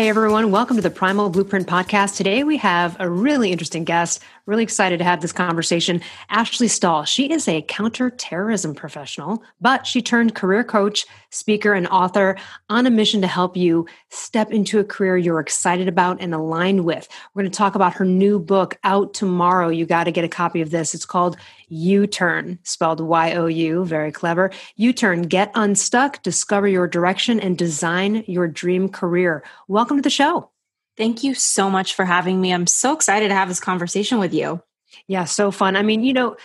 Hey 0.00 0.08
everyone, 0.08 0.50
welcome 0.50 0.76
to 0.76 0.82
the 0.82 0.88
Primal 0.88 1.28
Blueprint 1.28 1.66
Podcast. 1.66 2.16
Today 2.16 2.42
we 2.42 2.56
have 2.56 2.96
a 2.98 3.10
really 3.10 3.52
interesting 3.52 3.84
guest, 3.84 4.22
Really 4.50 4.64
excited 4.64 4.98
to 4.98 5.04
have 5.04 5.20
this 5.20 5.30
conversation. 5.30 6.00
Ashley 6.28 6.66
Stahl, 6.66 7.04
she 7.04 7.30
is 7.30 7.46
a 7.46 7.62
counterterrorism 7.62 8.74
professional, 8.74 9.44
but 9.60 9.86
she 9.86 10.02
turned 10.02 10.34
career 10.34 10.64
coach, 10.64 11.06
speaker, 11.30 11.72
and 11.72 11.86
author 11.88 12.36
on 12.68 12.86
a 12.86 12.90
mission 12.90 13.20
to 13.20 13.26
help 13.26 13.56
you 13.56 13.86
step 14.10 14.50
into 14.50 14.78
a 14.78 14.84
career 14.84 15.16
you're 15.16 15.40
excited 15.40 15.88
about 15.88 16.20
and 16.20 16.34
aligned 16.34 16.84
with. 16.84 17.08
We're 17.34 17.42
going 17.42 17.50
to 17.50 17.56
talk 17.56 17.74
about 17.74 17.94
her 17.94 18.04
new 18.04 18.38
book 18.38 18.78
out 18.84 19.14
tomorrow. 19.14 19.68
You 19.68 19.86
got 19.86 20.04
to 20.04 20.12
get 20.12 20.24
a 20.24 20.28
copy 20.28 20.60
of 20.60 20.70
this. 20.70 20.94
It's 20.94 21.06
called 21.06 21.36
YouTurn, 21.70 22.58
spelled 22.62 23.00
Y 23.00 23.32
O 23.34 23.46
U, 23.46 23.84
very 23.84 24.12
clever. 24.12 24.50
YouTurn, 24.78 25.28
get 25.28 25.52
unstuck, 25.54 26.22
discover 26.22 26.68
your 26.68 26.88
direction, 26.88 27.40
and 27.40 27.56
design 27.56 28.24
your 28.26 28.48
dream 28.48 28.88
career. 28.88 29.42
Welcome 29.68 29.98
to 29.98 30.02
the 30.02 30.10
show. 30.10 30.50
Thank 30.96 31.22
you 31.22 31.34
so 31.34 31.70
much 31.70 31.94
for 31.94 32.04
having 32.04 32.40
me. 32.40 32.52
I'm 32.52 32.66
so 32.66 32.92
excited 32.92 33.28
to 33.28 33.34
have 33.34 33.48
this 33.48 33.60
conversation 33.60 34.18
with 34.18 34.34
you. 34.34 34.62
Yeah, 35.06 35.24
so 35.24 35.52
fun. 35.52 35.76
I 35.76 35.82
mean, 35.82 36.02
you 36.02 36.12
know, 36.12 36.36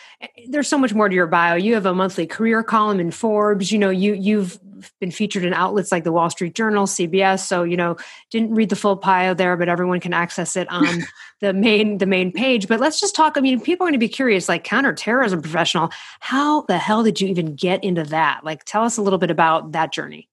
there's 0.47 0.67
so 0.67 0.77
much 0.77 0.94
more 0.94 1.09
to 1.09 1.16
your 1.16 1.27
bio. 1.27 1.55
You 1.55 1.73
have 1.73 1.88
a 1.88 1.95
monthly 1.95 2.27
career 2.27 2.61
column 2.63 2.99
in 2.99 3.09
Forbes. 3.09 3.72
You 3.72 3.80
know, 3.80 3.89
you 3.89 4.13
you've 4.13 4.59
been 5.00 5.11
featured 5.11 5.44
in 5.45 5.53
outlets 5.53 5.91
like 5.91 6.03
the 6.03 6.11
Wall 6.11 6.30
Street 6.30 6.55
Journal, 6.55 6.86
CBS. 6.86 7.45
So, 7.45 7.63
you 7.63 7.77
know, 7.77 7.97
didn't 8.31 8.53
read 8.53 8.69
the 8.69 8.75
full 8.75 8.95
bio 8.95 9.33
there, 9.33 9.58
but 9.58 9.69
everyone 9.69 10.00
can 10.00 10.13
access 10.13 10.55
it 10.55 10.69
on 10.69 11.03
the 11.41 11.53
main 11.53 11.97
the 11.97 12.05
main 12.05 12.31
page. 12.31 12.67
But 12.67 12.80
let's 12.80 13.00
just 13.00 13.16
talk. 13.16 13.38
I 13.38 13.41
mean, 13.41 13.59
people 13.59 13.85
are 13.85 13.89
going 13.89 13.94
to 13.94 14.00
be 14.00 14.09
curious, 14.09 14.50
like 14.50 14.63
counterterrorism 14.63 15.41
professional. 15.41 15.89
How 16.19 16.61
the 16.63 16.77
hell 16.77 17.03
did 17.03 17.22
you 17.22 17.27
even 17.27 17.55
get 17.55 17.83
into 17.83 18.03
that? 18.05 18.44
Like, 18.44 18.63
tell 18.66 18.83
us 18.83 18.97
a 18.97 19.02
little 19.02 19.19
bit 19.19 19.31
about 19.31 19.72
that 19.73 19.91
journey. 19.91 20.30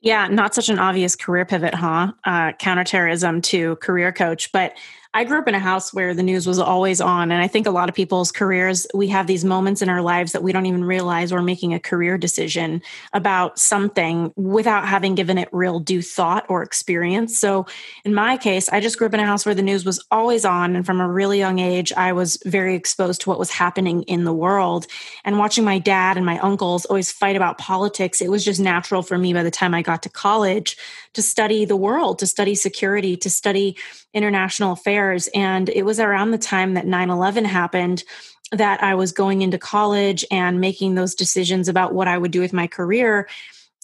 Yeah, 0.00 0.28
not 0.28 0.54
such 0.54 0.68
an 0.68 0.78
obvious 0.78 1.16
career 1.16 1.44
pivot, 1.44 1.74
huh? 1.74 2.12
Uh, 2.24 2.52
counterterrorism 2.52 3.40
to 3.42 3.76
career 3.76 4.12
coach. 4.12 4.52
But 4.52 4.76
I 5.16 5.24
grew 5.24 5.38
up 5.38 5.48
in 5.48 5.54
a 5.54 5.58
house 5.58 5.94
where 5.94 6.12
the 6.12 6.22
news 6.22 6.46
was 6.46 6.58
always 6.58 7.00
on. 7.00 7.32
And 7.32 7.40
I 7.40 7.48
think 7.48 7.66
a 7.66 7.70
lot 7.70 7.88
of 7.88 7.94
people's 7.94 8.30
careers, 8.30 8.86
we 8.92 9.08
have 9.08 9.26
these 9.26 9.46
moments 9.46 9.80
in 9.80 9.88
our 9.88 10.02
lives 10.02 10.32
that 10.32 10.42
we 10.42 10.52
don't 10.52 10.66
even 10.66 10.84
realize 10.84 11.32
we're 11.32 11.40
making 11.40 11.72
a 11.72 11.80
career 11.80 12.18
decision 12.18 12.82
about 13.14 13.58
something 13.58 14.30
without 14.36 14.86
having 14.86 15.14
given 15.14 15.38
it 15.38 15.48
real 15.52 15.80
due 15.80 16.02
thought 16.02 16.44
or 16.50 16.62
experience. 16.62 17.38
So 17.38 17.64
in 18.04 18.12
my 18.12 18.36
case, 18.36 18.68
I 18.68 18.80
just 18.80 18.98
grew 18.98 19.06
up 19.06 19.14
in 19.14 19.20
a 19.20 19.24
house 19.24 19.46
where 19.46 19.54
the 19.54 19.62
news 19.62 19.86
was 19.86 20.04
always 20.10 20.44
on. 20.44 20.76
And 20.76 20.84
from 20.84 21.00
a 21.00 21.08
really 21.08 21.38
young 21.38 21.60
age, 21.60 21.94
I 21.94 22.12
was 22.12 22.36
very 22.44 22.74
exposed 22.74 23.22
to 23.22 23.30
what 23.30 23.38
was 23.38 23.50
happening 23.50 24.02
in 24.02 24.24
the 24.24 24.34
world. 24.34 24.86
And 25.24 25.38
watching 25.38 25.64
my 25.64 25.78
dad 25.78 26.18
and 26.18 26.26
my 26.26 26.38
uncles 26.40 26.84
always 26.84 27.10
fight 27.10 27.36
about 27.36 27.56
politics, 27.56 28.20
it 28.20 28.30
was 28.30 28.44
just 28.44 28.60
natural 28.60 29.00
for 29.00 29.16
me 29.16 29.32
by 29.32 29.44
the 29.44 29.50
time 29.50 29.72
I 29.72 29.80
got 29.80 30.02
to 30.02 30.10
college 30.10 30.76
to 31.16 31.22
study 31.22 31.64
the 31.64 31.76
world, 31.76 32.18
to 32.18 32.26
study 32.26 32.54
security, 32.54 33.16
to 33.16 33.30
study 33.30 33.74
international 34.12 34.72
affairs. 34.72 35.30
And 35.34 35.70
it 35.70 35.82
was 35.84 35.98
around 35.98 36.30
the 36.30 36.38
time 36.38 36.74
that 36.74 36.86
9 36.86 37.08
11 37.08 37.46
happened 37.46 38.04
that 38.52 38.82
I 38.82 38.94
was 38.94 39.12
going 39.12 39.40
into 39.40 39.56
college 39.56 40.26
and 40.30 40.60
making 40.60 40.94
those 40.94 41.14
decisions 41.14 41.68
about 41.68 41.94
what 41.94 42.06
I 42.06 42.18
would 42.18 42.32
do 42.32 42.40
with 42.40 42.52
my 42.52 42.66
career. 42.66 43.28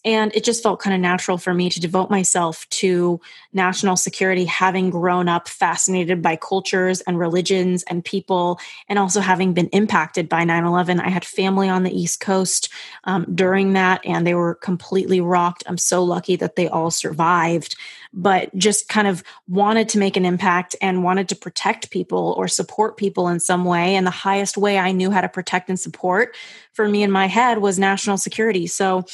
And 0.04 0.34
it 0.34 0.42
just 0.42 0.62
felt 0.62 0.80
kind 0.80 0.94
of 0.94 1.00
natural 1.00 1.38
for 1.38 1.54
me 1.54 1.70
to 1.70 1.80
devote 1.80 2.10
myself 2.10 2.68
to 2.70 3.20
national 3.52 3.96
security, 3.96 4.44
having 4.44 4.90
grown 4.90 5.28
up 5.28 5.48
fascinated 5.48 6.20
by 6.20 6.34
cultures 6.34 7.00
and 7.02 7.18
religions 7.18 7.84
and 7.84 8.04
people, 8.04 8.58
and 8.88 8.98
also 8.98 9.20
having 9.20 9.52
been 9.52 9.68
impacted 9.68 10.28
by 10.28 10.42
9 10.42 10.64
11. 10.64 10.98
I 10.98 11.08
had 11.08 11.24
family 11.24 11.68
on 11.68 11.84
the 11.84 11.96
East 11.96 12.20
Coast 12.20 12.68
um, 13.04 13.26
during 13.32 13.74
that, 13.74 14.00
and 14.04 14.26
they 14.26 14.34
were 14.34 14.56
completely 14.56 15.20
rocked. 15.20 15.62
I'm 15.66 15.78
so 15.78 16.02
lucky 16.02 16.34
that 16.36 16.56
they 16.56 16.68
all 16.68 16.90
survived, 16.90 17.76
but 18.12 18.54
just 18.56 18.88
kind 18.88 19.06
of 19.06 19.22
wanted 19.48 19.88
to 19.90 19.98
make 19.98 20.16
an 20.16 20.24
impact 20.24 20.74
and 20.82 21.04
wanted 21.04 21.28
to 21.28 21.36
protect 21.36 21.90
people 21.90 22.34
or 22.36 22.48
support 22.48 22.96
people 22.96 23.28
in 23.28 23.38
some 23.38 23.64
way. 23.64 23.94
And 23.94 24.06
the 24.06 24.10
highest 24.10 24.56
way 24.56 24.78
I 24.78 24.90
knew 24.90 25.10
how 25.12 25.20
to 25.20 25.28
protect 25.28 25.68
and 25.68 25.78
support 25.78 26.34
for 26.72 26.88
me 26.88 27.02
in 27.02 27.10
my 27.10 27.26
head 27.26 27.58
was 27.58 27.78
national 27.78 28.18
security. 28.18 28.66
So, 28.66 29.04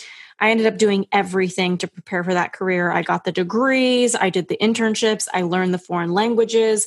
I 0.40 0.50
ended 0.50 0.66
up 0.66 0.78
doing 0.78 1.06
everything 1.12 1.78
to 1.78 1.88
prepare 1.88 2.22
for 2.24 2.34
that 2.34 2.52
career. 2.52 2.90
I 2.90 3.02
got 3.02 3.24
the 3.24 3.32
degrees, 3.32 4.14
I 4.14 4.30
did 4.30 4.48
the 4.48 4.56
internships, 4.60 5.28
I 5.32 5.42
learned 5.42 5.74
the 5.74 5.78
foreign 5.78 6.12
languages. 6.12 6.86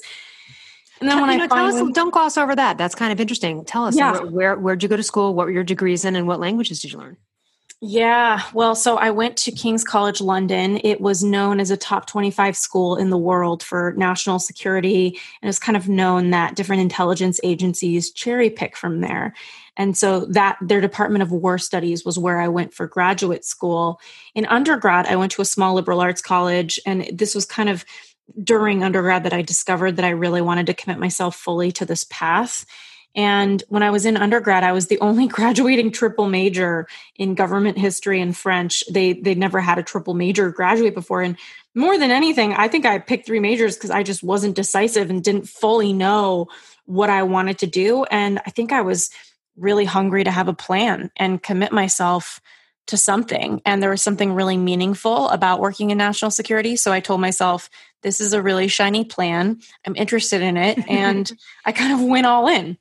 And 0.99 1.09
then 1.09 1.19
when 1.19 1.29
you 1.29 1.35
I 1.35 1.37
know, 1.37 1.47
finally, 1.47 1.79
tell 1.79 1.87
us, 1.87 1.93
don't 1.93 2.13
gloss 2.13 2.37
over 2.37 2.55
that. 2.55 2.77
That's 2.77 2.93
kind 2.93 3.11
of 3.11 3.19
interesting. 3.19 3.65
Tell 3.65 3.85
us 3.85 3.97
yeah. 3.97 4.11
where, 4.11 4.25
where 4.25 4.55
where'd 4.55 4.83
you 4.83 4.89
go 4.89 4.95
to 4.95 5.03
school? 5.03 5.33
What 5.33 5.47
were 5.47 5.51
your 5.51 5.63
degrees 5.63 6.05
in, 6.05 6.15
and 6.15 6.27
what 6.27 6.39
languages 6.39 6.79
did 6.81 6.93
you 6.93 6.99
learn? 6.99 7.17
Yeah, 7.83 8.43
well, 8.53 8.75
so 8.75 8.97
I 8.97 9.09
went 9.09 9.37
to 9.37 9.51
King's 9.51 9.83
College 9.83 10.21
London. 10.21 10.79
It 10.83 11.01
was 11.01 11.23
known 11.23 11.59
as 11.59 11.71
a 11.71 11.77
top 11.77 12.05
25 12.05 12.55
school 12.55 12.95
in 12.95 13.09
the 13.09 13.17
world 13.17 13.63
for 13.63 13.95
national 13.97 14.37
security. 14.37 15.19
And 15.41 15.49
it's 15.49 15.57
kind 15.57 15.75
of 15.75 15.89
known 15.89 16.29
that 16.29 16.55
different 16.55 16.83
intelligence 16.83 17.39
agencies 17.43 18.11
cherry 18.11 18.51
pick 18.51 18.77
from 18.77 19.01
there. 19.01 19.33
And 19.81 19.97
so 19.97 20.25
that 20.25 20.59
their 20.61 20.79
Department 20.79 21.23
of 21.23 21.31
War 21.31 21.57
Studies 21.57 22.05
was 22.05 22.19
where 22.19 22.39
I 22.39 22.49
went 22.49 22.71
for 22.71 22.85
graduate 22.85 23.43
school. 23.43 23.99
In 24.35 24.45
undergrad, 24.45 25.07
I 25.07 25.15
went 25.15 25.31
to 25.31 25.41
a 25.41 25.45
small 25.45 25.73
liberal 25.73 26.01
arts 26.01 26.21
college, 26.21 26.79
and 26.85 27.09
this 27.11 27.33
was 27.33 27.47
kind 27.47 27.67
of 27.67 27.83
during 28.43 28.83
undergrad 28.83 29.23
that 29.23 29.33
I 29.33 29.41
discovered 29.41 29.95
that 29.95 30.05
I 30.05 30.11
really 30.11 30.39
wanted 30.43 30.67
to 30.67 30.75
commit 30.75 30.99
myself 30.99 31.35
fully 31.35 31.71
to 31.71 31.85
this 31.85 32.05
path. 32.11 32.63
And 33.15 33.63
when 33.69 33.81
I 33.81 33.89
was 33.89 34.05
in 34.05 34.17
undergrad, 34.17 34.63
I 34.63 34.71
was 34.71 34.85
the 34.85 34.99
only 35.01 35.27
graduating 35.27 35.91
triple 35.91 36.27
major 36.27 36.87
in 37.15 37.33
government 37.33 37.79
history 37.79 38.21
and 38.21 38.37
French. 38.37 38.83
They 38.87 39.13
they'd 39.13 39.39
never 39.39 39.61
had 39.61 39.79
a 39.79 39.83
triple 39.83 40.13
major 40.13 40.51
graduate 40.51 40.93
before. 40.93 41.23
And 41.23 41.37
more 41.73 41.97
than 41.97 42.11
anything, 42.11 42.53
I 42.53 42.67
think 42.67 42.85
I 42.85 42.99
picked 42.99 43.25
three 43.25 43.39
majors 43.39 43.77
because 43.77 43.89
I 43.89 44.03
just 44.03 44.21
wasn't 44.21 44.55
decisive 44.55 45.09
and 45.09 45.23
didn't 45.23 45.49
fully 45.49 45.91
know 45.91 46.49
what 46.85 47.09
I 47.09 47.23
wanted 47.23 47.57
to 47.59 47.67
do. 47.67 48.03
And 48.03 48.39
I 48.45 48.51
think 48.51 48.71
I 48.71 48.81
was 48.81 49.09
really 49.57 49.85
hungry 49.85 50.23
to 50.23 50.31
have 50.31 50.47
a 50.47 50.53
plan 50.53 51.11
and 51.17 51.41
commit 51.41 51.71
myself 51.71 52.41
to 52.87 52.97
something. 52.97 53.61
And 53.65 53.81
there 53.81 53.89
was 53.89 54.01
something 54.01 54.33
really 54.33 54.57
meaningful 54.57 55.29
about 55.29 55.59
working 55.59 55.91
in 55.91 55.97
national 55.97 56.31
security. 56.31 56.75
So 56.75 56.91
I 56.91 56.99
told 56.99 57.21
myself, 57.21 57.69
this 58.01 58.19
is 58.19 58.33
a 58.33 58.41
really 58.41 58.67
shiny 58.67 59.05
plan. 59.05 59.61
I'm 59.85 59.95
interested 59.95 60.41
in 60.41 60.57
it. 60.57 60.77
And 60.89 61.31
I 61.65 61.71
kind 61.71 61.93
of 61.93 62.01
went 62.01 62.25
all 62.25 62.47
in. 62.47 62.77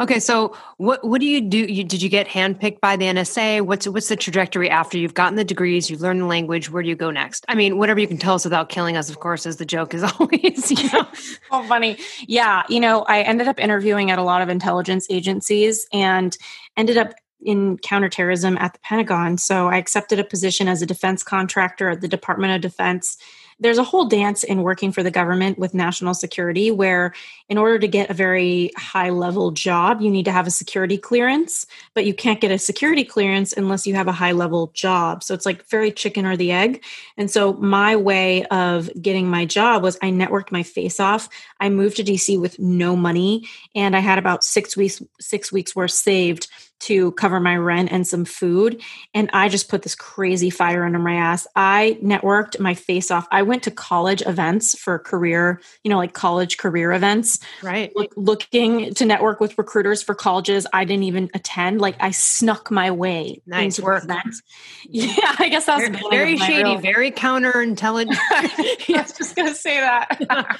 Okay, 0.00 0.18
so 0.18 0.56
what 0.78 1.06
what 1.06 1.20
do 1.20 1.26
you 1.26 1.40
do? 1.40 1.58
You, 1.58 1.84
did 1.84 2.02
you 2.02 2.08
get 2.08 2.26
handpicked 2.26 2.80
by 2.80 2.96
the 2.96 3.04
NSA? 3.04 3.62
What's 3.62 3.86
what's 3.86 4.08
the 4.08 4.16
trajectory 4.16 4.68
after 4.68 4.98
you've 4.98 5.14
gotten 5.14 5.36
the 5.36 5.44
degrees, 5.44 5.88
you've 5.88 6.00
learned 6.00 6.22
the 6.22 6.26
language? 6.26 6.70
Where 6.70 6.82
do 6.82 6.88
you 6.88 6.96
go 6.96 7.12
next? 7.12 7.44
I 7.48 7.54
mean, 7.54 7.78
whatever 7.78 8.00
you 8.00 8.08
can 8.08 8.16
tell 8.16 8.34
us 8.34 8.44
without 8.44 8.68
killing 8.68 8.96
us, 8.96 9.10
of 9.10 9.20
course, 9.20 9.46
as 9.46 9.58
the 9.58 9.64
joke 9.64 9.94
is 9.94 10.02
always. 10.18 10.70
You 10.72 10.90
know, 10.90 11.06
oh, 11.52 11.62
funny. 11.68 11.98
Yeah, 12.26 12.64
you 12.68 12.80
know, 12.80 13.02
I 13.02 13.22
ended 13.22 13.46
up 13.46 13.60
interviewing 13.60 14.10
at 14.10 14.18
a 14.18 14.22
lot 14.22 14.42
of 14.42 14.48
intelligence 14.48 15.06
agencies 15.08 15.86
and 15.92 16.36
ended 16.76 16.96
up 16.96 17.12
in 17.40 17.78
counterterrorism 17.78 18.58
at 18.58 18.72
the 18.72 18.80
Pentagon. 18.80 19.38
So 19.38 19.68
I 19.68 19.76
accepted 19.76 20.18
a 20.18 20.24
position 20.24 20.66
as 20.66 20.82
a 20.82 20.86
defense 20.86 21.22
contractor 21.22 21.90
at 21.90 22.00
the 22.00 22.08
Department 22.08 22.54
of 22.54 22.60
Defense 22.60 23.18
there's 23.60 23.78
a 23.78 23.84
whole 23.84 24.06
dance 24.06 24.42
in 24.44 24.62
working 24.62 24.92
for 24.92 25.02
the 25.02 25.10
government 25.10 25.58
with 25.58 25.74
national 25.74 26.14
security 26.14 26.70
where 26.70 27.14
in 27.48 27.58
order 27.58 27.78
to 27.78 27.86
get 27.86 28.10
a 28.10 28.14
very 28.14 28.70
high 28.76 29.10
level 29.10 29.50
job 29.50 30.00
you 30.00 30.10
need 30.10 30.24
to 30.24 30.32
have 30.32 30.46
a 30.46 30.50
security 30.50 30.96
clearance 30.96 31.66
but 31.94 32.04
you 32.04 32.14
can't 32.14 32.40
get 32.40 32.50
a 32.50 32.58
security 32.58 33.04
clearance 33.04 33.52
unless 33.52 33.86
you 33.86 33.94
have 33.94 34.08
a 34.08 34.12
high 34.12 34.32
level 34.32 34.68
job 34.74 35.22
so 35.22 35.34
it's 35.34 35.46
like 35.46 35.64
very 35.68 35.90
chicken 35.90 36.26
or 36.26 36.36
the 36.36 36.52
egg 36.52 36.82
and 37.16 37.30
so 37.30 37.52
my 37.54 37.96
way 37.96 38.44
of 38.46 38.90
getting 39.00 39.28
my 39.28 39.44
job 39.44 39.82
was 39.82 39.98
i 40.02 40.10
networked 40.10 40.52
my 40.52 40.62
face 40.62 41.00
off 41.00 41.28
i 41.60 41.68
moved 41.68 41.96
to 41.96 42.04
dc 42.04 42.40
with 42.40 42.58
no 42.58 42.96
money 42.96 43.46
and 43.74 43.96
i 43.96 44.00
had 44.00 44.18
about 44.18 44.44
six 44.44 44.76
weeks 44.76 45.02
six 45.20 45.52
weeks 45.52 45.76
worth 45.76 45.90
saved 45.90 46.48
to 46.84 47.12
cover 47.12 47.40
my 47.40 47.56
rent 47.56 47.90
and 47.90 48.06
some 48.06 48.26
food. 48.26 48.82
And 49.14 49.30
I 49.32 49.48
just 49.48 49.70
put 49.70 49.82
this 49.82 49.94
crazy 49.94 50.50
fire 50.50 50.84
under 50.84 50.98
my 50.98 51.14
ass. 51.14 51.46
I 51.56 51.98
networked 52.02 52.60
my 52.60 52.74
face 52.74 53.10
off. 53.10 53.26
I 53.30 53.42
went 53.42 53.62
to 53.62 53.70
college 53.70 54.22
events 54.26 54.78
for 54.78 54.98
career, 54.98 55.62
you 55.82 55.90
know, 55.90 55.96
like 55.96 56.12
college 56.12 56.58
career 56.58 56.92
events. 56.92 57.33
Right. 57.62 57.94
Look, 57.94 58.12
looking 58.16 58.94
to 58.94 59.04
network 59.04 59.40
with 59.40 59.56
recruiters 59.58 60.02
for 60.02 60.14
colleges 60.14 60.66
I 60.72 60.84
didn't 60.84 61.04
even 61.04 61.30
attend. 61.34 61.80
Like 61.80 61.96
I 62.00 62.10
snuck 62.10 62.70
my 62.70 62.90
way. 62.90 63.42
Nice 63.46 63.80
work. 63.80 64.04
Events. 64.04 64.42
Yeah, 64.88 65.34
I 65.38 65.48
guess 65.48 65.66
that's 65.66 65.88
very, 65.88 66.10
very 66.10 66.36
shady, 66.36 66.62
real... 66.64 66.78
very 66.78 67.10
counterintelligent. 67.10 68.16
yeah, 68.88 68.98
I 68.98 69.02
was 69.02 69.12
just 69.12 69.36
to 69.36 69.54
say 69.54 69.80
that. 69.80 70.58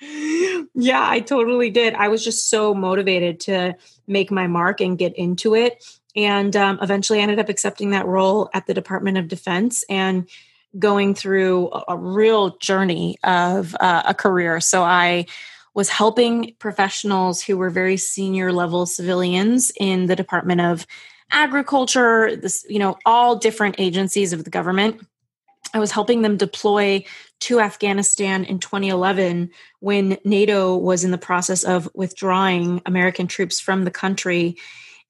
yeah, 0.74 1.08
I 1.08 1.20
totally 1.20 1.70
did. 1.70 1.94
I 1.94 2.08
was 2.08 2.24
just 2.24 2.48
so 2.48 2.74
motivated 2.74 3.40
to 3.40 3.76
make 4.06 4.30
my 4.30 4.46
mark 4.46 4.80
and 4.80 4.96
get 4.96 5.16
into 5.16 5.54
it. 5.54 5.84
And 6.16 6.54
um, 6.56 6.78
eventually 6.82 7.20
I 7.20 7.22
ended 7.22 7.38
up 7.38 7.48
accepting 7.48 7.90
that 7.90 8.06
role 8.06 8.50
at 8.54 8.66
the 8.66 8.74
Department 8.74 9.18
of 9.18 9.28
Defense 9.28 9.84
and 9.88 10.28
going 10.78 11.14
through 11.14 11.70
a, 11.70 11.84
a 11.88 11.96
real 11.96 12.56
journey 12.58 13.16
of 13.24 13.74
uh, 13.78 14.02
a 14.06 14.14
career. 14.14 14.60
So 14.60 14.82
I 14.82 15.26
was 15.78 15.88
helping 15.88 16.56
professionals 16.58 17.40
who 17.40 17.56
were 17.56 17.70
very 17.70 17.96
senior 17.96 18.52
level 18.52 18.84
civilians 18.84 19.70
in 19.78 20.06
the 20.06 20.16
Department 20.16 20.60
of 20.60 20.84
Agriculture, 21.30 22.34
this, 22.34 22.66
you 22.68 22.80
know, 22.80 22.98
all 23.06 23.36
different 23.36 23.76
agencies 23.78 24.32
of 24.32 24.42
the 24.42 24.50
government. 24.50 25.00
I 25.72 25.78
was 25.78 25.92
helping 25.92 26.22
them 26.22 26.36
deploy 26.36 27.04
to 27.42 27.60
Afghanistan 27.60 28.42
in 28.42 28.58
2011 28.58 29.52
when 29.78 30.18
NATO 30.24 30.76
was 30.76 31.04
in 31.04 31.12
the 31.12 31.16
process 31.16 31.62
of 31.62 31.88
withdrawing 31.94 32.82
American 32.84 33.28
troops 33.28 33.60
from 33.60 33.84
the 33.84 33.92
country. 33.92 34.56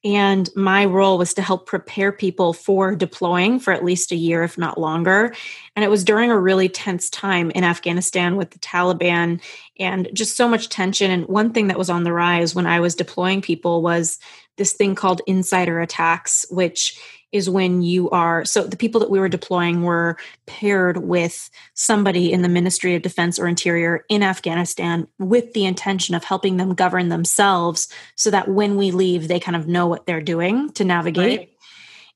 And 0.04 0.48
my 0.54 0.84
role 0.84 1.18
was 1.18 1.34
to 1.34 1.42
help 1.42 1.66
prepare 1.66 2.12
people 2.12 2.52
for 2.52 2.94
deploying 2.94 3.58
for 3.58 3.72
at 3.72 3.84
least 3.84 4.12
a 4.12 4.16
year, 4.16 4.44
if 4.44 4.56
not 4.56 4.78
longer. 4.78 5.34
And 5.74 5.84
it 5.84 5.90
was 5.90 6.04
during 6.04 6.30
a 6.30 6.38
really 6.38 6.68
tense 6.68 7.10
time 7.10 7.50
in 7.50 7.64
Afghanistan 7.64 8.36
with 8.36 8.50
the 8.50 8.60
Taliban 8.60 9.40
and 9.78 10.08
just 10.12 10.36
so 10.36 10.48
much 10.48 10.68
tension. 10.68 11.10
And 11.10 11.26
one 11.26 11.52
thing 11.52 11.66
that 11.68 11.78
was 11.78 11.90
on 11.90 12.04
the 12.04 12.12
rise 12.12 12.54
when 12.54 12.66
I 12.66 12.78
was 12.78 12.94
deploying 12.94 13.42
people 13.42 13.82
was 13.82 14.18
this 14.56 14.72
thing 14.72 14.94
called 14.94 15.20
insider 15.26 15.80
attacks, 15.80 16.46
which 16.50 17.00
is 17.32 17.50
when 17.50 17.82
you 17.82 18.08
are 18.10 18.44
so 18.44 18.64
the 18.64 18.76
people 18.76 19.00
that 19.00 19.10
we 19.10 19.20
were 19.20 19.28
deploying 19.28 19.82
were 19.82 20.16
paired 20.46 20.96
with 20.98 21.50
somebody 21.74 22.32
in 22.32 22.42
the 22.42 22.48
Ministry 22.48 22.94
of 22.94 23.02
Defense 23.02 23.38
or 23.38 23.46
Interior 23.46 24.04
in 24.08 24.22
Afghanistan 24.22 25.06
with 25.18 25.52
the 25.52 25.66
intention 25.66 26.14
of 26.14 26.24
helping 26.24 26.56
them 26.56 26.74
govern 26.74 27.08
themselves 27.08 27.88
so 28.16 28.30
that 28.30 28.48
when 28.48 28.76
we 28.76 28.90
leave 28.90 29.28
they 29.28 29.40
kind 29.40 29.56
of 29.56 29.68
know 29.68 29.86
what 29.86 30.06
they're 30.06 30.20
doing 30.20 30.72
to 30.72 30.84
navigate. 30.84 31.38
Right. 31.38 31.52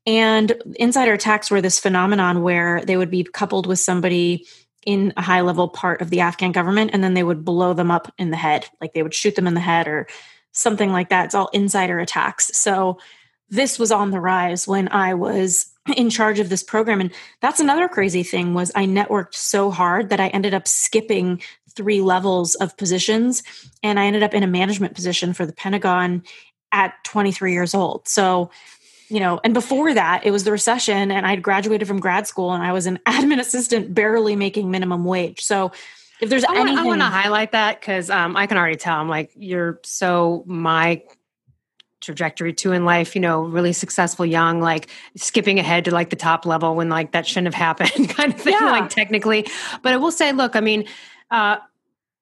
And 0.04 0.52
insider 0.76 1.12
attacks 1.12 1.50
were 1.50 1.60
this 1.60 1.78
phenomenon 1.78 2.42
where 2.42 2.82
they 2.84 2.96
would 2.96 3.10
be 3.10 3.22
coupled 3.22 3.66
with 3.66 3.78
somebody 3.78 4.46
in 4.84 5.12
a 5.16 5.22
high 5.22 5.42
level 5.42 5.68
part 5.68 6.00
of 6.00 6.10
the 6.10 6.20
Afghan 6.20 6.50
government 6.52 6.90
and 6.92 7.04
then 7.04 7.14
they 7.14 7.22
would 7.22 7.44
blow 7.44 7.72
them 7.72 7.90
up 7.90 8.12
in 8.18 8.30
the 8.30 8.36
head 8.36 8.66
like 8.80 8.94
they 8.94 9.02
would 9.02 9.14
shoot 9.14 9.36
them 9.36 9.46
in 9.46 9.54
the 9.54 9.60
head 9.60 9.86
or 9.86 10.08
something 10.52 10.90
like 10.90 11.10
that. 11.10 11.26
It's 11.26 11.34
all 11.34 11.50
insider 11.52 11.98
attacks. 11.98 12.56
So 12.56 12.98
this 13.52 13.78
was 13.78 13.92
on 13.92 14.10
the 14.10 14.18
rise 14.18 14.66
when 14.66 14.88
I 14.88 15.14
was 15.14 15.66
in 15.96 16.10
charge 16.10 16.40
of 16.40 16.48
this 16.48 16.62
program 16.62 17.00
and 17.00 17.12
that's 17.40 17.60
another 17.60 17.86
crazy 17.86 18.22
thing 18.22 18.54
was 18.54 18.72
I 18.74 18.86
networked 18.86 19.34
so 19.34 19.70
hard 19.70 20.08
that 20.08 20.20
I 20.20 20.28
ended 20.28 20.54
up 20.54 20.66
skipping 20.66 21.42
three 21.68 22.00
levels 22.00 22.54
of 22.56 22.76
positions 22.76 23.42
and 23.82 24.00
I 24.00 24.06
ended 24.06 24.22
up 24.22 24.34
in 24.34 24.42
a 24.42 24.46
management 24.46 24.94
position 24.94 25.34
for 25.34 25.44
the 25.44 25.52
Pentagon 25.52 26.22
at 26.72 26.94
23 27.04 27.52
years 27.52 27.74
old. 27.74 28.08
So 28.08 28.50
you 29.08 29.20
know, 29.20 29.40
and 29.44 29.52
before 29.52 29.92
that, 29.92 30.24
it 30.24 30.30
was 30.30 30.44
the 30.44 30.52
recession, 30.52 31.10
and 31.10 31.26
I'd 31.26 31.42
graduated 31.42 31.86
from 31.86 32.00
grad 32.00 32.26
school, 32.26 32.54
and 32.54 32.62
I 32.62 32.72
was 32.72 32.86
an 32.86 32.98
admin 33.06 33.38
assistant, 33.38 33.92
barely 33.92 34.36
making 34.36 34.70
minimum 34.70 35.04
wage. 35.04 35.42
So, 35.42 35.72
if 36.18 36.30
there's 36.30 36.44
I 36.44 36.56
anything, 36.56 36.78
I 36.78 36.84
want 36.84 37.02
to 37.02 37.08
highlight 37.08 37.52
that 37.52 37.78
because 37.78 38.08
um, 38.08 38.38
I 38.38 38.46
can 38.46 38.56
already 38.56 38.76
tell. 38.76 38.98
I'm 38.98 39.10
like, 39.10 39.30
you're 39.36 39.80
so 39.82 40.44
my 40.46 41.02
trajectory 42.02 42.52
too 42.52 42.72
in 42.72 42.84
life, 42.84 43.14
you 43.14 43.20
know, 43.20 43.42
really 43.42 43.72
successful 43.72 44.26
young, 44.26 44.60
like 44.60 44.88
skipping 45.16 45.58
ahead 45.58 45.86
to 45.86 45.90
like 45.90 46.10
the 46.10 46.16
top 46.16 46.44
level 46.44 46.74
when 46.74 46.88
like 46.88 47.12
that 47.12 47.26
shouldn't 47.26 47.54
have 47.54 47.78
happened 47.78 48.08
kind 48.16 48.34
of 48.34 48.40
thing, 48.40 48.54
yeah. 48.60 48.70
like 48.70 48.90
technically. 48.90 49.46
But 49.82 49.94
I 49.94 49.96
will 49.96 50.12
say, 50.12 50.32
look, 50.32 50.56
I 50.56 50.60
mean, 50.60 50.84
uh, 51.30 51.56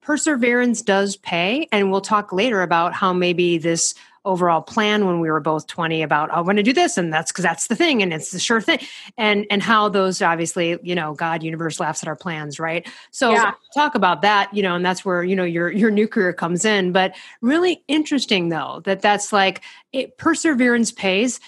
perseverance 0.00 0.82
does 0.82 1.16
pay. 1.16 1.68
And 1.72 1.90
we'll 1.90 2.00
talk 2.00 2.32
later 2.32 2.62
about 2.62 2.94
how 2.94 3.12
maybe 3.12 3.58
this 3.58 3.94
overall 4.24 4.60
plan 4.60 5.06
when 5.06 5.18
we 5.20 5.30
were 5.30 5.40
both 5.40 5.66
20 5.66 6.02
about 6.02 6.30
i 6.30 6.40
want 6.42 6.58
to 6.58 6.62
do 6.62 6.74
this 6.74 6.98
and 6.98 7.10
that's 7.10 7.32
because 7.32 7.42
that's 7.42 7.68
the 7.68 7.74
thing 7.74 8.02
and 8.02 8.12
it's 8.12 8.32
the 8.32 8.38
sure 8.38 8.60
thing 8.60 8.78
and 9.16 9.46
and 9.50 9.62
how 9.62 9.88
those 9.88 10.20
obviously 10.20 10.78
you 10.82 10.94
know 10.94 11.14
god 11.14 11.42
universe 11.42 11.80
laughs 11.80 12.02
at 12.02 12.08
our 12.08 12.14
plans 12.14 12.60
right 12.60 12.86
so 13.10 13.30
yeah. 13.30 13.52
Talk 13.74 13.94
about 13.94 14.22
that 14.22 14.52
you 14.52 14.62
know 14.62 14.74
and 14.74 14.84
that's 14.84 15.04
where 15.04 15.22
you 15.22 15.36
know 15.36 15.44
your 15.44 15.70
your 15.70 15.90
new 15.90 16.08
career 16.08 16.32
comes 16.32 16.64
in. 16.64 16.92
But 16.92 17.14
really 17.40 17.82
interesting 17.88 18.48
though 18.48 18.80
that 18.84 19.00
that's 19.00 19.32
like 19.32 19.62
it, 19.92 20.18
perseverance 20.18 20.92
pays. 20.92 21.40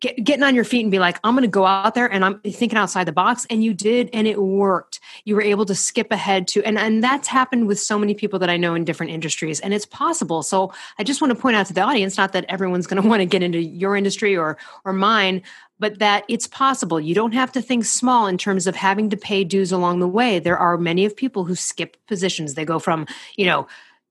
Get, 0.00 0.22
getting 0.22 0.44
on 0.44 0.54
your 0.54 0.64
feet 0.64 0.82
and 0.82 0.90
be 0.90 0.98
like 0.98 1.18
i'm 1.24 1.34
going 1.34 1.42
to 1.42 1.48
go 1.48 1.66
out 1.66 1.94
there 1.94 2.10
and 2.10 2.24
i'm 2.24 2.40
thinking 2.40 2.78
outside 2.78 3.04
the 3.04 3.12
box 3.12 3.46
and 3.50 3.62
you 3.62 3.74
did 3.74 4.08
and 4.12 4.26
it 4.26 4.40
worked. 4.40 5.00
You 5.24 5.34
were 5.34 5.42
able 5.42 5.66
to 5.66 5.74
skip 5.74 6.10
ahead 6.10 6.48
to 6.48 6.64
and 6.64 6.78
and 6.78 7.04
that's 7.04 7.28
happened 7.28 7.66
with 7.66 7.78
so 7.78 7.98
many 7.98 8.14
people 8.14 8.38
that 8.38 8.50
i 8.50 8.56
know 8.56 8.74
in 8.74 8.84
different 8.84 9.12
industries 9.12 9.60
and 9.60 9.74
it's 9.74 9.86
possible. 9.86 10.42
So 10.42 10.72
i 10.98 11.04
just 11.04 11.20
want 11.20 11.34
to 11.34 11.40
point 11.40 11.56
out 11.56 11.66
to 11.66 11.74
the 11.74 11.82
audience 11.82 12.16
not 12.16 12.32
that 12.32 12.44
everyone's 12.48 12.86
going 12.86 13.02
to 13.02 13.08
want 13.08 13.20
to 13.20 13.26
get 13.26 13.42
into 13.42 13.62
your 13.62 13.96
industry 13.96 14.36
or 14.36 14.56
or 14.84 14.92
mine 14.92 15.42
but 15.78 15.98
that 15.98 16.24
it's 16.28 16.46
possible 16.46 17.00
you 17.00 17.14
don't 17.14 17.34
have 17.34 17.52
to 17.52 17.62
think 17.62 17.84
small 17.84 18.26
in 18.26 18.38
terms 18.38 18.66
of 18.66 18.76
having 18.76 19.10
to 19.10 19.16
pay 19.16 19.44
dues 19.44 19.72
along 19.72 20.00
the 20.00 20.08
way 20.08 20.38
there 20.38 20.58
are 20.58 20.76
many 20.76 21.04
of 21.04 21.16
people 21.16 21.44
who 21.44 21.54
skip 21.54 21.96
positions 22.06 22.54
they 22.54 22.64
go 22.64 22.78
from 22.78 23.06
you 23.36 23.44
know 23.44 23.66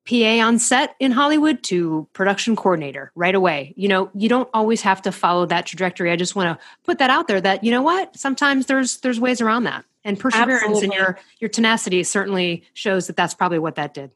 PA 0.08 0.40
on 0.40 0.58
set 0.58 0.96
in 1.00 1.12
Hollywood 1.12 1.62
to 1.64 2.08
production 2.14 2.56
coordinator 2.56 3.12
right 3.14 3.36
away. 3.36 3.74
You 3.76 3.90
know, 3.90 4.10
you 4.16 4.30
don't 4.30 4.50
always 4.54 4.82
have 4.82 5.02
to 5.02 5.12
follow 5.12 5.46
that 5.48 5.66
trajectory. 5.66 6.12
I 6.12 6.16
just 6.16 6.36
want 6.36 6.58
to 6.58 6.66
put 6.86 7.00
that 7.00 7.10
out 7.10 7.28
there 7.28 7.42
that 7.42 7.64
you 7.64 7.72
know 7.72 7.82
what, 7.82 8.18
sometimes 8.18 8.68
there's 8.68 8.98
there's 8.98 9.20
ways 9.20 9.42
around 9.42 9.66
that. 9.66 9.84
And 10.06 10.18
perseverance 10.18 10.64
absolutely. 10.64 10.86
and 10.86 10.94
your 10.94 11.20
your 11.40 11.50
tenacity 11.50 12.04
certainly 12.04 12.64
shows 12.74 13.08
that 13.08 13.18
that's 13.18 13.34
probably 13.34 13.60
what 13.60 13.76
that 13.76 13.94
did. 13.94 14.12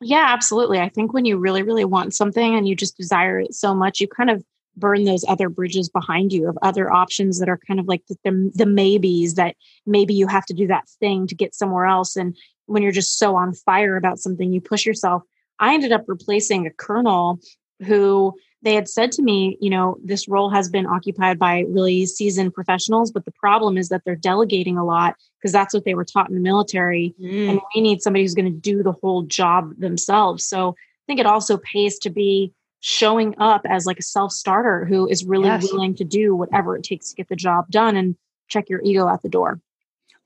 Yeah, 0.00 0.24
absolutely. 0.28 0.80
I 0.80 0.88
think 0.88 1.12
when 1.12 1.26
you 1.26 1.36
really 1.36 1.62
really 1.62 1.84
want 1.84 2.14
something 2.14 2.56
and 2.56 2.66
you 2.66 2.74
just 2.74 2.96
desire 2.96 3.40
it 3.40 3.54
so 3.54 3.74
much, 3.74 4.00
you 4.00 4.08
kind 4.08 4.30
of 4.30 4.42
burn 4.76 5.04
those 5.04 5.24
other 5.28 5.48
bridges 5.48 5.88
behind 5.88 6.32
you 6.32 6.48
of 6.48 6.58
other 6.62 6.92
options 6.92 7.38
that 7.38 7.48
are 7.48 7.58
kind 7.66 7.80
of 7.80 7.86
like 7.86 8.02
the, 8.08 8.16
the, 8.24 8.50
the 8.54 8.66
maybes 8.66 9.34
that 9.34 9.56
maybe 9.86 10.14
you 10.14 10.26
have 10.26 10.46
to 10.46 10.54
do 10.54 10.66
that 10.66 10.88
thing 11.00 11.26
to 11.26 11.34
get 11.34 11.54
somewhere 11.54 11.86
else 11.86 12.16
and 12.16 12.36
when 12.66 12.82
you're 12.82 12.92
just 12.92 13.18
so 13.18 13.36
on 13.36 13.52
fire 13.52 13.96
about 13.96 14.18
something 14.18 14.52
you 14.52 14.60
push 14.60 14.86
yourself 14.86 15.22
I 15.58 15.74
ended 15.74 15.92
up 15.92 16.04
replacing 16.06 16.66
a 16.66 16.70
colonel 16.70 17.38
who 17.84 18.34
they 18.62 18.74
had 18.74 18.88
said 18.88 19.12
to 19.12 19.22
me, 19.22 19.58
you 19.60 19.68
know, 19.68 19.98
this 20.02 20.26
role 20.26 20.48
has 20.48 20.70
been 20.70 20.86
occupied 20.86 21.38
by 21.38 21.64
really 21.68 22.06
seasoned 22.06 22.54
professionals, 22.54 23.12
but 23.12 23.26
the 23.26 23.32
problem 23.32 23.76
is 23.76 23.90
that 23.90 24.02
they're 24.04 24.16
delegating 24.16 24.78
a 24.78 24.84
lot 24.84 25.16
because 25.38 25.52
that's 25.52 25.74
what 25.74 25.84
they 25.84 25.94
were 25.94 26.04
taught 26.04 26.30
in 26.30 26.34
the 26.34 26.40
military. 26.40 27.14
Mm. 27.20 27.50
And 27.50 27.60
we 27.74 27.82
need 27.82 28.00
somebody 28.00 28.24
who's 28.24 28.34
going 28.34 28.52
to 28.52 28.58
do 28.58 28.82
the 28.82 28.92
whole 28.92 29.22
job 29.22 29.74
themselves. 29.76 30.46
So 30.46 30.70
I 30.70 31.04
think 31.06 31.20
it 31.20 31.26
also 31.26 31.58
pays 31.58 31.98
to 32.00 32.10
be 32.10 32.52
showing 32.86 33.34
up 33.38 33.62
as 33.66 33.86
like 33.86 33.98
a 33.98 34.02
self 34.02 34.30
starter 34.30 34.84
who 34.84 35.08
is 35.08 35.24
really 35.24 35.46
yes. 35.46 35.72
willing 35.72 35.94
to 35.94 36.04
do 36.04 36.36
whatever 36.36 36.76
it 36.76 36.82
takes 36.82 37.08
to 37.08 37.16
get 37.16 37.28
the 37.28 37.36
job 37.36 37.64
done 37.70 37.96
and 37.96 38.14
check 38.48 38.68
your 38.68 38.82
ego 38.84 39.08
at 39.08 39.22
the 39.22 39.28
door. 39.28 39.58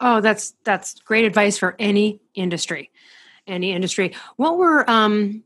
Oh, 0.00 0.21
that's 0.21 0.54
that's 0.64 0.94
great 1.00 1.25
advice 1.25 1.56
for 1.56 1.76
any 1.78 2.21
industry 2.35 2.90
any 3.47 3.73
industry. 3.73 4.12
What 4.37 4.59
were 4.59 4.88
um 4.90 5.42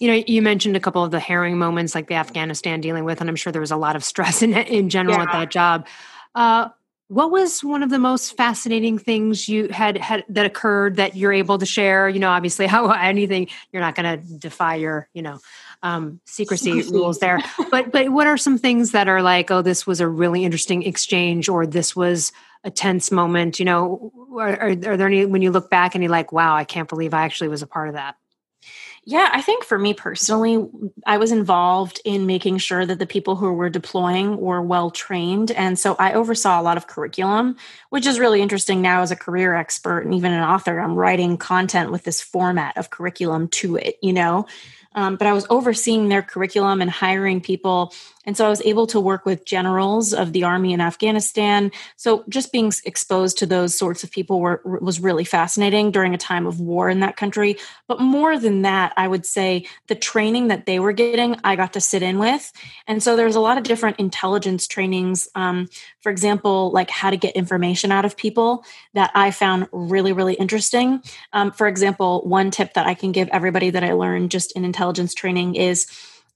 you 0.00 0.08
know, 0.08 0.24
you 0.26 0.42
mentioned 0.42 0.74
a 0.74 0.80
couple 0.80 1.04
of 1.04 1.12
the 1.12 1.20
harrowing 1.20 1.58
moments 1.58 1.94
like 1.94 2.08
the 2.08 2.14
Afghanistan 2.14 2.80
dealing 2.80 3.04
with, 3.04 3.20
and 3.20 3.30
I'm 3.30 3.36
sure 3.36 3.52
there 3.52 3.60
was 3.60 3.70
a 3.70 3.76
lot 3.76 3.94
of 3.94 4.02
stress 4.02 4.42
in 4.42 4.52
in 4.54 4.88
general 4.88 5.16
yeah. 5.16 5.22
at 5.22 5.32
that 5.32 5.50
job. 5.50 5.86
Uh, 6.34 6.70
what 7.06 7.30
was 7.30 7.62
one 7.62 7.82
of 7.82 7.90
the 7.90 7.98
most 7.98 8.36
fascinating 8.36 8.98
things 8.98 9.48
you 9.48 9.68
had 9.68 9.98
had 9.98 10.24
that 10.30 10.46
occurred 10.46 10.96
that 10.96 11.14
you're 11.14 11.32
able 11.32 11.58
to 11.58 11.66
share? 11.66 12.08
You 12.08 12.18
know, 12.18 12.30
obviously, 12.30 12.66
how 12.66 12.90
anything 12.90 13.48
you're 13.70 13.82
not 13.82 13.94
going 13.94 14.18
to 14.18 14.38
defy 14.38 14.76
your, 14.76 15.08
you 15.12 15.22
know, 15.22 15.38
um, 15.82 16.20
secrecy 16.26 16.82
rules 16.82 17.18
there. 17.18 17.40
But 17.70 17.92
but 17.92 18.10
what 18.10 18.26
are 18.26 18.36
some 18.36 18.58
things 18.58 18.92
that 18.92 19.08
are 19.08 19.22
like, 19.22 19.50
oh, 19.50 19.62
this 19.62 19.86
was 19.86 20.00
a 20.00 20.08
really 20.08 20.44
interesting 20.44 20.82
exchange, 20.82 21.48
or 21.48 21.66
this 21.66 21.96
was 21.96 22.32
a 22.64 22.70
tense 22.70 23.10
moment? 23.10 23.58
You 23.58 23.64
know, 23.64 24.12
are, 24.38 24.60
are, 24.60 24.70
are 24.70 24.96
there 24.96 25.06
any 25.06 25.26
when 25.26 25.42
you 25.42 25.50
look 25.50 25.70
back 25.70 25.94
and 25.94 26.02
you're 26.02 26.10
like, 26.10 26.32
wow, 26.32 26.54
I 26.54 26.64
can't 26.64 26.88
believe 26.88 27.14
I 27.14 27.24
actually 27.24 27.48
was 27.48 27.62
a 27.62 27.66
part 27.66 27.88
of 27.88 27.94
that? 27.94 28.16
Yeah, 29.04 29.28
I 29.32 29.42
think 29.42 29.64
for 29.64 29.76
me 29.76 29.94
personally, 29.94 30.64
I 31.04 31.16
was 31.16 31.32
involved 31.32 32.00
in 32.04 32.24
making 32.24 32.58
sure 32.58 32.86
that 32.86 33.00
the 33.00 33.06
people 33.06 33.34
who 33.34 33.52
were 33.52 33.68
deploying 33.68 34.36
were 34.36 34.62
well 34.62 34.92
trained. 34.92 35.50
And 35.50 35.76
so 35.76 35.96
I 35.98 36.12
oversaw 36.12 36.60
a 36.60 36.62
lot 36.62 36.76
of 36.76 36.86
curriculum, 36.86 37.56
which 37.90 38.06
is 38.06 38.20
really 38.20 38.40
interesting 38.40 38.80
now 38.80 39.02
as 39.02 39.10
a 39.10 39.16
career 39.16 39.54
expert 39.54 40.02
and 40.02 40.14
even 40.14 40.32
an 40.32 40.44
author. 40.44 40.78
I'm 40.78 40.94
writing 40.94 41.36
content 41.36 41.90
with 41.90 42.04
this 42.04 42.20
format 42.20 42.76
of 42.76 42.90
curriculum 42.90 43.48
to 43.48 43.74
it, 43.74 43.98
you 44.02 44.12
know? 44.12 44.46
Um, 44.94 45.16
but 45.16 45.26
I 45.26 45.32
was 45.32 45.46
overseeing 45.50 46.08
their 46.08 46.22
curriculum 46.22 46.80
and 46.82 46.90
hiring 46.90 47.40
people. 47.40 47.92
And 48.24 48.36
so 48.36 48.46
I 48.46 48.48
was 48.48 48.62
able 48.62 48.86
to 48.88 49.00
work 49.00 49.24
with 49.26 49.44
generals 49.44 50.12
of 50.12 50.32
the 50.32 50.44
army 50.44 50.72
in 50.72 50.80
Afghanistan. 50.80 51.72
So 51.96 52.24
just 52.28 52.52
being 52.52 52.72
exposed 52.84 53.38
to 53.38 53.46
those 53.46 53.76
sorts 53.76 54.04
of 54.04 54.10
people 54.10 54.40
were, 54.40 54.60
was 54.64 55.00
really 55.00 55.24
fascinating 55.24 55.90
during 55.90 56.14
a 56.14 56.18
time 56.18 56.46
of 56.46 56.60
war 56.60 56.88
in 56.88 57.00
that 57.00 57.16
country. 57.16 57.56
But 57.88 58.00
more 58.00 58.38
than 58.38 58.62
that, 58.62 58.92
I 58.96 59.08
would 59.08 59.26
say 59.26 59.66
the 59.88 59.94
training 59.94 60.48
that 60.48 60.66
they 60.66 60.78
were 60.78 60.92
getting, 60.92 61.36
I 61.44 61.56
got 61.56 61.72
to 61.74 61.80
sit 61.80 62.02
in 62.02 62.18
with. 62.18 62.52
And 62.86 63.02
so 63.02 63.16
there's 63.16 63.36
a 63.36 63.40
lot 63.40 63.58
of 63.58 63.64
different 63.64 63.98
intelligence 63.98 64.66
trainings. 64.66 65.28
Um, 65.34 65.68
for 66.00 66.10
example, 66.10 66.70
like 66.72 66.90
how 66.90 67.10
to 67.10 67.16
get 67.16 67.34
information 67.34 67.92
out 67.92 68.04
of 68.04 68.16
people 68.16 68.64
that 68.94 69.10
I 69.14 69.30
found 69.30 69.68
really, 69.72 70.12
really 70.12 70.34
interesting. 70.34 71.02
Um, 71.32 71.50
for 71.52 71.66
example, 71.66 72.22
one 72.26 72.50
tip 72.50 72.74
that 72.74 72.86
I 72.86 72.94
can 72.94 73.12
give 73.12 73.28
everybody 73.28 73.70
that 73.70 73.84
I 73.84 73.92
learned 73.92 74.30
just 74.30 74.52
in 74.52 74.64
intelligence 74.64 75.14
training 75.14 75.54
is 75.56 75.86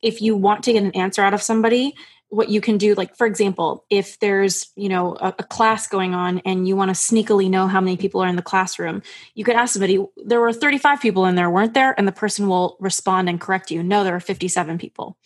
if 0.02 0.20
you 0.20 0.36
want 0.36 0.64
to 0.64 0.72
get 0.72 0.82
an 0.82 0.92
answer 0.92 1.22
out 1.22 1.34
of 1.34 1.42
somebody, 1.42 1.94
what 2.28 2.48
you 2.48 2.60
can 2.60 2.76
do 2.76 2.94
like 2.94 3.16
for 3.16 3.26
example 3.26 3.84
if 3.88 4.18
there's 4.18 4.70
you 4.74 4.88
know 4.88 5.16
a, 5.20 5.28
a 5.38 5.44
class 5.44 5.86
going 5.86 6.12
on 6.12 6.40
and 6.40 6.66
you 6.66 6.74
want 6.74 6.88
to 6.88 6.94
sneakily 6.94 7.48
know 7.48 7.68
how 7.68 7.80
many 7.80 7.96
people 7.96 8.20
are 8.20 8.26
in 8.26 8.34
the 8.34 8.42
classroom 8.42 9.00
you 9.34 9.44
could 9.44 9.54
ask 9.54 9.74
somebody 9.74 10.04
there 10.24 10.40
were 10.40 10.52
35 10.52 11.00
people 11.00 11.26
in 11.26 11.36
there 11.36 11.48
weren't 11.48 11.74
there? 11.74 11.94
And 11.96 12.06
the 12.06 12.12
person 12.12 12.48
will 12.48 12.76
respond 12.80 13.28
and 13.28 13.40
correct 13.40 13.70
you 13.70 13.82
no 13.82 14.02
there 14.02 14.16
are 14.16 14.20
57 14.20 14.78
people. 14.78 15.16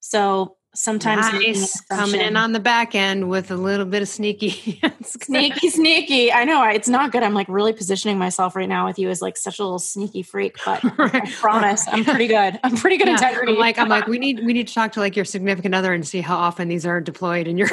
So 0.00 0.57
sometimes 0.78 1.32
nice. 1.32 1.80
coming 1.90 2.20
in 2.20 2.36
on 2.36 2.52
the 2.52 2.60
back 2.60 2.94
end 2.94 3.28
with 3.28 3.50
a 3.50 3.56
little 3.56 3.84
bit 3.84 4.00
of 4.00 4.06
sneaky 4.06 4.80
sneaky 5.02 5.68
sneaky 5.70 6.32
i 6.32 6.44
know 6.44 6.62
it's 6.68 6.88
not 6.88 7.10
good 7.10 7.24
i'm 7.24 7.34
like 7.34 7.48
really 7.48 7.72
positioning 7.72 8.16
myself 8.16 8.54
right 8.54 8.68
now 8.68 8.86
with 8.86 8.96
you 8.96 9.10
as 9.10 9.20
like 9.20 9.36
such 9.36 9.58
a 9.58 9.62
little 9.64 9.80
sneaky 9.80 10.22
freak 10.22 10.56
but 10.64 10.80
right. 10.98 11.16
i 11.16 11.30
promise 11.32 11.84
i'm 11.88 12.04
pretty 12.04 12.28
good 12.28 12.60
i'm 12.62 12.76
pretty 12.76 12.96
good 12.96 13.08
yeah. 13.08 13.14
integrity 13.14 13.54
I'm 13.54 13.58
like 13.58 13.76
i'm 13.76 13.88
like 13.88 14.06
we 14.06 14.20
need 14.20 14.44
we 14.44 14.52
need 14.52 14.68
to 14.68 14.74
talk 14.74 14.92
to 14.92 15.00
like 15.00 15.16
your 15.16 15.24
significant 15.24 15.74
other 15.74 15.92
and 15.92 16.06
see 16.06 16.20
how 16.20 16.36
often 16.36 16.68
these 16.68 16.86
are 16.86 17.00
deployed 17.00 17.48
in 17.48 17.58
your 17.58 17.68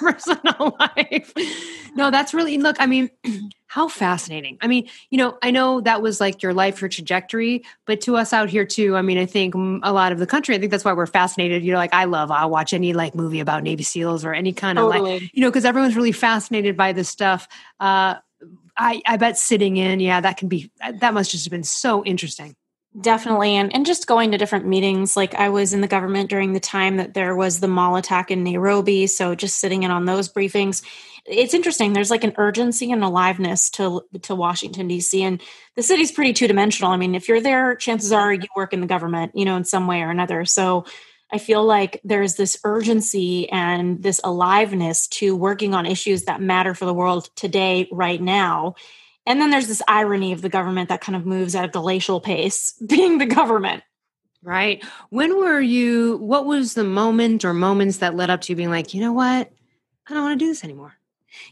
personal 0.00 0.76
life 0.80 1.32
no 1.94 2.10
that's 2.10 2.34
really 2.34 2.58
look 2.58 2.74
i 2.80 2.86
mean 2.86 3.08
how 3.78 3.86
fascinating. 3.86 4.58
I 4.60 4.66
mean, 4.66 4.88
you 5.08 5.18
know, 5.18 5.38
I 5.40 5.52
know 5.52 5.80
that 5.82 6.02
was 6.02 6.20
like 6.20 6.42
your 6.42 6.52
life, 6.52 6.80
your 6.80 6.88
trajectory, 6.88 7.64
but 7.86 8.00
to 8.00 8.16
us 8.16 8.32
out 8.32 8.50
here 8.50 8.64
too, 8.64 8.96
I 8.96 9.02
mean, 9.02 9.18
I 9.18 9.24
think 9.24 9.54
a 9.54 9.92
lot 9.92 10.10
of 10.10 10.18
the 10.18 10.26
country, 10.26 10.56
I 10.56 10.58
think 10.58 10.72
that's 10.72 10.84
why 10.84 10.94
we're 10.94 11.06
fascinated. 11.06 11.62
You 11.62 11.70
know, 11.70 11.78
like 11.78 11.94
I 11.94 12.06
love, 12.06 12.32
I'll 12.32 12.50
watch 12.50 12.72
any 12.72 12.92
like 12.92 13.14
movie 13.14 13.38
about 13.38 13.62
Navy 13.62 13.84
SEALs 13.84 14.24
or 14.24 14.34
any 14.34 14.52
kind 14.52 14.78
totally. 14.78 14.98
of 15.16 15.22
like, 15.22 15.30
you 15.32 15.42
know, 15.42 15.48
because 15.48 15.64
everyone's 15.64 15.94
really 15.94 16.10
fascinated 16.10 16.76
by 16.76 16.92
this 16.92 17.08
stuff. 17.08 17.46
Uh, 17.78 18.16
I, 18.76 19.00
I 19.06 19.16
bet 19.16 19.38
sitting 19.38 19.76
in, 19.76 20.00
yeah, 20.00 20.20
that 20.20 20.38
can 20.38 20.48
be, 20.48 20.72
that 20.92 21.14
must 21.14 21.30
just 21.30 21.44
have 21.44 21.52
been 21.52 21.62
so 21.62 22.04
interesting. 22.04 22.56
Definitely. 23.00 23.50
And, 23.50 23.72
and 23.72 23.86
just 23.86 24.08
going 24.08 24.32
to 24.32 24.38
different 24.38 24.66
meetings. 24.66 25.16
Like 25.16 25.36
I 25.36 25.50
was 25.50 25.72
in 25.72 25.82
the 25.82 25.86
government 25.86 26.30
during 26.30 26.52
the 26.52 26.58
time 26.58 26.96
that 26.96 27.14
there 27.14 27.36
was 27.36 27.60
the 27.60 27.68
mall 27.68 27.94
attack 27.94 28.32
in 28.32 28.42
Nairobi. 28.42 29.06
So 29.06 29.36
just 29.36 29.60
sitting 29.60 29.84
in 29.84 29.92
on 29.92 30.04
those 30.04 30.28
briefings 30.28 30.82
it's 31.28 31.54
interesting. 31.54 31.92
There's 31.92 32.10
like 32.10 32.24
an 32.24 32.34
urgency 32.36 32.90
and 32.90 33.02
aliveness 33.04 33.70
to 33.70 34.02
to 34.22 34.34
Washington 34.34 34.88
D.C. 34.88 35.22
and 35.22 35.42
the 35.76 35.82
city's 35.82 36.12
pretty 36.12 36.32
two 36.32 36.48
dimensional. 36.48 36.92
I 36.92 36.96
mean, 36.96 37.14
if 37.14 37.28
you're 37.28 37.40
there, 37.40 37.74
chances 37.76 38.12
are 38.12 38.32
you 38.32 38.48
work 38.56 38.72
in 38.72 38.80
the 38.80 38.86
government, 38.86 39.32
you 39.34 39.44
know, 39.44 39.56
in 39.56 39.64
some 39.64 39.86
way 39.86 40.02
or 40.02 40.10
another. 40.10 40.44
So 40.44 40.84
I 41.30 41.38
feel 41.38 41.64
like 41.64 42.00
there's 42.04 42.36
this 42.36 42.58
urgency 42.64 43.50
and 43.50 44.02
this 44.02 44.20
aliveness 44.24 45.06
to 45.08 45.36
working 45.36 45.74
on 45.74 45.84
issues 45.84 46.24
that 46.24 46.40
matter 46.40 46.74
for 46.74 46.86
the 46.86 46.94
world 46.94 47.28
today, 47.36 47.86
right 47.92 48.20
now. 48.20 48.74
And 49.26 49.40
then 49.40 49.50
there's 49.50 49.68
this 49.68 49.82
irony 49.86 50.32
of 50.32 50.40
the 50.40 50.48
government 50.48 50.88
that 50.88 51.02
kind 51.02 51.14
of 51.14 51.26
moves 51.26 51.54
at 51.54 51.66
a 51.66 51.68
glacial 51.68 52.20
pace, 52.20 52.72
being 52.86 53.18
the 53.18 53.26
government. 53.26 53.82
Right. 54.42 54.82
When 55.10 55.36
were 55.36 55.60
you, 55.60 56.16
what 56.18 56.46
was 56.46 56.74
the 56.74 56.84
moment 56.84 57.44
or 57.44 57.52
moments 57.52 57.98
that 57.98 58.14
led 58.14 58.30
up 58.30 58.40
to 58.42 58.52
you 58.52 58.56
being 58.56 58.70
like, 58.70 58.94
you 58.94 59.00
know 59.00 59.12
what? 59.12 59.52
I 60.08 60.14
don't 60.14 60.22
want 60.22 60.38
to 60.38 60.44
do 60.44 60.48
this 60.48 60.64
anymore? 60.64 60.97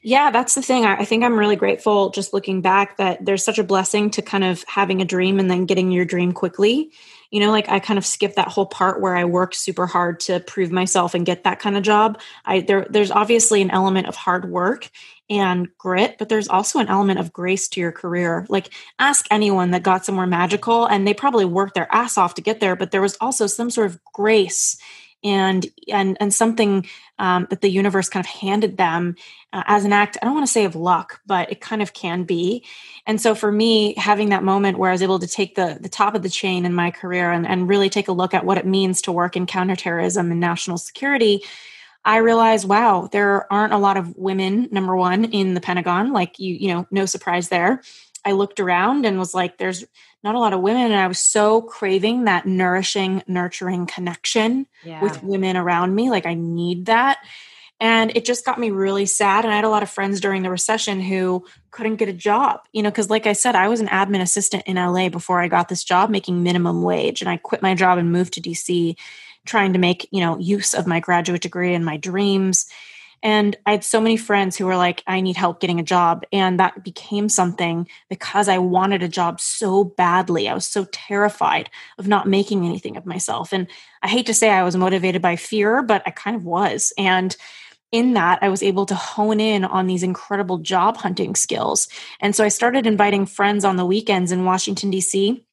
Yeah, 0.03 0.31
that's 0.31 0.55
the 0.55 0.63
thing. 0.63 0.85
I, 0.85 1.05
think 1.05 1.25
I'm 1.25 1.39
really 1.39 1.57
grateful 1.57 2.11
just 2.11 2.33
looking 2.33 2.61
back 2.61 2.97
that 2.99 3.25
there's 3.25 3.45
such 3.45 3.59
a 3.59 3.65
blessing 3.65 4.11
to 4.11 4.23
kind 4.23 4.45
of 4.45 4.65
having 4.67 5.03
a 5.03 5.05
dream 5.05 5.39
and 5.39 5.51
then 5.51 5.67
getting 5.67 5.91
your 5.91 6.05
dream 6.05 6.33
quickly. 6.33 6.93
You 7.31 7.41
know, 7.41 7.51
like 7.51 7.69
I 7.69 7.81
kind 7.81 7.99
of 7.99 8.07
skipped 8.07 8.37
that 8.37 8.49
whole 8.49 8.67
part 8.67 9.01
where 9.01 9.17
I 9.17 9.25
worked 9.25 9.57
super 9.57 9.87
hard 9.87 10.21
to 10.21 10.41
prove 10.41 10.71
myself 10.71 11.15
and 11.15 11.27
get 11.27 11.45
that 11.45 11.59
kind 11.59 11.77
of 11.77 11.83
job. 11.83 12.21
I 12.45 12.61
there 12.61 12.87
there's 12.89 13.11
obviously 13.11 13.63
an 13.63 13.71
element 13.71 14.07
of 14.07 14.15
hard 14.15 14.49
work 14.49 14.91
and 15.29 15.69
grit, 15.77 16.17
but 16.19 16.29
there's 16.29 16.49
also 16.49 16.79
an 16.79 16.89
element 16.89 17.19
of 17.19 17.33
grace 17.33 17.67
to 17.69 17.81
your 17.81 17.91
career. 17.91 18.47
Like 18.49 18.73
ask 18.99 19.27
anyone 19.31 19.73
that 19.73 19.83
got 19.83 20.05
somewhere 20.05 20.27
magical 20.27 20.87
and 20.87 21.07
they 21.07 21.15
probably 21.15 21.45
worked 21.45 21.75
their 21.75 21.93
ass 21.93 22.17
off 22.17 22.35
to 22.35 22.43
get 22.43 22.61
there, 22.61 22.77
but 22.77 22.93
there 22.93 23.03
was 23.03 23.17
also 23.21 23.49
some 23.49 23.71
sort 23.71 23.89
of 23.89 23.99
grace 24.13 24.77
and 25.27 25.67
and 25.89 26.17
and 26.21 26.33
something 26.33 26.87
um, 27.19 27.47
that 27.51 27.61
the 27.61 27.71
universe 27.71 28.09
kind 28.09 28.25
of 28.25 28.31
handed 28.31 28.77
them 28.77 29.17
uh, 29.53 29.65
as 29.67 29.85
an 29.85 29.93
act. 29.93 30.17
I 30.21 30.25
don't 30.25 30.35
want 30.35 30.47
to 30.47 30.53
say 30.53 30.65
of 30.65 30.77
luck, 30.77 31.21
but 31.27 31.51
it 31.51 31.61
kind 31.61 31.83
of 31.83 31.93
can 31.93 32.25
be. 32.25 32.65
And 33.07 33.21
so 33.21 33.35
for 33.35 33.51
me, 33.51 33.95
having 33.97 34.29
that 34.29 34.45
moment 34.45 34.79
where 34.79 34.91
I 34.91 34.95
was 34.95 35.03
able 35.03 35.19
to 35.19 35.27
take 35.27 35.57
the 35.57 35.79
the 35.81 35.89
top 35.89 36.15
of 36.15 36.23
the 36.23 36.29
chain 36.29 36.65
in 36.65 36.75
my 36.75 36.91
career 36.91 37.31
and, 37.33 37.47
and 37.47 37.69
really 37.69 37.91
take 37.91 38.09
a 38.09 38.13
look 38.13 38.35
at 38.35 38.47
what 38.47 38.59
it 38.59 38.67
means 38.67 39.03
to 39.03 39.13
work 39.13 39.37
in 39.37 39.47
counterterrorism 39.47 40.31
and 40.31 40.41
national 40.41 40.79
security. 40.79 41.43
I 42.05 42.19
realized, 42.19 42.69
wow, 42.69 43.09
there 43.11 43.53
aren't 43.53 43.73
a 43.73 43.79
lot 43.79 43.97
of 43.97 44.17
women, 44.17 44.69
number 44.71 44.95
one, 44.95 45.25
in 45.25 45.55
the 45.55 45.61
Pentagon. 45.61 46.13
Like 46.13 46.39
you, 46.39 46.55
you 46.55 46.69
know, 46.69 46.87
no 46.93 47.05
surprise 47.05 47.49
there. 47.49 47.83
I 48.25 48.33
looked 48.33 48.61
around 48.61 49.07
and 49.07 49.19
was 49.19 49.35
like, 49.35 49.59
there's 49.59 49.85
not 50.27 50.35
a 50.35 50.41
lot 50.41 50.53
of 50.53 50.61
women. 50.61 50.87
And 50.87 50.97
I 50.97 51.07
was 51.07 51.21
so 51.21 51.63
craving 51.63 52.25
that 52.25 52.47
nourishing, 52.47 53.23
nurturing 53.29 53.87
connection 53.87 54.67
yeah. 54.85 55.01
with 55.01 55.23
women 55.23 55.57
around 55.57 55.95
me. 55.95 56.11
Like, 56.11 56.27
I 56.27 56.35
need 56.35 56.87
that. 56.87 57.19
And 57.79 58.11
it 58.17 58.25
just 58.25 58.45
got 58.45 58.59
me 58.59 58.71
really 58.71 59.07
sad. 59.07 59.45
And 59.45 59.53
I 59.53 59.57
had 59.57 59.65
a 59.65 59.69
lot 59.69 59.85
of 59.85 59.91
friends 59.91 60.21
during 60.21 60.43
the 60.43 60.51
recession 60.51 61.01
who 61.01 61.47
couldn't 61.71 61.97
get 61.97 62.09
a 62.09 62.13
job, 62.13 62.61
you 62.73 62.83
know, 62.83 62.91
because 62.91 63.09
like 63.09 63.27
I 63.27 63.35
said, 63.35 63.55
I 63.55 63.69
was 63.69 63.81
an 63.81 63.87
admin 63.87 64.21
assistant 64.21 64.65
in 64.67 64.77
LA 64.77 65.11
before 65.11 65.41
I 65.41 65.47
got 65.47 65.69
this 65.69 65.85
job 65.85 66.11
making 66.11 66.43
minimum 66.43 66.83
wage. 66.83 67.21
And 67.21 67.31
I 67.31 67.37
quit 67.37 67.63
my 67.63 67.75
job 67.75 67.99
and 67.99 68.11
moved 68.11 68.33
to 68.33 68.41
DC 68.41 68.97
trying 69.45 69.75
to 69.75 69.79
make, 69.79 70.09
you 70.11 70.21
know, 70.21 70.39
use 70.39 70.75
of 70.75 70.89
my 70.89 70.99
graduate 70.99 71.43
degree 71.43 71.73
and 71.73 71.85
my 71.85 71.99
dreams. 71.99 72.67
And 73.23 73.57
I 73.67 73.73
had 73.73 73.85
so 73.85 74.01
many 74.01 74.17
friends 74.17 74.57
who 74.57 74.67
were 74.67 74.77
like, 74.77 75.03
I 75.07 75.21
need 75.21 75.37
help 75.37 75.61
getting 75.61 75.81
a 75.81 75.85
job. 75.85 76.25
And 76.33 76.61
that 76.61 76.85
became 76.85 77.29
something 77.29 77.89
because 78.09 78.49
I 78.49 78.59
wanted 78.59 79.03
a 79.03 79.09
job 79.09 79.41
so 79.41 79.85
badly. 79.85 80.49
I 80.49 80.55
was 80.55 80.67
so 80.67 80.87
terrified 80.93 81.71
of 81.99 82.09
not 82.09 82.29
making 82.29 82.65
anything 82.65 82.97
of 82.97 83.07
myself. 83.07 83.53
And 83.53 83.67
I 84.03 84.09
hate 84.09 84.27
to 84.27 84.35
say 84.35 84.51
I 84.51 84.65
was 84.65 84.77
motivated 84.77 85.23
by 85.23 85.37
fear, 85.37 85.83
but 85.83 86.03
I 86.07 86.11
kind 86.11 86.37
of 86.37 86.45
was. 86.45 86.93
And 86.99 87.37
in 87.93 88.15
that, 88.15 88.41
I 88.43 88.49
was 88.49 88.63
able 88.63 88.85
to 88.87 88.95
hone 88.95 89.41
in 89.41 89.65
on 89.65 89.87
these 89.87 90.03
incredible 90.03 90.59
job 90.59 90.97
hunting 90.97 91.35
skills. 91.35 91.89
And 92.21 92.35
so 92.35 92.45
I 92.45 92.49
started 92.49 92.87
inviting 92.87 93.27
friends 93.27 93.65
on 93.65 93.77
the 93.77 93.87
weekends 93.87 94.33
in 94.33 94.45
Washington, 94.45 94.91
D.C. 94.91 95.46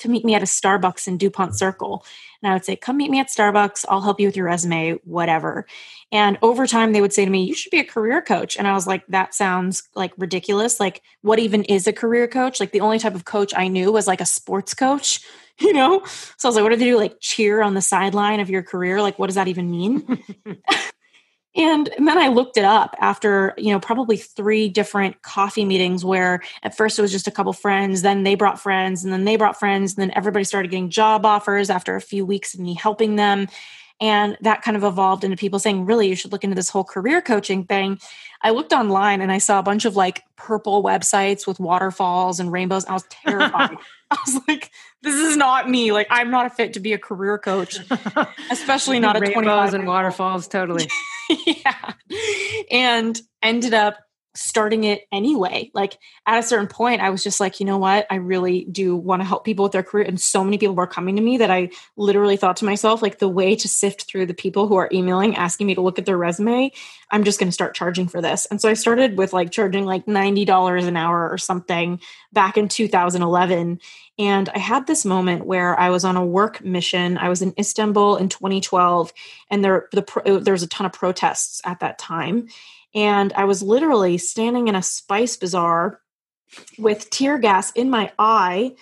to 0.00 0.08
meet 0.08 0.24
me 0.24 0.34
at 0.34 0.42
a 0.42 0.46
Starbucks 0.46 1.06
in 1.06 1.16
Dupont 1.16 1.56
Circle. 1.56 2.04
And 2.42 2.50
I 2.50 2.54
would 2.54 2.64
say, 2.64 2.76
come 2.76 2.96
meet 2.96 3.10
me 3.10 3.20
at 3.20 3.28
Starbucks. 3.28 3.84
I'll 3.88 4.00
help 4.00 4.20
you 4.20 4.26
with 4.28 4.36
your 4.36 4.46
resume, 4.46 4.92
whatever. 5.04 5.66
And 6.10 6.38
over 6.42 6.66
time, 6.66 6.92
they 6.92 7.00
would 7.00 7.12
say 7.12 7.24
to 7.24 7.30
me, 7.30 7.44
you 7.44 7.54
should 7.54 7.70
be 7.70 7.80
a 7.80 7.84
career 7.84 8.20
coach. 8.20 8.56
And 8.56 8.66
I 8.66 8.72
was 8.72 8.86
like, 8.86 9.06
that 9.08 9.34
sounds 9.34 9.84
like 9.94 10.12
ridiculous. 10.18 10.80
Like, 10.80 11.02
what 11.22 11.38
even 11.38 11.64
is 11.64 11.86
a 11.86 11.92
career 11.92 12.26
coach? 12.26 12.60
Like, 12.60 12.72
the 12.72 12.80
only 12.80 12.98
type 12.98 13.14
of 13.14 13.24
coach 13.24 13.54
I 13.56 13.68
knew 13.68 13.92
was 13.92 14.06
like 14.06 14.20
a 14.20 14.26
sports 14.26 14.74
coach, 14.74 15.20
you 15.60 15.72
know? 15.72 16.02
So 16.36 16.48
I 16.48 16.50
was 16.50 16.56
like, 16.56 16.64
what 16.64 16.70
do 16.70 16.76
they 16.76 16.84
do? 16.84 16.96
Like, 16.96 17.20
cheer 17.20 17.62
on 17.62 17.74
the 17.74 17.82
sideline 17.82 18.40
of 18.40 18.50
your 18.50 18.62
career? 18.62 19.00
Like, 19.00 19.18
what 19.18 19.26
does 19.28 19.36
that 19.36 19.48
even 19.48 19.70
mean? 19.70 20.22
And, 21.54 21.88
and 21.88 22.08
then 22.08 22.16
I 22.16 22.28
looked 22.28 22.56
it 22.56 22.64
up 22.64 22.96
after, 22.98 23.52
you 23.58 23.72
know, 23.72 23.80
probably 23.80 24.16
three 24.16 24.70
different 24.70 25.20
coffee 25.20 25.66
meetings 25.66 26.02
where 26.02 26.42
at 26.62 26.74
first 26.74 26.98
it 26.98 27.02
was 27.02 27.12
just 27.12 27.26
a 27.26 27.30
couple 27.30 27.52
friends, 27.52 28.00
then 28.00 28.22
they 28.22 28.34
brought 28.34 28.58
friends, 28.58 29.04
and 29.04 29.12
then 29.12 29.24
they 29.24 29.36
brought 29.36 29.58
friends, 29.58 29.92
and 29.92 30.02
then 30.02 30.16
everybody 30.16 30.44
started 30.44 30.70
getting 30.70 30.88
job 30.88 31.26
offers 31.26 31.68
after 31.68 31.94
a 31.94 32.00
few 32.00 32.24
weeks 32.24 32.54
of 32.54 32.60
me 32.60 32.74
helping 32.74 33.16
them. 33.16 33.48
And 34.00 34.36
that 34.40 34.62
kind 34.62 34.76
of 34.76 34.82
evolved 34.82 35.24
into 35.24 35.36
people 35.36 35.58
saying, 35.58 35.84
really, 35.84 36.08
you 36.08 36.16
should 36.16 36.32
look 36.32 36.42
into 36.42 36.56
this 36.56 36.70
whole 36.70 36.84
career 36.84 37.20
coaching 37.20 37.64
thing. 37.64 38.00
I 38.40 38.50
looked 38.50 38.72
online 38.72 39.20
and 39.20 39.30
I 39.30 39.38
saw 39.38 39.60
a 39.60 39.62
bunch 39.62 39.84
of 39.84 39.94
like 39.94 40.24
purple 40.36 40.82
websites 40.82 41.46
with 41.46 41.60
waterfalls 41.60 42.40
and 42.40 42.50
rainbows. 42.50 42.84
I 42.86 42.94
was 42.94 43.04
terrified. 43.08 43.76
I 44.10 44.16
was 44.26 44.40
like, 44.48 44.72
this 45.02 45.14
is 45.14 45.36
not 45.36 45.68
me. 45.68 45.92
Like, 45.92 46.06
I'm 46.10 46.30
not 46.30 46.46
a 46.46 46.50
fit 46.50 46.74
to 46.74 46.80
be 46.80 46.92
a 46.92 46.98
career 46.98 47.38
coach, 47.38 47.78
especially 48.50 49.00
not 49.00 49.16
a 49.16 49.20
25 49.20 49.74
and 49.74 49.86
waterfalls. 49.86 50.48
Totally. 50.48 50.88
yeah. 51.46 51.94
And 52.70 53.20
ended 53.42 53.74
up 53.74 53.98
starting 54.34 54.84
it 54.84 55.02
anyway. 55.12 55.70
Like 55.74 55.98
at 56.26 56.38
a 56.38 56.42
certain 56.42 56.66
point, 56.66 57.02
I 57.02 57.10
was 57.10 57.22
just 57.22 57.38
like, 57.38 57.60
you 57.60 57.66
know 57.66 57.78
what? 57.78 58.06
I 58.10 58.14
really 58.16 58.64
do 58.64 58.96
want 58.96 59.20
to 59.20 59.26
help 59.26 59.44
people 59.44 59.64
with 59.64 59.72
their 59.72 59.82
career. 59.82 60.06
And 60.06 60.20
so 60.20 60.42
many 60.42 60.56
people 60.56 60.74
were 60.74 60.86
coming 60.86 61.16
to 61.16 61.22
me 61.22 61.36
that 61.38 61.50
I 61.50 61.70
literally 61.96 62.36
thought 62.36 62.56
to 62.58 62.64
myself, 62.64 63.02
like, 63.02 63.18
the 63.18 63.28
way 63.28 63.54
to 63.56 63.68
sift 63.68 64.04
through 64.04 64.26
the 64.26 64.34
people 64.34 64.68
who 64.68 64.76
are 64.76 64.88
emailing, 64.92 65.36
asking 65.36 65.66
me 65.66 65.74
to 65.74 65.82
look 65.82 65.98
at 65.98 66.06
their 66.06 66.16
resume, 66.16 66.72
I'm 67.10 67.24
just 67.24 67.38
going 67.38 67.48
to 67.48 67.52
start 67.52 67.74
charging 67.74 68.08
for 68.08 68.22
this. 68.22 68.46
And 68.46 68.60
so 68.60 68.70
I 68.70 68.74
started 68.74 69.18
with 69.18 69.34
like 69.34 69.50
charging 69.50 69.84
like 69.84 70.06
$90 70.06 70.88
an 70.88 70.96
hour 70.96 71.28
or 71.28 71.36
something 71.36 72.00
back 72.32 72.56
in 72.56 72.68
2011. 72.68 73.80
And 74.18 74.48
I 74.50 74.58
had 74.58 74.86
this 74.86 75.04
moment 75.04 75.46
where 75.46 75.78
I 75.78 75.90
was 75.90 76.04
on 76.04 76.16
a 76.16 76.24
work 76.24 76.62
mission. 76.62 77.16
I 77.16 77.28
was 77.28 77.40
in 77.42 77.54
Istanbul 77.58 78.16
in 78.16 78.28
2012, 78.28 79.12
and 79.50 79.64
there, 79.64 79.88
the, 79.92 80.04
uh, 80.26 80.38
there 80.38 80.52
was 80.52 80.62
a 80.62 80.68
ton 80.68 80.86
of 80.86 80.92
protests 80.92 81.60
at 81.64 81.80
that 81.80 81.98
time 81.98 82.48
and 82.94 83.32
I 83.34 83.44
was 83.44 83.62
literally 83.62 84.18
standing 84.18 84.68
in 84.68 84.76
a 84.76 84.82
spice 84.82 85.36
bazaar 85.36 86.00
with 86.78 87.08
tear 87.10 87.38
gas 87.38 87.72
in 87.72 87.90
my 87.90 88.12
eye. 88.18 88.74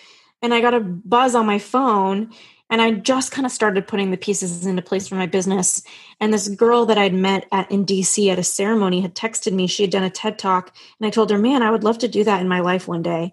And 0.43 0.53
I 0.53 0.61
got 0.61 0.75
a 0.75 0.81
buzz 0.81 1.35
on 1.35 1.47
my 1.47 1.59
phone. 1.59 2.31
And 2.69 2.81
I 2.81 2.93
just 2.93 3.33
kind 3.33 3.47
of 3.47 3.53
started 3.53 3.89
putting 3.89 4.13
the 4.13 4.17
pieces 4.17 4.65
into 4.65 4.83
place 4.83 5.09
for 5.09 5.17
my 5.17 5.27
business. 5.27 5.83
And 6.21 6.33
this 6.33 6.49
girl 6.49 6.87
that 6.87 6.99
I'd 6.99 7.15
met 7.15 7.47
at 7.51 7.71
in 7.71 7.85
DC 7.85 8.31
at 8.31 8.39
a 8.39 8.45
ceremony 8.45 9.01
had 9.01 9.15
texted 9.15 9.53
me. 9.53 9.67
She 9.67 9.83
had 9.83 9.91
done 9.91 10.05
a 10.05 10.11
TED 10.11 10.39
talk. 10.39 10.75
And 10.99 11.07
I 11.07 11.11
told 11.11 11.31
her, 11.31 11.39
man, 11.39 11.63
I 11.63 11.71
would 11.71 11.85
love 11.85 11.99
to 11.99 12.09
do 12.09 12.23
that 12.25 12.41
in 12.41 12.49
my 12.49 12.61
life 12.61 12.87
one 12.87 13.03
day. 13.03 13.33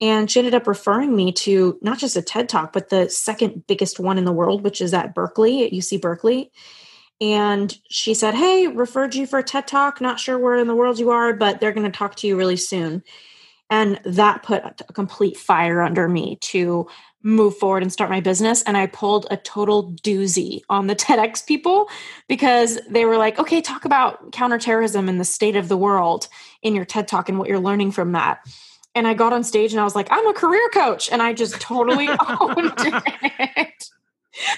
And 0.00 0.30
she 0.30 0.38
ended 0.38 0.54
up 0.54 0.66
referring 0.68 1.16
me 1.16 1.32
to 1.32 1.78
not 1.82 1.98
just 1.98 2.16
a 2.16 2.22
TED 2.22 2.48
talk, 2.48 2.72
but 2.72 2.88
the 2.88 3.08
second 3.10 3.66
biggest 3.66 3.98
one 3.98 4.16
in 4.16 4.24
the 4.24 4.32
world, 4.32 4.62
which 4.62 4.80
is 4.80 4.94
at 4.94 5.14
Berkeley, 5.14 5.64
at 5.64 5.72
UC 5.72 6.00
Berkeley. 6.00 6.52
and 7.20 7.76
she 7.90 8.14
said, 8.14 8.34
Hey, 8.34 8.68
referred 8.68 9.14
you 9.16 9.26
for 9.26 9.40
a 9.40 9.42
TED 9.42 9.66
Talk. 9.66 10.00
Not 10.00 10.20
sure 10.20 10.38
where 10.38 10.56
in 10.56 10.68
the 10.68 10.76
world 10.76 11.00
you 11.00 11.10
are, 11.10 11.32
but 11.32 11.60
they're 11.60 11.72
going 11.72 11.90
to 11.90 11.96
talk 11.98 12.14
to 12.16 12.26
you 12.28 12.36
really 12.36 12.56
soon. 12.56 13.02
And 13.70 14.00
that 14.04 14.42
put 14.44 14.62
a 14.64 14.92
complete 14.92 15.36
fire 15.36 15.82
under 15.82 16.08
me 16.08 16.36
to 16.42 16.88
move 17.22 17.56
forward 17.56 17.82
and 17.82 17.92
start 17.92 18.08
my 18.08 18.20
business. 18.20 18.62
And 18.62 18.76
I 18.76 18.86
pulled 18.86 19.26
a 19.30 19.36
total 19.36 19.92
doozy 20.04 20.60
on 20.70 20.86
the 20.86 20.96
TEDx 21.02 21.44
people 21.44 21.88
because 22.28 22.78
they 22.88 23.04
were 23.04 23.18
like, 23.18 23.38
okay, 23.38 23.60
talk 23.60 23.84
about 23.84 24.32
counterterrorism 24.32 25.08
and 25.08 25.20
the 25.20 25.24
state 25.24 25.56
of 25.56 25.68
the 25.68 25.76
world 25.76 26.28
in 26.62 26.74
your 26.74 26.84
TED 26.84 27.08
Talk 27.08 27.28
and 27.28 27.38
what 27.38 27.48
you're 27.48 27.58
learning 27.58 27.90
from 27.90 28.12
that. 28.12 28.40
And 28.98 29.06
I 29.06 29.14
got 29.14 29.32
on 29.32 29.44
stage 29.44 29.72
and 29.72 29.80
I 29.80 29.84
was 29.84 29.94
like, 29.94 30.08
I'm 30.10 30.26
a 30.26 30.34
career 30.34 30.68
coach. 30.74 31.10
And 31.10 31.22
I 31.22 31.32
just 31.32 31.60
totally 31.60 32.08
owned 32.40 32.72
it 32.76 33.88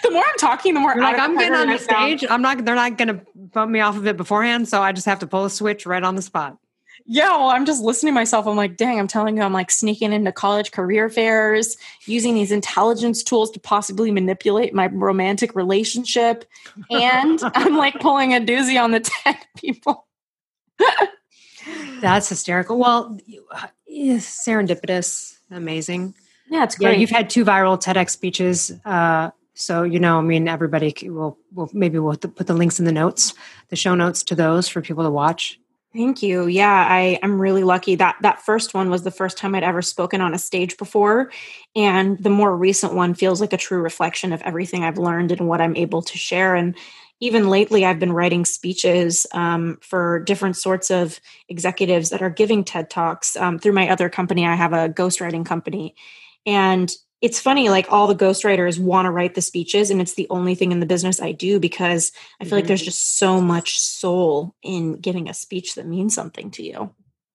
the 0.02 0.10
more 0.10 0.22
I'm 0.22 0.38
talking, 0.38 0.74
the 0.74 0.80
more 0.80 0.94
like 0.96 1.18
I'm 1.18 1.36
getting 1.36 1.54
on 1.54 1.68
the 1.68 1.78
stage. 1.78 2.24
I'm 2.28 2.42
not. 2.42 2.64
They're 2.64 2.74
not 2.74 2.98
going 2.98 3.08
to 3.08 3.20
bump 3.34 3.70
me 3.70 3.80
off 3.80 3.96
of 3.96 4.06
it 4.06 4.16
beforehand, 4.16 4.68
so 4.68 4.82
I 4.82 4.92
just 4.92 5.06
have 5.06 5.20
to 5.20 5.26
pull 5.26 5.44
a 5.44 5.50
switch 5.50 5.86
right 5.86 6.02
on 6.02 6.16
the 6.16 6.22
spot. 6.22 6.58
Yeah, 7.06 7.30
well, 7.30 7.48
I'm 7.48 7.64
just 7.64 7.82
listening 7.82 8.12
to 8.12 8.14
myself. 8.14 8.46
I'm 8.46 8.56
like, 8.56 8.76
dang, 8.76 8.98
I'm 8.98 9.08
telling 9.08 9.36
you, 9.36 9.42
I'm 9.42 9.52
like 9.52 9.70
sneaking 9.70 10.12
into 10.12 10.32
college 10.32 10.70
career 10.70 11.08
fairs, 11.08 11.76
using 12.06 12.34
these 12.34 12.52
intelligence 12.52 13.22
tools 13.22 13.50
to 13.52 13.60
possibly 13.60 14.10
manipulate 14.10 14.74
my 14.74 14.86
romantic 14.88 15.54
relationship. 15.54 16.44
And 16.90 17.40
I'm 17.54 17.76
like 17.76 18.00
pulling 18.00 18.34
a 18.34 18.40
doozy 18.40 18.80
on 18.80 18.90
the 18.90 19.00
tech 19.24 19.48
people. 19.56 20.06
That's 22.00 22.28
hysterical. 22.28 22.78
Well, 22.78 23.18
serendipitous, 23.90 25.38
amazing. 25.50 26.14
Yeah, 26.48 26.64
it's 26.64 26.76
great. 26.76 26.92
Yeah, 26.92 26.98
you've 26.98 27.10
had 27.10 27.30
two 27.30 27.44
viral 27.44 27.80
TEDx 27.80 28.10
speeches. 28.10 28.72
Uh, 28.84 29.30
so, 29.54 29.82
you 29.82 30.00
know, 30.00 30.18
I 30.18 30.22
mean, 30.22 30.48
everybody 30.48 30.94
will, 31.02 31.38
will 31.52 31.70
maybe 31.72 31.98
we'll 31.98 32.16
put 32.16 32.46
the 32.46 32.54
links 32.54 32.78
in 32.78 32.86
the 32.86 32.92
notes, 32.92 33.34
the 33.68 33.76
show 33.76 33.94
notes 33.94 34.22
to 34.24 34.34
those 34.34 34.68
for 34.68 34.80
people 34.80 35.04
to 35.04 35.10
watch. 35.10 35.60
Thank 35.92 36.22
you. 36.22 36.46
Yeah, 36.46 36.86
I, 36.88 37.18
I'm 37.20 37.40
really 37.40 37.64
lucky 37.64 37.96
that 37.96 38.16
that 38.22 38.40
first 38.42 38.74
one 38.74 38.90
was 38.90 39.02
the 39.02 39.10
first 39.10 39.36
time 39.36 39.56
I'd 39.56 39.64
ever 39.64 39.82
spoken 39.82 40.20
on 40.20 40.34
a 40.34 40.38
stage 40.38 40.76
before. 40.76 41.32
And 41.74 42.16
the 42.18 42.30
more 42.30 42.56
recent 42.56 42.94
one 42.94 43.12
feels 43.14 43.40
like 43.40 43.52
a 43.52 43.56
true 43.56 43.82
reflection 43.82 44.32
of 44.32 44.40
everything 44.42 44.84
I've 44.84 44.98
learned 44.98 45.32
and 45.32 45.48
what 45.48 45.60
I'm 45.60 45.76
able 45.76 46.02
to 46.02 46.16
share. 46.16 46.54
And 46.54 46.76
even 47.20 47.48
lately, 47.48 47.84
I've 47.84 47.98
been 47.98 48.12
writing 48.12 48.44
speeches 48.44 49.26
um, 49.32 49.78
for 49.82 50.20
different 50.20 50.56
sorts 50.56 50.90
of 50.90 51.20
executives 51.48 52.10
that 52.10 52.22
are 52.22 52.30
giving 52.30 52.64
TED 52.64 52.88
Talks. 52.88 53.36
Um, 53.36 53.58
through 53.58 53.72
my 53.72 53.90
other 53.90 54.08
company, 54.08 54.46
I 54.46 54.54
have 54.54 54.72
a 54.72 54.88
ghostwriting 54.88 55.44
company. 55.44 55.94
And 56.46 56.90
it's 57.20 57.38
funny 57.38 57.68
like 57.68 57.86
all 57.90 58.06
the 58.06 58.14
ghostwriters 58.14 58.78
want 58.78 59.04
to 59.04 59.10
write 59.10 59.34
the 59.34 59.42
speeches 59.42 59.90
and 59.90 60.00
it's 60.00 60.14
the 60.14 60.26
only 60.30 60.54
thing 60.54 60.72
in 60.72 60.80
the 60.80 60.86
business 60.86 61.20
i 61.20 61.32
do 61.32 61.60
because 61.60 62.12
i 62.40 62.44
feel 62.44 62.48
mm-hmm. 62.48 62.56
like 62.56 62.66
there's 62.66 62.80
mm-hmm. 62.80 62.86
just 62.86 63.18
so 63.18 63.40
much 63.40 63.78
soul 63.78 64.54
in 64.62 64.94
giving 64.94 65.28
a 65.28 65.34
speech 65.34 65.74
that 65.74 65.86
means 65.86 66.14
something 66.14 66.50
to 66.50 66.62
you 66.62 66.90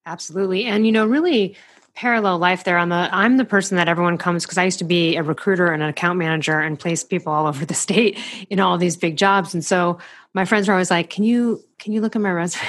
absolutely 0.05 0.65
and 0.65 0.85
you 0.85 0.91
know 0.91 1.05
really 1.05 1.55
parallel 1.95 2.37
life 2.37 2.63
there. 2.65 2.77
On 2.77 2.89
the 2.89 3.09
i'm 3.11 3.37
the 3.37 3.45
person 3.45 3.77
that 3.77 3.87
everyone 3.87 4.17
comes 4.17 4.43
because 4.43 4.57
i 4.57 4.65
used 4.65 4.79
to 4.79 4.85
be 4.85 5.15
a 5.15 5.23
recruiter 5.23 5.67
and 5.67 5.81
an 5.81 5.89
account 5.89 6.19
manager 6.19 6.59
and 6.59 6.77
place 6.77 7.03
people 7.03 7.31
all 7.33 7.47
over 7.51 7.65
the 7.65 7.73
state 7.73 8.19
in 8.49 8.59
all 8.59 8.77
these 8.77 8.97
big 8.97 9.17
jobs. 9.17 9.53
And 9.53 9.63
so 9.63 9.97
my 10.33 10.43
friends 10.45 10.67
are 10.67 10.73
always 10.73 10.91
like 10.91 11.09
can 11.09 11.23
you 11.23 11.63
can 11.79 11.93
you 11.93 12.01
look 12.01 12.15
at 12.15 12.21
my 12.21 12.31
resume? 12.31 12.65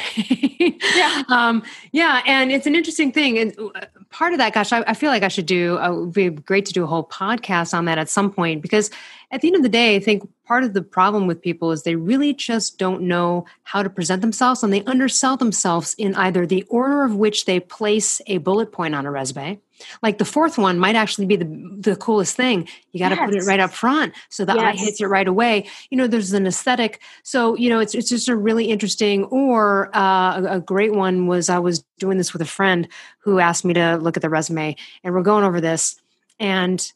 Yeah. 0.97 1.23
Um, 1.29 1.63
yeah 1.93 2.23
and 2.27 2.53
it's 2.53 2.67
an 2.67 2.75
interesting 2.75 3.13
thing. 3.13 3.39
And 3.39 3.59
uh, 3.59 3.87
part 4.11 4.33
of 4.33 4.39
that 4.39 4.55
gosh 4.55 4.73
i, 4.73 4.83
I 4.87 4.95
feel 4.95 5.11
like 5.11 5.23
i 5.23 5.29
should 5.29 5.47
do 5.47 5.79
uh, 5.79 5.91
it 5.91 6.01
would 6.01 6.13
be 6.13 6.31
great 6.31 6.65
to 6.67 6.73
do 6.73 6.85
a 6.85 6.87
whole 6.87 7.05
podcast 7.05 7.75
on 7.75 7.87
that 7.87 7.99
at 7.99 8.09
some 8.09 8.31
point 8.31 8.63
because 8.63 8.91
at 9.31 9.41
the 9.41 9.49
end 9.49 9.57
of 9.57 9.63
the 9.63 9.69
day 9.69 9.97
i 9.97 10.01
think 10.01 10.29
part 10.47 10.65
of 10.65 10.73
the 10.73 10.83
problem 10.83 11.27
with 11.27 11.43
people 11.43 11.73
is 11.73 11.83
they 11.83 11.97
really 11.97 12.33
just 12.33 12.79
don't 12.79 13.03
know 13.03 13.45
how 13.65 13.83
to 13.83 13.91
present 13.91 14.23
themselves 14.23 14.63
and 14.63 14.73
they 14.73 14.85
undersell 14.85 15.37
themselves 15.37 15.95
in 15.99 16.15
either 16.15 16.47
the 16.47 16.63
order 16.69 17.03
of 17.03 17.17
which 17.17 17.45
they 17.45 17.61
place 17.61 18.21
a 18.27 18.39
bullet 18.39 18.73
point 18.73 18.95
on 18.95 19.05
a 19.07 19.11
resume. 19.11 19.61
Like 20.03 20.19
the 20.19 20.25
fourth 20.25 20.57
one 20.57 20.79
might 20.79 20.97
actually 20.97 21.27
be 21.27 21.37
the 21.37 21.77
the 21.79 21.97
coolest 21.97 22.35
thing. 22.35 22.67
You 22.93 23.01
got 23.01 23.11
to 23.11 23.17
yes. 23.17 23.27
put 23.27 23.35
it 23.35 23.45
right 23.45 23.61
up 23.61 23.73
front 23.73 24.15
so 24.31 24.45
the 24.45 24.55
yes. 24.55 24.65
eye 24.65 24.77
hits 24.77 25.01
it 25.01 25.07
right 25.07 25.29
away. 25.29 25.69
You 25.91 25.99
know 25.99 26.07
there's 26.07 26.33
an 26.33 26.47
aesthetic. 26.47 27.03
So 27.23 27.57
you 27.57 27.69
know 27.69 27.81
it's, 27.81 27.95
it's 27.95 28.09
just 28.09 28.29
a 28.29 28.37
really 28.37 28.67
interesting 28.67 29.25
or 29.25 29.95
uh, 29.95 30.41
a, 30.41 30.57
a 30.57 30.61
great 30.61 30.95
one 30.95 31.27
was 31.27 31.49
i 31.49 31.59
was 31.59 31.85
doing 31.99 32.19
this 32.19 32.33
with 32.33 32.43
a 32.43 32.47
friend 32.47 32.89
who 33.19 33.39
asked 33.39 33.65
me 33.65 33.75
to 33.75 33.97
look 33.97 34.17
at 34.17 34.23
the 34.23 34.31
resume 34.31 34.77
and 35.03 35.15
we're 35.15 35.23
going 35.23 35.45
over 35.45 35.61
this 35.61 36.01
and 36.39 36.93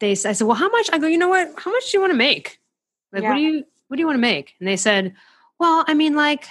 they 0.00 0.12
i 0.12 0.14
said 0.14 0.42
well 0.42 0.56
how 0.56 0.68
much? 0.68 0.90
I 0.92 0.98
go 0.98 1.06
you 1.06 1.18
know 1.18 1.28
what? 1.28 1.52
How 1.56 1.70
much 1.70 1.90
do 1.90 1.96
you 1.96 2.00
want 2.00 2.12
to 2.12 2.18
make 2.18 2.58
like, 3.14 3.22
yeah. 3.22 3.30
what 3.30 3.36
do 3.36 3.42
you 3.42 3.64
what 3.88 3.96
do 3.96 4.00
you 4.00 4.06
want 4.06 4.16
to 4.16 4.20
make? 4.22 4.54
And 4.58 4.68
they 4.68 4.76
said, 4.76 5.14
well, 5.58 5.84
I 5.86 5.94
mean, 5.94 6.14
like, 6.14 6.46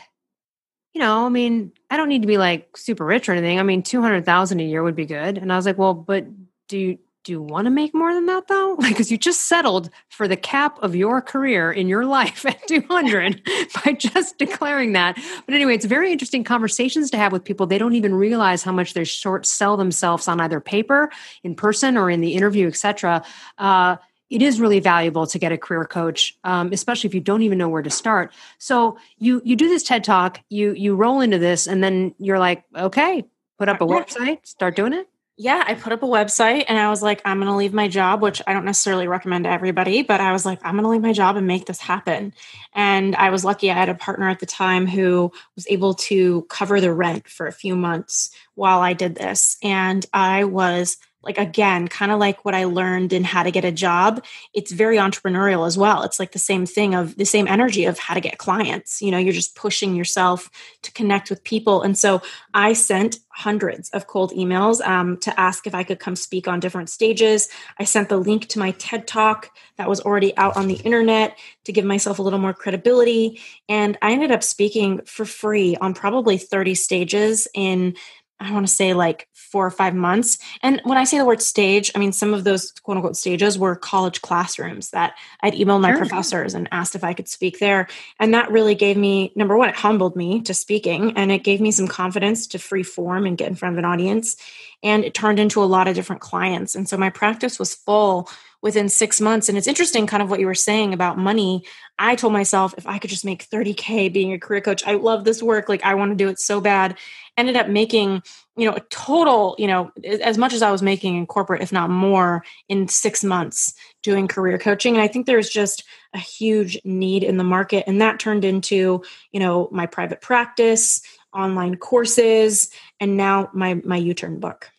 you 0.93 1.02
know, 1.02 1.26
I 1.26 1.30
mean, 1.30 1.71
I 1.89 1.97
don't 1.97 2.10
need 2.10 2.21
to 2.21 2.28
be 2.28 2.38
like 2.38 2.78
super 2.78 3.06
rich 3.06 3.28
or 3.28 3.34
anything. 3.34 3.60
I 3.60 3.63
mean, 3.63 3.84
two 3.84 4.02
hundred 4.02 4.26
thousand 4.26 4.60
a 4.60 4.63
year 4.63 4.84
would 4.84 4.95
be 4.95 5.06
good. 5.06 5.38
And 5.38 5.52
I 5.52 5.56
was 5.56 5.65
like, 5.65 5.78
well, 5.78 5.93
but 5.93 6.26
do 6.67 6.78
you 6.78 6.99
do 7.23 7.32
you 7.32 7.41
want 7.41 7.65
to 7.65 7.71
make 7.71 7.93
more 7.93 8.13
than 8.13 8.26
that 8.28 8.47
though? 8.47 8.76
Like, 8.84 8.91
because 8.91 9.12
you 9.12 9.17
just 9.17 9.47
settled 9.47 9.89
for 10.10 10.28
the 10.28 10.36
cap 10.36 10.78
of 10.82 10.95
your 10.95 11.21
career 11.21 11.71
in 11.71 11.88
your 11.88 12.06
life 12.19 12.45
at 12.45 12.67
200 12.67 13.41
by 13.86 13.93
just 13.93 14.38
declaring 14.38 14.93
that. 14.93 15.17
But 15.45 15.56
anyway, 15.56 15.76
it's 15.76 15.86
very 15.86 16.12
interesting 16.12 16.43
conversations 16.43 17.10
to 17.12 17.17
have 17.17 17.32
with 17.32 17.43
people. 17.43 17.65
They 17.65 17.78
don't 17.78 17.95
even 17.95 18.13
realize 18.13 18.63
how 18.63 18.71
much 18.71 18.93
they 18.93 19.04
short 19.06 19.45
sell 19.45 19.78
themselves 19.78 20.28
on 20.28 20.41
either 20.41 20.60
paper, 20.60 21.12
in 21.43 21.56
person, 21.56 21.97
or 21.97 22.10
in 22.10 22.21
the 22.21 22.34
interview, 22.34 22.67
etc. 22.67 23.23
Uh, 23.58 23.97
it 24.34 24.41
is 24.41 24.60
really 24.60 24.80
valuable 24.80 25.28
to 25.28 25.38
get 25.38 25.52
a 25.52 25.58
career 25.58 25.86
coach, 25.86 26.36
um, 26.43 26.74
especially 26.74 27.08
if 27.08 27.13
you 27.13 27.22
don't 27.22 27.43
even 27.43 27.60
know 27.60 27.69
where 27.69 27.84
to 27.84 27.91
start. 27.91 28.34
So 28.58 28.98
you 29.19 29.41
you 29.46 29.56
do 29.56 29.69
this 29.69 29.84
TED 29.84 30.04
talk, 30.04 30.41
you 30.50 30.74
you 30.74 30.96
roll 30.96 31.22
into 31.22 31.38
this, 31.38 31.67
and 31.67 31.84
then 31.84 32.15
you're 32.17 32.39
like, 32.39 32.63
okay, 32.76 33.24
put 33.60 33.69
up 33.69 33.80
a 33.80 33.86
website, 33.86 34.46
start 34.46 34.76
doing 34.76 34.93
it. 34.93 35.08
Yeah, 35.36 35.63
I 35.65 35.74
put 35.74 35.93
up 35.93 36.04
a 36.04 36.08
website 36.08 36.65
and 36.67 36.78
I 36.78 36.91
was 36.91 37.02
like, 37.02 37.19
I'm 37.26 37.39
going 37.39 37.50
to 37.50 37.56
leave 37.56 37.74
my 37.74 37.88
job, 37.88 38.22
which 38.22 38.39
I 38.46 38.54
don't 38.54 38.65
necessarily 38.65 39.08
recommend 39.08 39.46
to 39.46 39.50
everybody, 39.50 40.04
but 40.04 40.22
I 40.22 40.32
was 40.32 40.46
like, 40.46 40.60
I'm 40.63 40.76
going 40.76 40.84
to 40.84 40.89
leave 40.89 41.02
my 41.02 41.12
job 41.12 41.38
and 41.38 41.48
make 41.48 41.65
this 41.65 41.80
happen. 41.80 42.34
And 42.74 43.15
I 43.15 43.32
was 43.32 43.43
lucky 43.43 43.72
I 43.72 43.74
had 43.74 43.89
a 43.89 43.96
partner 43.96 44.30
at 44.30 44.39
the 44.39 44.46
time 44.46 44.86
who 44.86 45.32
was 45.56 45.65
able 45.69 45.96
to 45.96 46.43
cover 46.50 46.80
the 46.80 46.93
rent 46.93 47.28
for 47.28 47.48
a 47.48 47.52
few 47.52 47.76
months 47.76 48.30
while 48.54 48.82
I 48.82 48.93
did 48.93 49.15
this. 49.15 49.58
And 49.63 50.06
I 50.13 50.43
was 50.43 50.98
like 51.24 51.38
again 51.38 51.88
kind 51.88 52.12
of 52.12 52.20
like 52.20 52.44
what 52.46 52.54
i 52.54 52.66
learned 52.66 53.14
in 53.14 53.24
how 53.24 53.44
to 53.44 53.52
get 53.52 53.66
a 53.66 53.72
job 53.72 54.24
it's 54.54 54.72
very 54.72 54.98
entrepreneurial 54.98 55.66
as 55.66 55.78
well. 55.78 56.04
It's 56.04 56.20
like 56.20 56.32
the 56.32 56.40
same 56.40 56.66
thing 56.66 56.96
of 56.96 57.16
the 57.16 57.26
same 57.26 57.48
energy 57.48 57.86
of 57.86 57.98
how 57.98 58.14
to 58.14 58.22
get 58.22 58.38
clients. 58.38 59.02
You 59.02 59.12
know 59.12 59.18
you're 59.18 59.34
just 59.34 59.56
pushing 59.56 59.96
yourself 59.96 60.50
to 60.84 60.92
connect 60.92 61.30
with 61.30 61.44
people. 61.44 61.82
And 61.82 61.98
so 61.98 62.22
i 62.54 62.74
sent 62.74 63.18
hundreds 63.30 63.90
of 63.92 64.06
cold 64.06 64.32
emails 64.34 64.86
um, 64.86 65.18
to 65.18 65.40
ask 65.40 65.66
if 65.66 65.74
i 65.74 65.84
could 65.84 66.00
come 66.00 66.16
speak 66.16 66.48
on 66.48 66.60
different 66.60 66.90
stages. 66.90 67.50
I 67.80 67.86
sent 67.86 68.10
the 68.10 68.18
link 68.18 68.48
to 68.50 68.60
my 68.60 68.72
ted 68.72 69.08
talk 69.08 69.50
that 69.78 69.90
was 69.90 70.02
already 70.02 70.36
out 70.38 70.56
on 70.56 70.68
the 70.68 70.76
internet 70.76 71.38
to 71.66 71.72
give 71.72 71.86
myself 71.86 72.20
a 72.20 72.22
little 72.22 72.40
more 72.40 72.54
credibility. 72.54 73.42
And 73.70 73.98
i 74.02 74.12
ended 74.12 74.32
up 74.32 74.44
speaking 74.44 75.02
for 75.06 75.26
free 75.26 75.76
on 75.78 75.94
probably 75.94 76.38
30 76.38 76.76
stages 76.76 77.48
in 77.54 77.96
I 78.40 78.52
want 78.52 78.68
to 78.68 78.74
say 78.74 78.94
like 78.94 79.30
four 79.54 79.68
or 79.68 79.72
five 79.72 79.94
months. 79.94 80.39
And 80.63 80.82
when 80.84 80.98
I 80.98 81.04
say 81.04 81.20
the 81.20 81.26
word 81.26 81.39
stage, 81.39 81.92
I 81.94 82.00
mean 82.00 82.12
some 82.12 82.34
of 82.34 82.44
those 82.44 82.72
quote 82.82 82.98
unquote 82.98 83.16
stages 83.16 83.56
were 83.56 83.76
college 83.76 84.24
classrooms 84.24 84.89
that 84.89 85.13
I'd 85.42 85.54
emailed 85.54 85.82
my 85.82 85.92
sure. 85.92 86.00
professors 86.00 86.56
and 86.56 86.68
asked 86.72 86.96
if 86.96 87.04
I 87.04 87.13
could 87.13 87.30
speak 87.30 87.60
there. 87.60 87.88
And 88.20 88.34
that 88.34 88.52
really 88.52 88.74
gave 88.74 88.98
me, 88.98 89.32
number 89.36 89.56
one, 89.56 89.70
it 89.70 89.76
humbled 89.76 90.16
me 90.16 90.42
to 90.42 90.56
speaking 90.56 91.16
and 91.16 91.32
it 91.32 91.44
gave 91.44 91.62
me 91.62 91.70
some 91.70 91.88
confidence 91.88 92.48
to 92.48 92.58
free 92.58 92.82
form 92.82 93.28
and 93.28 93.38
get 93.38 93.48
in 93.48 93.54
front 93.54 93.76
of 93.76 93.78
an 93.78 93.86
audience. 93.86 94.38
And 94.82 95.06
it 95.06 95.13
turned 95.13 95.38
into 95.38 95.62
a 95.62 95.66
lot 95.66 95.88
of 95.88 95.94
different 95.94 96.24
clients. 96.24 96.74
And 96.74 96.89
so 96.89 96.98
my 96.98 97.12
practice 97.12 97.60
was 97.60 97.76
full 97.76 98.28
within 98.63 98.89
six 98.89 99.21
months. 99.21 99.47
And 99.47 99.58
it's 99.58 99.67
interesting, 99.67 100.08
kind 100.08 100.23
of 100.23 100.32
what 100.32 100.39
you 100.39 100.47
were 100.47 100.56
saying 100.56 100.93
about 100.93 101.19
money. 101.19 101.63
I 101.99 102.15
told 102.15 102.34
myself 102.34 102.73
if 102.78 102.88
I 102.88 102.97
could 102.97 103.12
just 103.12 103.26
make 103.26 103.47
30K 103.47 104.12
being 104.12 104.34
a 104.34 104.39
career 104.39 104.62
coach, 104.62 104.82
I 104.88 104.93
love 104.93 105.26
this 105.26 105.43
work. 105.43 105.69
Like 105.69 105.86
I 105.86 105.93
want 105.93 106.12
to 106.12 106.15
do 106.15 106.30
it 106.30 106.39
so 106.39 106.60
bad 106.60 106.97
ended 107.38 107.56
up 107.56 107.67
making 107.67 108.21
you 108.56 108.69
know 108.69 108.76
a 108.76 108.80
total 108.91 109.56
you 109.58 109.65
know 109.65 109.91
as 110.04 110.38
much 110.38 110.54
as 110.54 110.62
i 110.62 110.71
was 110.71 110.84
making 110.84 111.15
in 111.15 111.26
corporate 111.26 111.63
if 111.63 111.71
not 111.71 111.89
more 111.89 112.43
in 112.69 112.88
six 112.88 113.23
months 113.23 113.73
doing 114.04 114.28
career 114.28 114.60
coaching 114.60 114.93
and 114.93 115.02
i 115.02 115.08
think 115.08 115.26
there's 115.26 115.49
just 115.49 115.84
a 116.13 116.19
huge 116.19 116.80
need 116.84 117.23
in 117.23 117.38
the 117.38 117.43
market 117.43 117.84
and 117.88 117.99
that 117.99 118.19
turned 118.19 118.45
into 118.45 119.02
you 119.32 119.39
know 119.39 119.67
my 119.71 119.88
private 119.88 120.21
practice 120.21 121.02
online 121.34 121.76
courses 121.76 122.69
and 122.99 123.17
now 123.17 123.49
my 123.54 123.76
my 123.84 123.99
YouTurn 123.99 124.39
book 124.39 124.69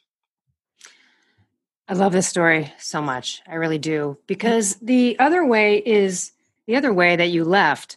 i 1.88 1.94
love 1.94 2.12
this 2.12 2.28
story 2.28 2.72
so 2.78 3.00
much 3.00 3.42
i 3.46 3.54
really 3.54 3.78
do 3.78 4.16
because 4.26 4.76
the 4.76 5.18
other 5.18 5.44
way 5.44 5.78
is 5.78 6.32
the 6.66 6.76
other 6.76 6.92
way 6.92 7.16
that 7.16 7.28
you 7.28 7.44
left 7.44 7.96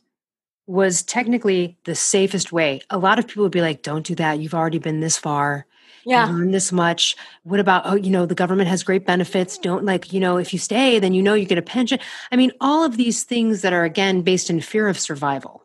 was 0.68 1.02
technically 1.02 1.78
the 1.86 1.96
safest 1.96 2.52
way. 2.52 2.82
A 2.90 2.98
lot 2.98 3.18
of 3.18 3.28
people 3.28 3.44
would 3.44 3.52
be 3.52 3.62
like, 3.62 3.82
don't 3.82 4.06
do 4.06 4.16
that. 4.16 4.40
You've 4.40 4.54
already 4.54 4.80
been 4.80 5.00
this 5.00 5.18
far. 5.18 5.66
Yeah. 6.06 6.26
Learn 6.26 6.52
this 6.52 6.72
much. 6.72 7.16
What 7.44 7.60
about, 7.60 7.84
oh, 7.86 7.96
you 7.96 8.10
know, 8.10 8.26
the 8.26 8.36
government 8.36 8.70
has 8.70 8.84
great 8.84 9.06
benefits. 9.06 9.58
Don't 9.58 9.86
like, 9.86 10.14
you 10.14 10.20
know, 10.20 10.38
if 10.38 10.54
you 10.54 10.60
stay, 10.60 11.00
then 11.00 11.14
you 11.14 11.22
know 11.22 11.34
you 11.34 11.46
get 11.46 11.58
a 11.58 11.64
pension. 11.64 12.00
I 12.32 12.36
mean, 12.36 12.52
all 12.62 12.84
of 12.84 12.98
these 12.98 13.24
things 13.24 13.62
that 13.62 13.74
are, 13.74 13.84
again, 13.84 14.22
based 14.22 14.50
in 14.50 14.62
fear 14.62 14.88
of 14.88 15.00
survival. 15.00 15.64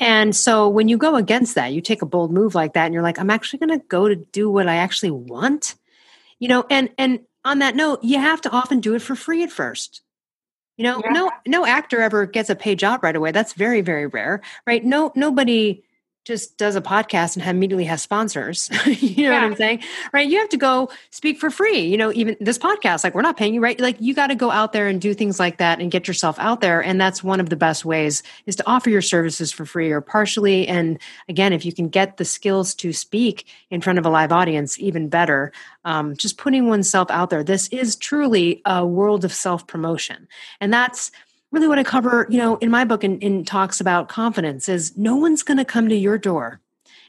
And 0.00 0.34
so 0.34 0.68
when 0.68 0.88
you 0.88 0.96
go 0.96 1.16
against 1.16 1.56
that, 1.56 1.72
you 1.72 1.80
take 1.80 2.02
a 2.02 2.06
bold 2.06 2.32
move 2.32 2.54
like 2.54 2.74
that 2.74 2.84
and 2.84 2.94
you're 2.94 3.02
like, 3.02 3.18
I'm 3.18 3.30
actually 3.30 3.58
going 3.58 3.80
to 3.80 3.84
go 3.86 4.08
to 4.08 4.14
do 4.14 4.48
what 4.48 4.68
I 4.68 4.76
actually 4.76 5.10
want. 5.10 5.74
You 6.38 6.48
know, 6.48 6.64
and 6.70 6.90
and 6.98 7.20
on 7.44 7.60
that 7.60 7.76
note, 7.76 8.02
you 8.02 8.18
have 8.18 8.40
to 8.42 8.50
often 8.50 8.80
do 8.80 8.94
it 8.94 9.02
for 9.02 9.14
free 9.14 9.42
at 9.42 9.50
first. 9.50 10.02
You 10.76 10.84
know, 10.84 11.02
yeah. 11.04 11.10
no 11.10 11.30
no 11.46 11.66
actor 11.66 12.00
ever 12.00 12.26
gets 12.26 12.50
a 12.50 12.54
paid 12.54 12.78
job 12.78 13.02
right 13.02 13.16
away. 13.16 13.32
That's 13.32 13.52
very 13.52 13.80
very 13.80 14.06
rare, 14.06 14.42
right? 14.66 14.84
No 14.84 15.12
nobody 15.16 15.82
just 16.28 16.58
does 16.58 16.76
a 16.76 16.82
podcast 16.82 17.36
and 17.36 17.48
immediately 17.48 17.86
has 17.86 18.02
sponsors. 18.02 18.68
you 18.86 19.24
know 19.24 19.30
yeah. 19.30 19.40
what 19.40 19.44
I'm 19.44 19.56
saying? 19.56 19.82
Right. 20.12 20.28
You 20.28 20.38
have 20.38 20.50
to 20.50 20.58
go 20.58 20.90
speak 21.08 21.40
for 21.40 21.50
free. 21.50 21.80
You 21.80 21.96
know, 21.96 22.12
even 22.12 22.36
this 22.38 22.58
podcast, 22.58 23.02
like 23.02 23.14
we're 23.14 23.22
not 23.22 23.38
paying 23.38 23.54
you, 23.54 23.62
right? 23.62 23.80
Like 23.80 23.96
you 23.98 24.12
got 24.12 24.26
to 24.26 24.34
go 24.34 24.50
out 24.50 24.74
there 24.74 24.88
and 24.88 25.00
do 25.00 25.14
things 25.14 25.40
like 25.40 25.56
that 25.56 25.80
and 25.80 25.90
get 25.90 26.06
yourself 26.06 26.38
out 26.38 26.60
there. 26.60 26.84
And 26.84 27.00
that's 27.00 27.24
one 27.24 27.40
of 27.40 27.48
the 27.48 27.56
best 27.56 27.86
ways 27.86 28.22
is 28.44 28.56
to 28.56 28.66
offer 28.66 28.90
your 28.90 29.00
services 29.00 29.50
for 29.50 29.64
free 29.64 29.90
or 29.90 30.02
partially. 30.02 30.68
And 30.68 30.98
again, 31.30 31.54
if 31.54 31.64
you 31.64 31.72
can 31.72 31.88
get 31.88 32.18
the 32.18 32.26
skills 32.26 32.74
to 32.74 32.92
speak 32.92 33.46
in 33.70 33.80
front 33.80 33.98
of 33.98 34.04
a 34.04 34.10
live 34.10 34.30
audience, 34.30 34.78
even 34.78 35.08
better. 35.08 35.50
Um, 35.86 36.14
just 36.14 36.36
putting 36.36 36.68
oneself 36.68 37.10
out 37.10 37.30
there. 37.30 37.42
This 37.42 37.68
is 37.68 37.96
truly 37.96 38.60
a 38.66 38.84
world 38.84 39.24
of 39.24 39.32
self 39.32 39.66
promotion. 39.66 40.28
And 40.60 40.74
that's, 40.74 41.10
really 41.50 41.68
what 41.68 41.78
I 41.78 41.84
cover, 41.84 42.26
you 42.28 42.38
know, 42.38 42.56
in 42.56 42.70
my 42.70 42.84
book 42.84 43.04
and 43.04 43.22
in, 43.22 43.38
in, 43.38 43.44
talks 43.44 43.80
about 43.80 44.08
confidence 44.08 44.68
is 44.68 44.96
no 44.96 45.16
one's 45.16 45.42
going 45.42 45.58
to 45.58 45.64
come 45.64 45.88
to 45.88 45.96
your 45.96 46.18
door 46.18 46.60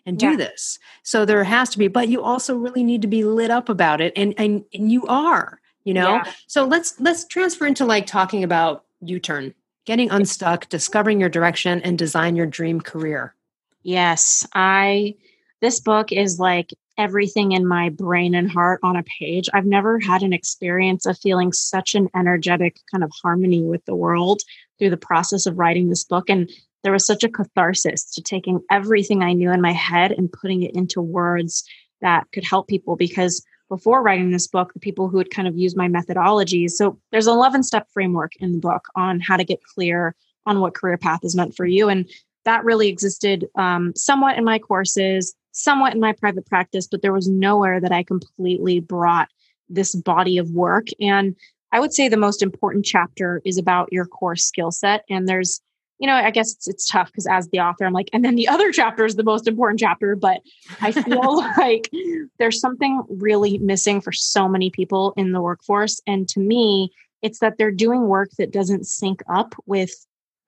and 0.05 0.17
do 0.17 0.31
yeah. 0.31 0.37
this. 0.37 0.79
So 1.03 1.25
there 1.25 1.43
has 1.43 1.69
to 1.69 1.77
be, 1.77 1.87
but 1.87 2.07
you 2.07 2.21
also 2.21 2.55
really 2.55 2.83
need 2.83 3.01
to 3.01 3.07
be 3.07 3.23
lit 3.23 3.51
up 3.51 3.69
about 3.69 4.01
it. 4.01 4.13
And, 4.15 4.33
and, 4.37 4.63
and 4.73 4.91
you 4.91 5.05
are, 5.07 5.59
you 5.83 5.93
know? 5.93 6.15
Yeah. 6.15 6.31
So 6.47 6.65
let's, 6.65 6.99
let's 6.99 7.25
transfer 7.25 7.65
into 7.65 7.85
like 7.85 8.05
talking 8.05 8.43
about 8.43 8.85
YouTurn, 9.03 9.53
getting 9.85 10.09
unstuck, 10.09 10.69
discovering 10.69 11.19
your 11.19 11.29
direction 11.29 11.81
and 11.81 11.97
design 11.97 12.35
your 12.35 12.45
dream 12.45 12.79
career. 12.79 13.35
Yes. 13.83 14.47
I, 14.53 15.15
this 15.61 15.79
book 15.79 16.11
is 16.11 16.39
like 16.39 16.73
everything 16.99 17.53
in 17.53 17.65
my 17.65 17.89
brain 17.89 18.35
and 18.35 18.51
heart 18.51 18.79
on 18.83 18.97
a 18.97 19.03
page. 19.03 19.49
I've 19.53 19.65
never 19.65 19.99
had 19.99 20.21
an 20.21 20.33
experience 20.33 21.05
of 21.05 21.17
feeling 21.17 21.53
such 21.53 21.95
an 21.95 22.09
energetic 22.13 22.77
kind 22.91 23.03
of 23.03 23.11
harmony 23.23 23.63
with 23.63 23.83
the 23.85 23.95
world 23.95 24.41
through 24.77 24.89
the 24.89 24.97
process 24.97 25.45
of 25.45 25.57
writing 25.57 25.89
this 25.89 26.03
book. 26.03 26.29
And 26.29 26.51
there 26.83 26.91
was 26.91 27.05
such 27.05 27.23
a 27.23 27.29
catharsis 27.29 28.11
to 28.11 28.21
taking 28.21 28.59
everything 28.69 29.23
I 29.23 29.33
knew 29.33 29.51
in 29.51 29.61
my 29.61 29.71
head 29.71 30.11
and 30.11 30.31
putting 30.31 30.61
it 30.61 30.75
into 30.75 31.01
words 31.01 31.63
that 32.01 32.27
could 32.33 32.43
help 32.43 32.67
people 32.67 32.97
because 32.97 33.43
before 33.69 34.01
writing 34.01 34.31
this 34.31 34.47
book, 34.47 34.73
the 34.73 34.79
people 34.79 35.07
who 35.07 35.19
had 35.19 35.31
kind 35.31 35.47
of 35.47 35.55
used 35.55 35.77
my 35.77 35.87
methodologies. 35.87 36.71
So 36.71 36.99
there's 37.11 37.27
an 37.27 37.33
11 37.33 37.63
step 37.63 37.87
framework 37.93 38.33
in 38.39 38.51
the 38.53 38.59
book 38.59 38.85
on 38.95 39.21
how 39.21 39.37
to 39.37 39.45
get 39.45 39.63
clear 39.63 40.15
on 40.45 40.59
what 40.59 40.73
career 40.73 40.97
path 40.97 41.19
is 41.23 41.35
meant 41.35 41.55
for 41.55 41.65
you. 41.65 41.87
And 41.87 42.09
that 42.45 42.65
really 42.65 42.89
existed 42.89 43.47
um, 43.55 43.93
somewhat 43.95 44.37
in 44.37 44.43
my 44.43 44.59
courses 44.59 45.33
somewhat 45.63 45.93
in 45.93 45.99
my 45.99 46.13
private 46.13 46.45
practice, 46.45 46.87
but 46.87 47.01
there 47.01 47.13
was 47.13 47.27
nowhere 47.27 47.79
that 47.79 47.91
I 47.91 48.03
completely 48.03 48.79
brought 48.79 49.29
this 49.69 49.95
body 49.95 50.37
of 50.37 50.49
work. 50.51 50.87
And 50.99 51.35
I 51.71 51.79
would 51.79 51.93
say 51.93 52.07
the 52.07 52.17
most 52.17 52.41
important 52.41 52.85
chapter 52.85 53.41
is 53.45 53.57
about 53.57 53.91
your 53.91 54.05
core 54.05 54.35
skill 54.35 54.71
set. 54.71 55.05
And 55.09 55.27
there's, 55.27 55.61
you 55.99 56.07
know, 56.07 56.15
I 56.15 56.31
guess 56.31 56.53
it's, 56.53 56.67
it's 56.67 56.89
tough 56.89 57.07
because 57.07 57.27
as 57.27 57.49
the 57.49 57.59
author, 57.59 57.85
I'm 57.85 57.93
like, 57.93 58.09
and 58.11 58.25
then 58.25 58.35
the 58.35 58.47
other 58.47 58.71
chapter 58.73 59.05
is 59.05 59.15
the 59.15 59.23
most 59.23 59.47
important 59.47 59.79
chapter. 59.79 60.15
But 60.15 60.41
I 60.81 60.91
feel 60.91 61.37
like 61.57 61.91
there's 62.39 62.59
something 62.59 63.03
really 63.09 63.57
missing 63.59 64.01
for 64.01 64.11
so 64.11 64.47
many 64.47 64.69
people 64.69 65.13
in 65.17 65.31
the 65.31 65.41
workforce. 65.41 66.01
And 66.07 66.27
to 66.29 66.39
me, 66.39 66.91
it's 67.21 67.39
that 67.39 67.57
they're 67.57 67.71
doing 67.71 68.07
work 68.07 68.29
that 68.37 68.51
doesn't 68.51 68.87
sync 68.87 69.21
up 69.29 69.53
with 69.65 69.91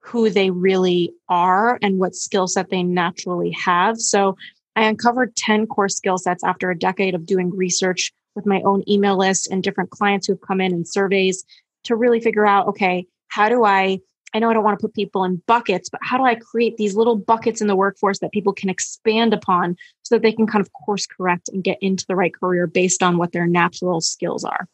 who 0.00 0.30
they 0.30 0.50
really 0.50 1.12
are 1.28 1.78
and 1.80 1.98
what 1.98 2.16
skill 2.16 2.48
set 2.48 2.70
they 2.70 2.82
naturally 2.82 3.52
have. 3.52 3.98
So 3.98 4.36
I 4.76 4.84
uncovered 4.84 5.36
10 5.36 5.66
core 5.66 5.88
skill 5.88 6.18
sets 6.18 6.44
after 6.44 6.70
a 6.70 6.78
decade 6.78 7.14
of 7.14 7.26
doing 7.26 7.50
research 7.50 8.12
with 8.34 8.46
my 8.46 8.62
own 8.62 8.82
email 8.88 9.16
list 9.16 9.50
and 9.50 9.62
different 9.62 9.90
clients 9.90 10.26
who've 10.26 10.40
come 10.40 10.60
in 10.60 10.72
and 10.72 10.88
surveys 10.88 11.44
to 11.84 11.96
really 11.96 12.20
figure 12.20 12.46
out 12.46 12.68
okay, 12.68 13.06
how 13.28 13.48
do 13.48 13.64
I? 13.64 13.98
I 14.34 14.38
know 14.38 14.48
I 14.48 14.54
don't 14.54 14.64
want 14.64 14.78
to 14.78 14.82
put 14.82 14.94
people 14.94 15.24
in 15.24 15.42
buckets, 15.46 15.90
but 15.90 16.00
how 16.02 16.16
do 16.16 16.24
I 16.24 16.36
create 16.36 16.78
these 16.78 16.96
little 16.96 17.16
buckets 17.16 17.60
in 17.60 17.66
the 17.66 17.76
workforce 17.76 18.20
that 18.20 18.32
people 18.32 18.54
can 18.54 18.70
expand 18.70 19.34
upon 19.34 19.76
so 20.04 20.14
that 20.14 20.22
they 20.22 20.32
can 20.32 20.46
kind 20.46 20.64
of 20.64 20.72
course 20.72 21.06
correct 21.06 21.50
and 21.52 21.62
get 21.62 21.76
into 21.82 22.06
the 22.08 22.16
right 22.16 22.32
career 22.32 22.66
based 22.66 23.02
on 23.02 23.18
what 23.18 23.32
their 23.32 23.46
natural 23.46 24.00
skills 24.00 24.42
are? 24.42 24.68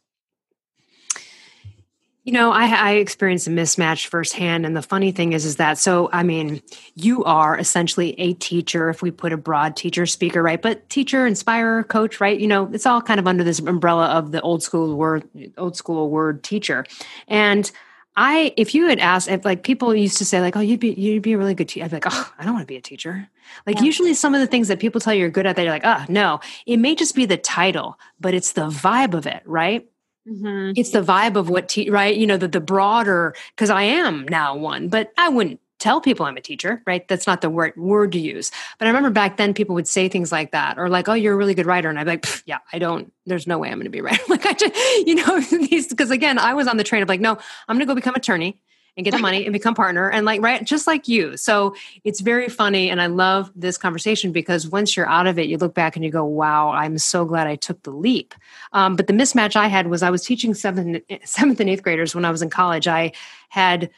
You 2.28 2.34
know, 2.34 2.52
I, 2.52 2.66
I 2.66 2.90
experienced 2.96 3.46
a 3.46 3.50
mismatch 3.50 4.08
firsthand, 4.08 4.66
and 4.66 4.76
the 4.76 4.82
funny 4.82 5.12
thing 5.12 5.32
is, 5.32 5.46
is 5.46 5.56
that 5.56 5.78
so. 5.78 6.10
I 6.12 6.22
mean, 6.22 6.60
you 6.94 7.24
are 7.24 7.58
essentially 7.58 8.10
a 8.20 8.34
teacher, 8.34 8.90
if 8.90 9.00
we 9.00 9.10
put 9.10 9.32
a 9.32 9.38
broad 9.38 9.76
teacher, 9.76 10.04
speaker, 10.04 10.42
right? 10.42 10.60
But 10.60 10.90
teacher, 10.90 11.26
inspirer, 11.26 11.84
coach, 11.84 12.20
right? 12.20 12.38
You 12.38 12.46
know, 12.46 12.68
it's 12.70 12.84
all 12.84 13.00
kind 13.00 13.18
of 13.18 13.26
under 13.26 13.44
this 13.44 13.60
umbrella 13.60 14.08
of 14.08 14.30
the 14.32 14.42
old 14.42 14.62
school 14.62 14.94
word, 14.94 15.26
old 15.56 15.74
school 15.74 16.10
word 16.10 16.42
teacher. 16.44 16.84
And 17.28 17.72
I, 18.14 18.52
if 18.58 18.74
you 18.74 18.88
had 18.88 18.98
asked, 18.98 19.28
if 19.28 19.46
like 19.46 19.62
people 19.62 19.94
used 19.94 20.18
to 20.18 20.26
say, 20.26 20.42
like, 20.42 20.54
"Oh, 20.54 20.60
you'd 20.60 20.80
be 20.80 20.90
you'd 20.90 21.22
be 21.22 21.32
a 21.32 21.38
really 21.38 21.54
good 21.54 21.70
teacher," 21.70 21.86
I'd 21.86 21.92
be 21.92 21.96
like, 21.96 22.08
"Oh, 22.10 22.34
I 22.38 22.44
don't 22.44 22.52
want 22.52 22.62
to 22.64 22.70
be 22.70 22.76
a 22.76 22.82
teacher." 22.82 23.26
Like 23.66 23.76
yeah. 23.76 23.84
usually, 23.84 24.12
some 24.12 24.34
of 24.34 24.42
the 24.42 24.46
things 24.46 24.68
that 24.68 24.80
people 24.80 25.00
tell 25.00 25.14
you 25.14 25.20
you're 25.20 25.30
good 25.30 25.46
at, 25.46 25.56
that 25.56 25.62
you're 25.62 25.72
like, 25.72 25.86
"Oh, 25.86 26.04
no." 26.10 26.40
It 26.66 26.76
may 26.76 26.94
just 26.94 27.14
be 27.14 27.24
the 27.24 27.38
title, 27.38 27.98
but 28.20 28.34
it's 28.34 28.52
the 28.52 28.68
vibe 28.68 29.14
of 29.14 29.26
it, 29.26 29.40
right? 29.46 29.88
Mm-hmm. 30.28 30.72
It's 30.76 30.90
the 30.90 31.02
vibe 31.02 31.36
of 31.36 31.48
what, 31.48 31.68
te- 31.68 31.90
right? 31.90 32.14
You 32.16 32.26
know, 32.26 32.36
the, 32.36 32.48
the 32.48 32.60
broader, 32.60 33.34
because 33.56 33.70
I 33.70 33.82
am 33.82 34.26
now 34.28 34.56
one, 34.56 34.88
but 34.88 35.12
I 35.16 35.28
wouldn't 35.28 35.60
tell 35.78 36.00
people 36.00 36.26
I'm 36.26 36.36
a 36.36 36.40
teacher, 36.40 36.82
right? 36.86 37.06
That's 37.08 37.26
not 37.26 37.40
the 37.40 37.48
word 37.48 37.76
word 37.76 38.12
to 38.12 38.18
use. 38.18 38.50
But 38.78 38.86
I 38.86 38.90
remember 38.90 39.10
back 39.10 39.36
then 39.36 39.54
people 39.54 39.74
would 39.76 39.88
say 39.88 40.08
things 40.08 40.32
like 40.32 40.50
that, 40.52 40.78
or 40.78 40.88
like, 40.88 41.08
"Oh, 41.08 41.14
you're 41.14 41.34
a 41.34 41.36
really 41.36 41.54
good 41.54 41.66
writer," 41.66 41.88
and 41.88 41.98
I'd 41.98 42.04
be 42.04 42.10
like, 42.10 42.26
"Yeah, 42.46 42.58
I 42.72 42.78
don't. 42.78 43.12
There's 43.26 43.46
no 43.46 43.58
way 43.58 43.68
I'm 43.68 43.74
going 43.78 43.84
to 43.84 43.90
be 43.90 44.00
writer." 44.00 44.22
like 44.28 44.44
I 44.44 44.52
just, 44.54 44.74
you 45.06 45.14
know, 45.14 45.40
these 45.68 45.86
because 45.88 46.10
again, 46.10 46.38
I 46.38 46.54
was 46.54 46.66
on 46.66 46.76
the 46.76 46.84
train 46.84 47.02
of 47.02 47.08
like, 47.08 47.20
"No, 47.20 47.38
I'm 47.68 47.76
going 47.76 47.86
to 47.86 47.86
go 47.86 47.94
become 47.94 48.14
attorney." 48.16 48.60
And 48.98 49.04
get 49.04 49.12
the 49.12 49.18
money 49.18 49.44
and 49.46 49.52
become 49.52 49.76
partner 49.76 50.10
and 50.10 50.26
like 50.26 50.42
right 50.42 50.64
just 50.64 50.88
like 50.88 51.06
you. 51.06 51.36
So 51.36 51.74
it's 52.02 52.20
very 52.20 52.48
funny 52.48 52.90
and 52.90 53.00
i 53.00 53.06
love 53.06 53.50
this 53.54 53.78
conversation 53.78 54.32
because 54.32 54.68
once 54.68 54.96
you're 54.96 55.08
out 55.08 55.28
of 55.28 55.38
it 55.38 55.46
you 55.46 55.56
look 55.56 55.72
back 55.72 55.94
and 55.94 56.04
you 56.04 56.10
go 56.10 56.24
wow 56.24 56.70
i'm 56.70 56.98
so 56.98 57.24
glad 57.24 57.46
i 57.46 57.54
took 57.54 57.82
the 57.84 57.92
leap. 57.92 58.34
Um, 58.72 58.96
but 58.96 59.06
the 59.06 59.12
mismatch 59.12 59.54
i 59.54 59.68
had 59.68 59.86
was 59.86 60.02
i 60.02 60.10
was 60.10 60.24
teaching 60.24 60.52
seventh, 60.52 61.02
seventh 61.24 61.60
and 61.60 61.70
eighth 61.70 61.82
graders 61.82 62.14
when 62.14 62.24
i 62.24 62.30
was 62.30 62.42
in 62.42 62.50
college. 62.50 62.88
I 62.88 63.12
had 63.48 63.90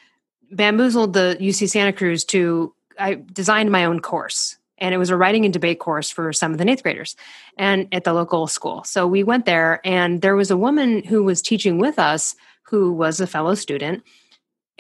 bamboozled 0.53 1.15
the 1.15 1.39
uc 1.41 1.69
santa 1.69 1.93
cruz 1.93 2.25
to 2.27 2.75
i 2.99 3.15
designed 3.33 3.73
my 3.73 3.85
own 3.87 4.01
course 4.01 4.59
and 4.79 4.95
it 4.95 4.99
was 4.99 5.11
a 5.11 5.17
writing 5.17 5.45
and 5.45 5.53
debate 5.53 5.79
course 5.79 6.11
for 6.11 6.33
seventh 6.33 6.61
and 6.61 6.69
eighth 6.69 6.83
graders 6.83 7.17
and 7.57 7.87
at 7.93 8.05
the 8.05 8.15
local 8.15 8.47
school. 8.47 8.83
So 8.85 9.07
we 9.07 9.23
went 9.23 9.45
there 9.45 9.81
and 9.85 10.23
there 10.23 10.37
was 10.37 10.51
a 10.51 10.57
woman 10.57 11.03
who 11.05 11.23
was 11.23 11.43
teaching 11.43 11.79
with 11.79 11.99
us 11.99 12.35
who 12.63 12.93
was 12.93 13.21
a 13.21 13.27
fellow 13.27 13.55
student 13.55 14.03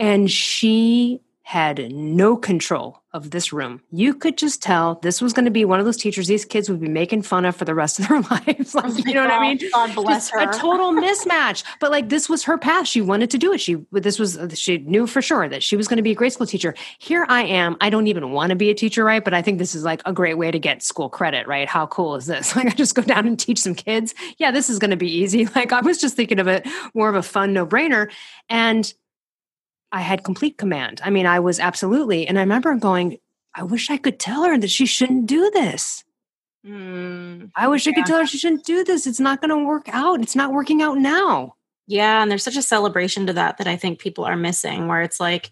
and 0.00 0.30
she 0.30 1.20
had 1.50 1.90
no 1.90 2.36
control 2.36 3.02
of 3.12 3.32
this 3.32 3.52
room. 3.52 3.80
You 3.90 4.14
could 4.14 4.38
just 4.38 4.62
tell 4.62 5.00
this 5.02 5.20
was 5.20 5.32
going 5.32 5.46
to 5.46 5.50
be 5.50 5.64
one 5.64 5.80
of 5.80 5.84
those 5.84 5.96
teachers 5.96 6.28
these 6.28 6.44
kids 6.44 6.70
would 6.70 6.80
be 6.80 6.88
making 6.88 7.22
fun 7.22 7.44
of 7.44 7.56
for 7.56 7.64
the 7.64 7.74
rest 7.74 7.98
of 7.98 8.06
their 8.06 8.20
lives. 8.30 8.72
like, 8.72 9.04
you 9.04 9.14
know 9.14 9.26
God, 9.26 9.30
what 9.30 9.32
I 9.32 9.36
oh 9.36 9.40
mean? 9.40 9.70
God 9.72 9.94
bless 9.96 10.30
just 10.30 10.32
her. 10.32 10.48
A 10.48 10.52
total 10.52 10.92
mismatch. 11.02 11.64
But 11.80 11.90
like 11.90 12.08
this 12.08 12.28
was 12.28 12.44
her 12.44 12.56
path. 12.56 12.86
She 12.86 13.00
wanted 13.00 13.30
to 13.30 13.38
do 13.38 13.52
it. 13.52 13.60
She 13.60 13.78
this 13.90 14.20
was 14.20 14.38
she 14.54 14.78
knew 14.78 15.08
for 15.08 15.20
sure 15.20 15.48
that 15.48 15.64
she 15.64 15.74
was 15.74 15.88
going 15.88 15.96
to 15.96 16.04
be 16.04 16.12
a 16.12 16.14
grade 16.14 16.32
school 16.32 16.46
teacher. 16.46 16.72
Here 16.98 17.26
I 17.28 17.42
am. 17.42 17.76
I 17.80 17.90
don't 17.90 18.06
even 18.06 18.30
want 18.30 18.50
to 18.50 18.56
be 18.56 18.70
a 18.70 18.74
teacher, 18.74 19.02
right? 19.02 19.24
But 19.24 19.34
I 19.34 19.42
think 19.42 19.58
this 19.58 19.74
is 19.74 19.82
like 19.82 20.02
a 20.06 20.12
great 20.12 20.38
way 20.38 20.52
to 20.52 20.58
get 20.60 20.84
school 20.84 21.08
credit, 21.08 21.48
right? 21.48 21.68
How 21.68 21.86
cool 21.88 22.14
is 22.14 22.26
this? 22.26 22.54
Like 22.60 22.66
I 22.66 22.74
just 22.74 22.94
go 22.94 23.02
down 23.02 23.26
and 23.26 23.40
teach 23.40 23.58
some 23.58 23.74
kids. 23.74 24.14
Yeah, 24.36 24.50
this 24.50 24.68
is 24.68 24.78
going 24.78 24.90
to 24.90 24.96
be 24.96 25.10
easy. 25.10 25.46
Like 25.46 25.72
I 25.72 25.80
was 25.80 25.98
just 25.98 26.14
thinking 26.14 26.38
of 26.38 26.46
it 26.46 26.64
more 26.94 27.08
of 27.08 27.14
a 27.16 27.22
fun 27.22 27.54
no-brainer. 27.54 28.10
And 28.50 28.92
I 29.92 30.00
had 30.00 30.24
complete 30.24 30.57
command. 30.59 31.00
I 31.05 31.11
mean, 31.11 31.26
I 31.26 31.40
was 31.40 31.59
absolutely, 31.59 32.26
and 32.26 32.38
I 32.38 32.42
remember 32.42 32.74
going, 32.76 33.18
I 33.55 33.64
wish 33.64 33.90
I 33.90 33.96
could 33.96 34.18
tell 34.18 34.44
her 34.44 34.57
that 34.57 34.70
she 34.70 34.87
shouldn't 34.87 35.26
do 35.26 35.50
this. 35.50 36.05
Mm, 36.64 37.50
I 37.57 37.68
wish 37.68 37.87
yeah. 37.87 37.92
I 37.92 37.94
could 37.94 38.07
tell 38.07 38.18
her 38.18 38.26
she 38.26 38.38
shouldn't 38.38 38.64
do 38.64 38.85
this. 38.85 39.07
It's 39.07 39.20
not 39.20 39.40
going 39.40 39.50
to 39.50 39.64
work 39.64 39.88
out. 39.88 40.20
It's 40.20 40.37
not 40.37 40.53
working 40.53 40.83
out 40.83 40.98
now. 40.98 41.55
Yeah. 41.87 42.22
And 42.22 42.31
there's 42.31 42.44
such 42.44 42.57
a 42.57 42.62
celebration 42.62 43.26
to 43.26 43.33
that 43.33 43.59
that 43.59 43.66
I 43.66 43.76
think 43.76 43.98
people 43.98 44.24
are 44.24 44.37
missing, 44.37 44.87
where 44.87 45.03
it's 45.03 45.18
like, 45.18 45.50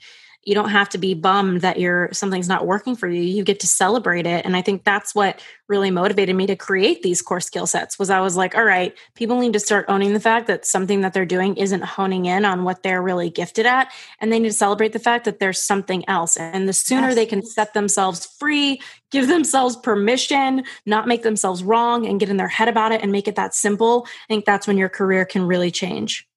you 0.49 0.55
don't 0.55 0.71
have 0.71 0.89
to 0.89 0.99
be 0.99 1.13
bummed 1.13 1.61
that 1.61 1.79
you're 1.79 2.09
something's 2.13 2.49
not 2.49 2.67
working 2.67 2.97
for 2.97 3.07
you. 3.07 3.21
You 3.21 3.45
get 3.45 3.61
to 3.61 3.67
celebrate 3.67 4.27
it. 4.27 4.47
And 4.47 4.57
i 4.57 4.63
think 4.63 4.83
that's 4.83 5.15
what 5.15 5.43
really 5.69 5.91
motivated 5.91 6.35
me 6.35 6.47
to 6.47 6.57
create 6.57 7.03
these 7.03 7.21
core 7.21 7.41
skill 7.41 7.67
sets 7.67 7.99
was 7.99 8.09
i 8.09 8.21
was 8.21 8.37
like 8.37 8.55
all 8.55 8.65
right 8.65 8.97
people 9.15 9.39
need 9.39 9.53
to 9.53 9.61
start 9.61 9.85
owning 9.89 10.15
the 10.15 10.21
fact 10.21 10.47
that 10.47 10.65
something 10.65 11.03
that 11.03 11.13
they're 11.13 11.27
doing 11.27 11.57
isn't 11.59 11.85
honing 11.85 12.25
in 12.25 12.47
on 12.47 12.65
what 12.65 12.83
they're 12.83 13.03
really 13.03 13.29
gifted 13.29 13.67
at. 13.67 13.93
And 14.21 14.33
they 14.33 14.39
need 14.39 14.49
to 14.49 14.55
celebrate 14.55 14.95
the 14.95 14.99
fact 14.99 15.27
that 15.27 15.39
there's 15.39 15.63
something 15.63 16.09
else. 16.09 16.37
And 16.39 16.67
the 16.67 16.73
sooner 16.73 17.09
yes. 17.09 17.15
they 17.17 17.27
can 17.27 17.45
set 17.45 17.75
themselves 17.75 18.25
free 18.25 18.81
give 19.11 19.29
themselves 19.29 19.77
permission 19.77 20.65
not 20.87 21.07
make 21.07 21.23
themselves 21.23 21.63
wrong 21.63 22.07
and 22.07 22.21
get 22.21 22.29
in 22.29 22.37
their 22.37 22.49
head 22.49 22.69
about 22.69 22.93
it 22.93 23.03
and 23.03 23.13
make 23.13 23.27
it 23.27 23.37
that 23.37 23.55
simple 23.55 24.07
i 24.07 24.27
think 24.29 24.45
that's 24.45 24.67
when 24.67 24.77
your 24.79 24.89
career 24.89 25.25
can 25.25 25.43
really 25.43 25.71
change. 25.71 26.29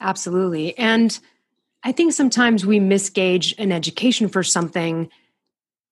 Absolutely. 0.00 0.76
And 0.78 1.18
I 1.86 1.92
think 1.92 2.12
sometimes 2.12 2.66
we 2.66 2.80
misgauge 2.80 3.54
an 3.58 3.70
education 3.70 4.28
for 4.28 4.42
something 4.42 5.08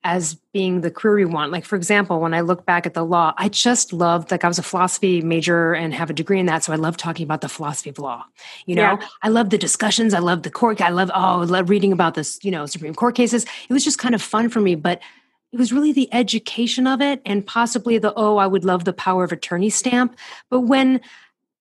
as 0.02 0.34
being 0.52 0.80
the 0.80 0.90
career 0.90 1.24
we 1.24 1.32
want. 1.32 1.52
Like, 1.52 1.64
for 1.64 1.76
example, 1.76 2.18
when 2.18 2.34
I 2.34 2.40
look 2.40 2.66
back 2.66 2.84
at 2.84 2.94
the 2.94 3.04
law, 3.04 3.32
I 3.38 3.48
just 3.48 3.92
loved, 3.92 4.32
like, 4.32 4.42
I 4.42 4.48
was 4.48 4.58
a 4.58 4.62
philosophy 4.64 5.22
major 5.22 5.72
and 5.72 5.94
have 5.94 6.10
a 6.10 6.12
degree 6.12 6.40
in 6.40 6.46
that. 6.46 6.64
So 6.64 6.72
I 6.72 6.76
love 6.76 6.96
talking 6.96 7.22
about 7.22 7.42
the 7.42 7.48
philosophy 7.48 7.90
of 7.90 8.00
law. 8.00 8.24
You 8.66 8.74
know, 8.74 8.98
yeah. 9.00 9.06
I 9.22 9.28
love 9.28 9.50
the 9.50 9.56
discussions. 9.56 10.14
I 10.14 10.18
love 10.18 10.42
the 10.42 10.50
court. 10.50 10.80
I 10.80 10.88
love, 10.88 11.12
oh, 11.14 11.42
I 11.42 11.44
love 11.44 11.70
reading 11.70 11.92
about 11.92 12.14
this, 12.14 12.40
you 12.42 12.50
know, 12.50 12.66
Supreme 12.66 12.96
Court 12.96 13.14
cases. 13.14 13.44
It 13.44 13.72
was 13.72 13.84
just 13.84 14.00
kind 14.00 14.16
of 14.16 14.20
fun 14.20 14.48
for 14.48 14.60
me. 14.60 14.74
But 14.74 15.00
it 15.52 15.60
was 15.60 15.72
really 15.72 15.92
the 15.92 16.12
education 16.12 16.88
of 16.88 17.00
it 17.00 17.22
and 17.24 17.46
possibly 17.46 17.98
the, 17.98 18.12
oh, 18.14 18.38
I 18.38 18.48
would 18.48 18.64
love 18.64 18.84
the 18.84 18.92
power 18.92 19.22
of 19.22 19.30
attorney 19.30 19.70
stamp. 19.70 20.18
But 20.50 20.62
when 20.62 21.00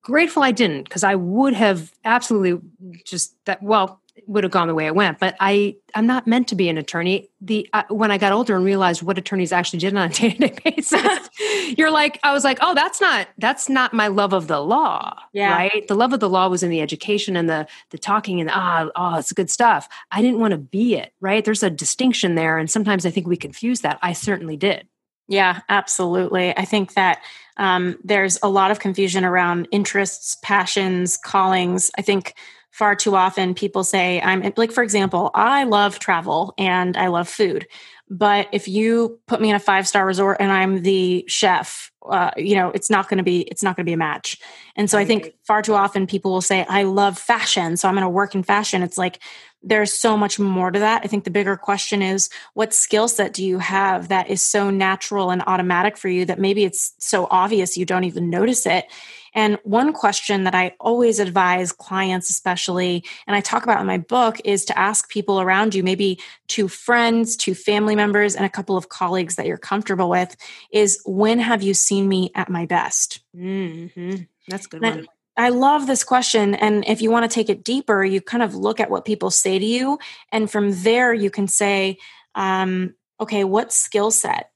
grateful 0.02 0.42
I 0.42 0.52
didn't, 0.52 0.86
because 0.86 1.04
I 1.04 1.14
would 1.14 1.54
have 1.54 1.94
absolutely 2.04 2.60
just 3.06 3.36
that, 3.46 3.62
well, 3.62 4.02
would 4.28 4.44
have 4.44 4.52
gone 4.52 4.68
the 4.68 4.76
way 4.76 4.86
it 4.86 4.96
went. 4.96 5.20
But 5.20 5.36
I, 5.40 5.76
I'm 5.96 6.06
not 6.06 6.28
meant 6.28 6.48
to 6.50 6.56
be 6.56 6.70
an 6.70 6.78
attorney. 6.78 7.30
The 7.42 7.68
uh, 7.74 7.84
when 7.90 8.12
I 8.12 8.18
got 8.18 8.32
older 8.32 8.56
and 8.56 8.64
realized 8.64 9.02
what 9.02 9.18
attorneys 9.18 9.52
actually 9.52 9.80
did 9.80 9.96
on 9.96 10.10
a 10.10 10.14
day 10.14 10.32
to 10.32 10.48
day 10.48 10.56
basis, 10.64 11.30
you're 11.78 11.92
like, 11.92 12.20
I 12.24 12.32
was 12.32 12.44
like, 12.44 12.60
oh, 12.62 12.76
that's 12.76 13.02
not 13.02 13.28
that's 13.38 13.70
not 13.70 13.94
my 13.94 14.08
love 14.08 14.34
of 14.34 14.48
the 14.48 14.60
law, 14.60 15.18
yeah. 15.34 15.54
right? 15.54 15.88
The 15.88 15.96
love 15.96 16.14
of 16.14 16.20
the 16.20 16.30
law 16.30 16.48
was 16.48 16.64
in 16.64 16.70
the 16.70 16.82
education 16.82 17.36
and 17.36 17.50
the 17.50 17.68
the 17.90 17.98
talking 17.98 18.40
and 18.40 18.50
ah, 18.52 18.90
oh, 18.96 19.18
it's 19.18 19.34
good 19.34 19.50
stuff. 19.50 19.90
I 20.12 20.22
didn't 20.22 20.40
want 20.40 20.52
to 20.52 20.58
be 20.58 20.96
it, 20.96 21.14
right? 21.20 21.44
There's 21.44 21.64
a 21.64 21.70
distinction 21.70 22.36
there, 22.36 22.58
and 22.58 22.70
sometimes 22.70 23.06
I 23.06 23.10
think 23.10 23.28
we 23.28 23.38
confuse 23.38 23.82
that. 23.82 24.00
I 24.02 24.14
certainly 24.14 24.58
did. 24.58 24.88
Yeah, 25.28 25.62
absolutely. 25.70 26.56
I 26.56 26.66
think 26.66 26.96
that 26.96 27.22
um, 27.58 27.98
there's 28.04 28.38
a 28.44 28.50
lot 28.50 28.72
of 28.72 28.80
confusion 28.80 29.24
around 29.24 29.68
interests, 29.72 30.38
passions, 30.44 31.18
callings. 31.18 31.92
I 31.98 32.02
think 32.02 32.36
far 32.74 32.96
too 32.96 33.16
often 33.16 33.54
people 33.54 33.84
say 33.84 34.20
i'm 34.22 34.52
like 34.58 34.72
for 34.72 34.84
example 34.84 35.32
i 35.34 35.64
love 35.64 36.00
travel 36.00 36.54
and 36.58 36.98
i 36.98 37.08
love 37.08 37.30
food 37.30 37.68
but 38.10 38.48
if 38.52 38.68
you 38.68 39.20
put 39.28 39.42
me 39.42 39.50
in 39.50 39.56
a 39.56 39.60
five 39.60 39.88
star 39.88 40.06
resort 40.06 40.38
and 40.40 40.52
i'm 40.52 40.82
the 40.82 41.24
chef 41.28 41.92
uh, 42.10 42.32
you 42.36 42.56
know 42.56 42.70
it's 42.72 42.90
not 42.90 43.08
going 43.08 43.18
to 43.18 43.24
be 43.24 43.42
it's 43.42 43.64
not 43.64 43.76
going 43.76 43.86
to 43.86 43.90
be 43.90 43.94
a 43.94 43.98
match. 43.98 44.38
And 44.76 44.90
so 44.90 44.98
i 44.98 45.06
think 45.06 45.34
far 45.48 45.62
too 45.62 45.74
often 45.74 46.06
people 46.06 46.32
will 46.32 46.42
say 46.42 46.66
i 46.68 46.84
love 46.84 47.18
fashion 47.18 47.78
so 47.78 47.88
i'm 47.88 47.96
going 47.96 48.04
to 48.04 48.10
work 48.10 48.36
in 48.36 48.44
fashion. 48.44 48.84
It's 48.84 48.98
like 48.98 49.20
there's 49.66 49.94
so 49.94 50.18
much 50.18 50.38
more 50.38 50.72
to 50.72 50.80
that. 50.80 51.02
I 51.06 51.08
think 51.08 51.24
the 51.24 51.32
bigger 51.32 51.56
question 51.56 52.02
is 52.02 52.30
what 52.54 52.74
skill 52.74 53.08
set 53.08 53.32
do 53.34 53.46
you 53.46 53.60
have 53.60 54.10
that 54.10 54.30
is 54.30 54.42
so 54.42 54.70
natural 54.70 55.32
and 55.32 55.42
automatic 55.48 55.96
for 55.96 56.10
you 56.10 56.26
that 56.26 56.40
maybe 56.40 56.66
it's 56.66 56.94
so 57.00 57.28
obvious 57.32 57.78
you 57.78 57.86
don't 57.86 58.04
even 58.04 58.30
notice 58.30 58.66
it 58.66 58.86
and 59.34 59.58
one 59.64 59.94
question 59.94 60.44
that 60.44 60.56
I 60.56 60.76
always 60.80 61.20
advise 61.20 61.72
clients, 61.72 62.30
especially, 62.30 63.04
and 63.28 63.36
I 63.36 63.42
talk 63.42 63.64
about 63.64 63.82
in 63.82 63.88
my 63.88 63.98
book, 63.98 64.40
is 64.46 64.66
to 64.66 64.78
ask 64.78 65.10
people 65.10 65.42
around 65.42 65.76
you, 65.76 65.84
maybe 65.84 66.20
two 66.48 66.68
friends, 66.68 67.36
two 67.36 67.56
family 67.56 67.96
members, 67.96 68.36
and 68.36 68.46
a 68.46 68.50
couple 68.50 68.78
of 68.78 68.90
colleagues 68.90 69.36
that 69.36 69.46
you're 69.46 69.58
comfortable 69.58 70.10
with, 70.10 70.36
is 70.72 71.02
when 71.06 71.40
have 71.40 71.64
you 71.64 71.74
seen 71.74 72.08
me 72.08 72.32
at 72.36 72.50
my 72.50 72.66
best? 72.66 73.22
Mm-hmm. 73.36 74.24
That's 74.48 74.68
good 74.68 74.82
one. 74.82 75.08
I 75.36 75.50
love 75.50 75.88
this 75.88 76.04
question. 76.04 76.54
And 76.54 76.86
if 76.88 77.02
you 77.02 77.10
want 77.10 77.30
to 77.30 77.34
take 77.34 77.50
it 77.50 77.64
deeper, 77.64 78.04
you 78.04 78.22
kind 78.22 78.44
of 78.44 78.54
look 78.54 78.80
at 78.80 78.92
what 78.92 79.06
people 79.06 79.32
say 79.32 79.58
to 79.58 79.66
you. 79.66 79.98
And 80.32 80.50
from 80.50 80.72
there, 80.84 81.12
you 81.12 81.32
can 81.32 81.48
say, 81.48 81.98
um, 82.36 82.94
okay, 83.20 83.44
what 83.44 83.74
skill 83.74 84.12
set 84.12 84.52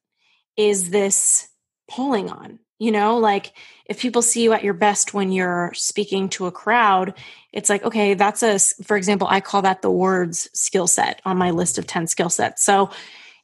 is 0.55 0.91
this 0.91 1.49
pulling 1.89 2.29
on? 2.29 2.59
You 2.79 2.91
know, 2.91 3.17
like 3.17 3.53
if 3.85 3.99
people 3.99 4.21
see 4.21 4.43
you 4.43 4.53
at 4.53 4.63
your 4.63 4.73
best 4.73 5.13
when 5.13 5.31
you're 5.31 5.71
speaking 5.73 6.29
to 6.29 6.45
a 6.45 6.51
crowd, 6.51 7.15
it's 7.51 7.69
like, 7.69 7.83
okay, 7.83 8.13
that's 8.13 8.43
a, 8.43 8.59
for 8.83 8.97
example, 8.97 9.27
I 9.29 9.41
call 9.41 9.63
that 9.63 9.81
the 9.81 9.89
words 9.89 10.49
skill 10.53 10.85
set 10.87 11.21
on 11.25 11.37
my 11.37 11.51
list 11.51 11.77
of 11.77 11.87
10 11.87 12.07
skill 12.07 12.29
sets. 12.29 12.63
So 12.63 12.91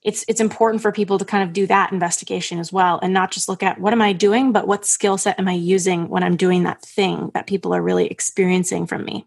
it's, 0.04 0.26
it's 0.28 0.41
important 0.41 0.82
for 0.82 0.91
people 0.91 1.17
to 1.17 1.26
kind 1.26 1.43
of 1.43 1.54
do 1.54 1.65
that 1.67 1.91
investigation 1.91 2.60
as 2.60 2.72
well 2.72 3.00
and 3.02 3.13
not 3.13 3.32
just 3.32 3.48
look 3.48 3.63
at 3.63 3.80
what 3.80 3.93
am 3.93 4.02
I 4.02 4.13
doing, 4.13 4.52
but 4.52 4.67
what 4.67 4.86
skill 4.86 5.17
set 5.17 5.39
am 5.39 5.48
I 5.48 5.54
using 5.54 6.10
when 6.10 6.24
I'm 6.24 6.36
doing 6.36 6.63
that 6.63 6.82
thing 6.82 7.32
that 7.34 7.48
people 7.48 7.74
are 7.74 7.82
really 7.82 8.08
experiencing 8.08 8.86
from 8.86 9.06
me. 9.06 9.26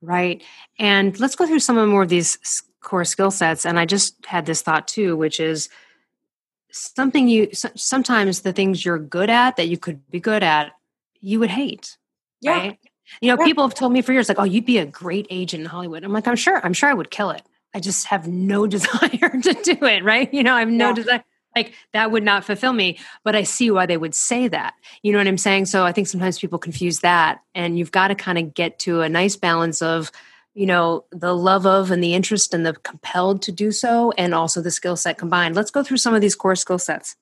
Right. 0.00 0.42
And 0.78 1.18
let's 1.20 1.36
go 1.36 1.46
through 1.46 1.60
some 1.60 1.76
of 1.76 1.88
more 1.88 2.02
of 2.02 2.08
these 2.08 2.62
core 2.82 3.04
skill 3.04 3.30
sets. 3.30 3.66
And 3.66 3.78
I 3.78 3.84
just 3.84 4.24
had 4.24 4.46
this 4.46 4.62
thought 4.62 4.88
too, 4.88 5.16
which 5.16 5.38
is 5.38 5.68
something 6.76 7.28
you 7.28 7.48
sometimes 7.52 8.40
the 8.40 8.52
things 8.52 8.84
you're 8.84 8.98
good 8.98 9.30
at 9.30 9.56
that 9.56 9.68
you 9.68 9.78
could 9.78 10.08
be 10.10 10.20
good 10.20 10.42
at 10.42 10.72
you 11.20 11.40
would 11.40 11.50
hate 11.50 11.96
yeah. 12.40 12.52
right 12.52 12.78
you 13.20 13.30
know 13.30 13.40
yeah. 13.40 13.46
people 13.46 13.64
have 13.64 13.74
told 13.74 13.92
me 13.92 14.02
for 14.02 14.12
years 14.12 14.28
like 14.28 14.38
oh 14.38 14.44
you'd 14.44 14.66
be 14.66 14.78
a 14.78 14.86
great 14.86 15.26
agent 15.30 15.62
in 15.62 15.68
hollywood 15.68 16.04
i'm 16.04 16.12
like 16.12 16.26
i'm 16.26 16.36
sure 16.36 16.64
i'm 16.64 16.72
sure 16.72 16.88
i 16.88 16.94
would 16.94 17.10
kill 17.10 17.30
it 17.30 17.42
i 17.74 17.80
just 17.80 18.06
have 18.06 18.28
no 18.28 18.66
desire 18.66 19.40
to 19.42 19.54
do 19.62 19.84
it 19.84 20.04
right 20.04 20.32
you 20.32 20.42
know 20.42 20.54
i 20.54 20.60
have 20.60 20.68
no 20.68 20.88
yeah. 20.88 20.94
desire 20.94 21.24
like 21.54 21.72
that 21.92 22.10
would 22.10 22.22
not 22.22 22.44
fulfill 22.44 22.72
me 22.72 22.98
but 23.24 23.34
i 23.34 23.42
see 23.42 23.70
why 23.70 23.86
they 23.86 23.96
would 23.96 24.14
say 24.14 24.48
that 24.48 24.74
you 25.02 25.12
know 25.12 25.18
what 25.18 25.26
i'm 25.26 25.38
saying 25.38 25.64
so 25.64 25.84
i 25.84 25.92
think 25.92 26.06
sometimes 26.06 26.38
people 26.38 26.58
confuse 26.58 27.00
that 27.00 27.40
and 27.54 27.78
you've 27.78 27.92
got 27.92 28.08
to 28.08 28.14
kind 28.14 28.38
of 28.38 28.54
get 28.54 28.78
to 28.78 29.00
a 29.00 29.08
nice 29.08 29.36
balance 29.36 29.80
of 29.80 30.10
you 30.56 30.66
know 30.66 31.04
the 31.10 31.34
love 31.34 31.66
of 31.66 31.90
and 31.90 32.02
the 32.02 32.14
interest 32.14 32.52
and 32.54 32.66
the 32.66 32.72
compelled 32.72 33.42
to 33.42 33.52
do 33.52 33.70
so 33.70 34.12
and 34.12 34.34
also 34.34 34.60
the 34.60 34.70
skill 34.70 34.96
set 34.96 35.18
combined. 35.18 35.54
Let's 35.54 35.70
go 35.70 35.82
through 35.82 35.98
some 35.98 36.14
of 36.14 36.20
these 36.20 36.34
core 36.34 36.56
skill 36.56 36.78
sets. 36.78 37.16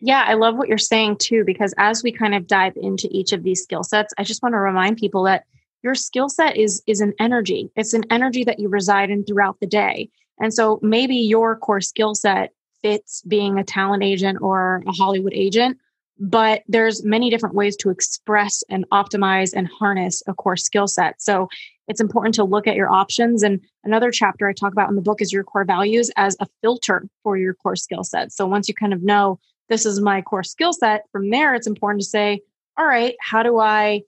Yeah 0.00 0.24
i 0.26 0.34
love 0.34 0.56
what 0.56 0.68
you're 0.68 0.78
saying 0.78 1.18
too 1.18 1.44
because 1.44 1.72
as 1.78 2.02
we 2.02 2.10
kind 2.10 2.34
of 2.34 2.48
dive 2.48 2.72
into 2.76 3.08
each 3.12 3.32
of 3.32 3.44
these 3.44 3.62
skill 3.62 3.84
sets 3.84 4.12
i 4.18 4.24
just 4.24 4.42
want 4.42 4.54
to 4.54 4.58
remind 4.58 4.96
people 4.96 5.22
that 5.24 5.44
your 5.82 5.94
skill 5.94 6.28
set 6.28 6.56
is 6.56 6.82
is 6.86 7.00
an 7.00 7.14
energy. 7.18 7.70
It's 7.76 7.94
an 7.94 8.04
energy 8.10 8.44
that 8.44 8.58
you 8.58 8.68
reside 8.68 9.10
in 9.10 9.24
throughout 9.24 9.60
the 9.60 9.66
day. 9.66 10.10
And 10.40 10.52
so 10.52 10.78
maybe 10.82 11.16
your 11.16 11.56
core 11.56 11.80
skill 11.80 12.14
set 12.14 12.52
fits 12.82 13.22
being 13.22 13.58
a 13.58 13.64
talent 13.64 14.04
agent 14.04 14.38
or 14.40 14.84
a 14.86 14.92
hollywood 14.92 15.32
agent 15.34 15.78
but 16.18 16.62
there's 16.68 17.04
many 17.04 17.30
different 17.30 17.54
ways 17.54 17.76
to 17.76 17.90
express 17.90 18.62
and 18.68 18.88
optimize 18.90 19.52
and 19.54 19.68
harness 19.68 20.22
a 20.26 20.34
core 20.34 20.56
skill 20.56 20.86
set 20.86 21.20
so 21.20 21.48
it's 21.88 22.00
important 22.00 22.34
to 22.34 22.44
look 22.44 22.66
at 22.66 22.76
your 22.76 22.92
options. 22.92 23.42
And 23.42 23.60
another 23.82 24.10
chapter 24.10 24.46
I 24.46 24.52
talk 24.52 24.72
about 24.72 24.90
in 24.90 24.94
the 24.96 25.02
book 25.02 25.20
is 25.20 25.32
your 25.32 25.42
core 25.42 25.64
values 25.64 26.10
as 26.16 26.36
a 26.38 26.46
filter 26.60 27.08
for 27.22 27.36
your 27.36 27.54
core 27.54 27.76
skill 27.76 28.04
set. 28.04 28.30
So 28.30 28.46
once 28.46 28.68
you 28.68 28.74
kind 28.74 28.92
of 28.92 29.02
know 29.02 29.40
this 29.68 29.86
is 29.86 30.00
my 30.00 30.22
core 30.22 30.44
skill 30.44 30.72
set, 30.72 31.04
from 31.10 31.30
there, 31.30 31.54
it's 31.54 31.66
important 31.66 32.02
to 32.02 32.08
say, 32.08 32.40
all 32.76 32.86
right, 32.86 33.16
how 33.20 33.42
do 33.42 33.58
I 33.58 34.02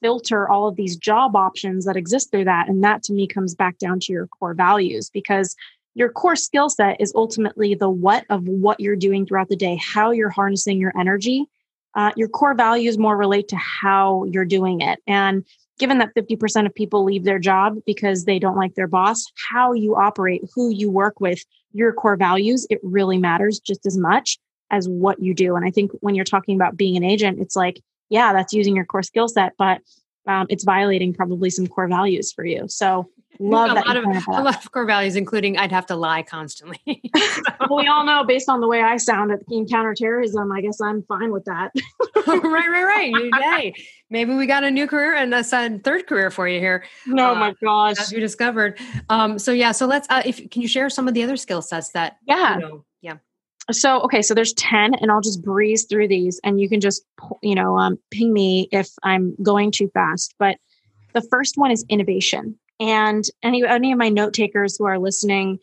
filter 0.00 0.48
all 0.48 0.68
of 0.68 0.76
these 0.76 0.96
job 0.96 1.36
options 1.36 1.84
that 1.84 1.96
exist 1.96 2.30
through 2.30 2.44
that? 2.44 2.68
And 2.68 2.82
that 2.82 3.02
to 3.04 3.12
me 3.12 3.26
comes 3.26 3.54
back 3.54 3.78
down 3.78 4.00
to 4.00 4.12
your 4.12 4.28
core 4.28 4.54
values 4.54 5.10
because 5.10 5.54
your 5.96 6.10
core 6.10 6.36
skill 6.36 6.68
set 6.68 7.00
is 7.00 7.10
ultimately 7.14 7.74
the 7.74 7.88
what 7.88 8.26
of 8.28 8.46
what 8.46 8.78
you're 8.80 8.96
doing 8.96 9.24
throughout 9.24 9.48
the 9.48 9.56
day, 9.56 9.80
how 9.82 10.10
you're 10.10 10.28
harnessing 10.28 10.78
your 10.78 10.92
energy. 10.96 11.46
Uh, 11.94 12.12
your 12.16 12.28
core 12.28 12.54
values 12.54 12.98
more 12.98 13.16
relate 13.16 13.48
to 13.48 13.56
how 13.56 14.24
you're 14.24 14.44
doing 14.44 14.82
it. 14.82 14.98
And 15.06 15.42
given 15.78 15.96
that 15.96 16.14
50% 16.14 16.66
of 16.66 16.74
people 16.74 17.02
leave 17.02 17.24
their 17.24 17.38
job 17.38 17.78
because 17.86 18.26
they 18.26 18.38
don't 18.38 18.58
like 18.58 18.74
their 18.74 18.86
boss, 18.86 19.24
how 19.50 19.72
you 19.72 19.96
operate, 19.96 20.42
who 20.54 20.68
you 20.68 20.90
work 20.90 21.18
with, 21.18 21.42
your 21.72 21.94
core 21.94 22.16
values, 22.16 22.66
it 22.68 22.78
really 22.82 23.16
matters 23.16 23.58
just 23.58 23.86
as 23.86 23.96
much 23.96 24.38
as 24.70 24.86
what 24.86 25.22
you 25.22 25.32
do. 25.32 25.56
And 25.56 25.64
I 25.64 25.70
think 25.70 25.92
when 26.00 26.14
you're 26.14 26.26
talking 26.26 26.56
about 26.56 26.76
being 26.76 26.98
an 26.98 27.04
agent, 27.04 27.40
it's 27.40 27.56
like, 27.56 27.80
yeah, 28.10 28.34
that's 28.34 28.52
using 28.52 28.76
your 28.76 28.84
core 28.84 29.02
skill 29.02 29.28
set, 29.28 29.54
but 29.56 29.80
um, 30.26 30.46
it's 30.50 30.64
violating 30.64 31.14
probably 31.14 31.48
some 31.48 31.66
core 31.66 31.88
values 31.88 32.32
for 32.32 32.44
you. 32.44 32.66
So 32.68 33.08
love 33.38 33.70
a. 33.70 33.74
Lot 33.74 33.96
of, 33.96 34.04
a 34.04 34.42
lot 34.42 34.64
of 34.64 34.72
core 34.72 34.86
values, 34.86 35.16
including 35.16 35.56
I'd 35.56 35.72
have 35.72 35.86
to 35.86 35.96
lie 35.96 36.22
constantly. 36.22 36.80
well, 37.68 37.78
we 37.80 37.86
all 37.86 38.04
know 38.04 38.24
based 38.24 38.48
on 38.48 38.60
the 38.60 38.68
way 38.68 38.80
I 38.80 38.96
sound 38.96 39.32
at 39.32 39.40
in 39.50 39.66
counterterrorism, 39.66 40.50
I 40.52 40.60
guess 40.60 40.80
I'm 40.80 41.02
fine 41.02 41.32
with 41.32 41.44
that. 41.44 41.72
right, 42.26 42.42
right, 42.44 43.12
right. 43.12 43.34
Hey, 43.34 43.74
maybe 44.10 44.34
we 44.34 44.46
got 44.46 44.64
a 44.64 44.70
new 44.70 44.86
career 44.86 45.14
and 45.14 45.32
a 45.34 45.42
third 45.42 46.06
career 46.06 46.30
for 46.30 46.48
you 46.48 46.60
here. 46.60 46.84
No, 47.06 47.32
uh, 47.32 47.34
my 47.34 47.54
gosh. 47.62 47.98
As 47.98 48.12
you 48.12 48.20
discovered. 48.20 48.78
Um, 49.08 49.38
so 49.38 49.52
yeah, 49.52 49.72
so 49.72 49.86
let's, 49.86 50.06
uh, 50.10 50.22
if, 50.24 50.50
can 50.50 50.62
you 50.62 50.68
share 50.68 50.90
some 50.90 51.08
of 51.08 51.14
the 51.14 51.22
other 51.22 51.36
skill 51.36 51.62
sets 51.62 51.90
that, 51.90 52.16
yeah. 52.26 52.54
You 52.54 52.60
know, 52.60 52.84
yeah. 53.02 53.16
So, 53.72 54.00
okay, 54.02 54.22
so 54.22 54.32
there's 54.32 54.52
10 54.54 54.94
and 54.94 55.10
I'll 55.10 55.20
just 55.20 55.42
breeze 55.42 55.84
through 55.84 56.08
these 56.08 56.40
and 56.44 56.60
you 56.60 56.68
can 56.68 56.80
just, 56.80 57.04
you 57.42 57.54
know, 57.54 57.76
um, 57.76 57.98
ping 58.10 58.32
me 58.32 58.68
if 58.70 58.90
I'm 59.02 59.34
going 59.42 59.72
too 59.72 59.88
fast. 59.92 60.34
But 60.38 60.58
the 61.14 61.22
first 61.22 61.56
one 61.56 61.70
is 61.70 61.84
innovation. 61.88 62.58
And 62.80 63.24
any 63.42 63.64
any 63.66 63.92
of 63.92 63.98
my 63.98 64.08
note 64.08 64.34
takers 64.34 64.76
who 64.76 64.84
are 64.84 64.98
listening, 64.98 65.58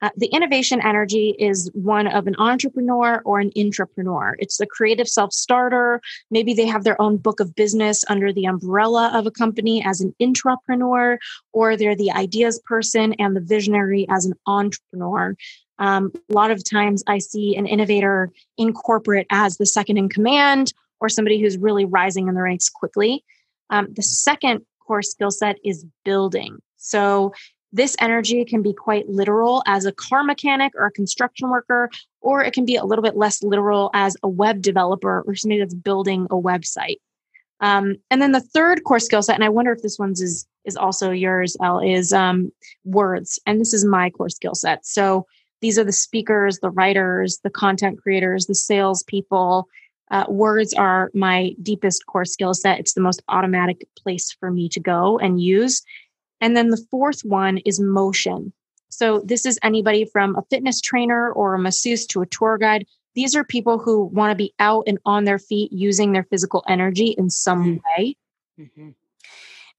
Uh, 0.00 0.10
the 0.16 0.28
innovation 0.28 0.80
energy 0.80 1.34
is 1.40 1.70
one 1.74 2.06
of 2.06 2.28
an 2.28 2.36
entrepreneur 2.38 3.20
or 3.24 3.40
an 3.40 3.50
intrapreneur. 3.56 4.34
It's 4.38 4.58
the 4.58 4.66
creative 4.66 5.08
self 5.08 5.32
starter. 5.32 6.00
Maybe 6.30 6.54
they 6.54 6.66
have 6.66 6.84
their 6.84 7.00
own 7.02 7.16
book 7.16 7.40
of 7.40 7.56
business 7.56 8.04
under 8.08 8.32
the 8.32 8.46
umbrella 8.46 9.10
of 9.12 9.26
a 9.26 9.32
company 9.32 9.84
as 9.84 10.00
an 10.00 10.14
intrapreneur, 10.20 11.18
or 11.52 11.76
they're 11.76 11.96
the 11.96 12.12
ideas 12.12 12.60
person 12.64 13.12
and 13.14 13.34
the 13.34 13.40
visionary 13.40 14.06
as 14.08 14.24
an 14.24 14.34
entrepreneur. 14.46 15.34
Um, 15.80 16.12
a 16.30 16.32
lot 16.32 16.52
of 16.52 16.62
times 16.62 17.02
I 17.08 17.18
see 17.18 17.56
an 17.56 17.66
innovator 17.66 18.30
in 18.56 18.72
corporate 18.72 19.26
as 19.30 19.56
the 19.56 19.66
second 19.66 19.96
in 19.96 20.08
command 20.08 20.72
or 21.00 21.08
somebody 21.08 21.40
who's 21.40 21.58
really 21.58 21.84
rising 21.84 22.28
in 22.28 22.34
the 22.34 22.42
ranks 22.42 22.68
quickly. 22.68 23.24
Um, 23.70 23.88
the 23.94 24.02
second 24.02 24.64
core 24.88 25.02
skill 25.02 25.30
set 25.30 25.56
is 25.64 25.84
building. 26.04 26.58
So 26.78 27.32
this 27.72 27.94
energy 28.00 28.44
can 28.44 28.62
be 28.62 28.72
quite 28.72 29.08
literal 29.08 29.62
as 29.66 29.84
a 29.84 29.92
car 29.92 30.24
mechanic 30.24 30.72
or 30.74 30.86
a 30.86 30.90
construction 30.90 31.50
worker, 31.50 31.90
or 32.20 32.42
it 32.42 32.54
can 32.54 32.64
be 32.64 32.76
a 32.76 32.84
little 32.84 33.02
bit 33.02 33.16
less 33.16 33.42
literal 33.42 33.90
as 33.92 34.16
a 34.22 34.28
web 34.28 34.62
developer 34.62 35.22
or 35.26 35.34
somebody 35.34 35.60
that's 35.60 35.74
building 35.74 36.26
a 36.30 36.36
website. 36.36 36.96
Um, 37.60 37.96
and 38.10 38.22
then 38.22 38.32
the 38.32 38.40
third 38.40 38.84
core 38.84 39.00
skill 39.00 39.22
set, 39.22 39.34
and 39.34 39.44
I 39.44 39.48
wonder 39.50 39.72
if 39.72 39.82
this 39.82 39.98
one's 39.98 40.20
is 40.20 40.46
is 40.64 40.76
also 40.76 41.10
yours, 41.10 41.56
Elle, 41.62 41.80
is 41.80 42.12
um, 42.12 42.52
words. 42.84 43.38
And 43.46 43.60
this 43.60 43.72
is 43.72 43.84
my 43.84 44.10
core 44.10 44.28
skill 44.28 44.54
set. 44.54 44.84
So 44.84 45.26
these 45.60 45.78
are 45.78 45.84
the 45.84 45.92
speakers, 45.92 46.58
the 46.58 46.70
writers, 46.70 47.40
the 47.42 47.50
content 47.50 48.00
creators, 48.02 48.46
the 48.46 48.54
salespeople. 48.54 49.66
Uh, 50.10 50.24
words 50.28 50.72
are 50.74 51.10
my 51.14 51.54
deepest 51.62 52.06
core 52.06 52.24
skill 52.24 52.54
set. 52.54 52.78
It's 52.78 52.94
the 52.94 53.00
most 53.00 53.22
automatic 53.28 53.86
place 53.98 54.32
for 54.38 54.50
me 54.50 54.68
to 54.70 54.80
go 54.80 55.18
and 55.18 55.40
use. 55.40 55.82
And 56.40 56.56
then 56.56 56.70
the 56.70 56.84
fourth 56.90 57.22
one 57.22 57.58
is 57.58 57.80
motion. 57.80 58.52
So 58.88 59.20
this 59.20 59.44
is 59.44 59.58
anybody 59.62 60.04
from 60.04 60.36
a 60.36 60.42
fitness 60.50 60.80
trainer 60.80 61.30
or 61.32 61.54
a 61.54 61.58
masseuse 61.58 62.06
to 62.08 62.22
a 62.22 62.26
tour 62.26 62.58
guide. 62.58 62.86
These 63.14 63.34
are 63.34 63.44
people 63.44 63.78
who 63.78 64.04
want 64.04 64.30
to 64.30 64.36
be 64.36 64.54
out 64.58 64.84
and 64.86 64.98
on 65.04 65.24
their 65.24 65.38
feet 65.38 65.72
using 65.72 66.12
their 66.12 66.24
physical 66.24 66.64
energy 66.68 67.08
in 67.18 67.30
some 67.30 67.64
mm-hmm. 67.64 68.02
way. 68.02 68.16
Mm-hmm. 68.58 68.90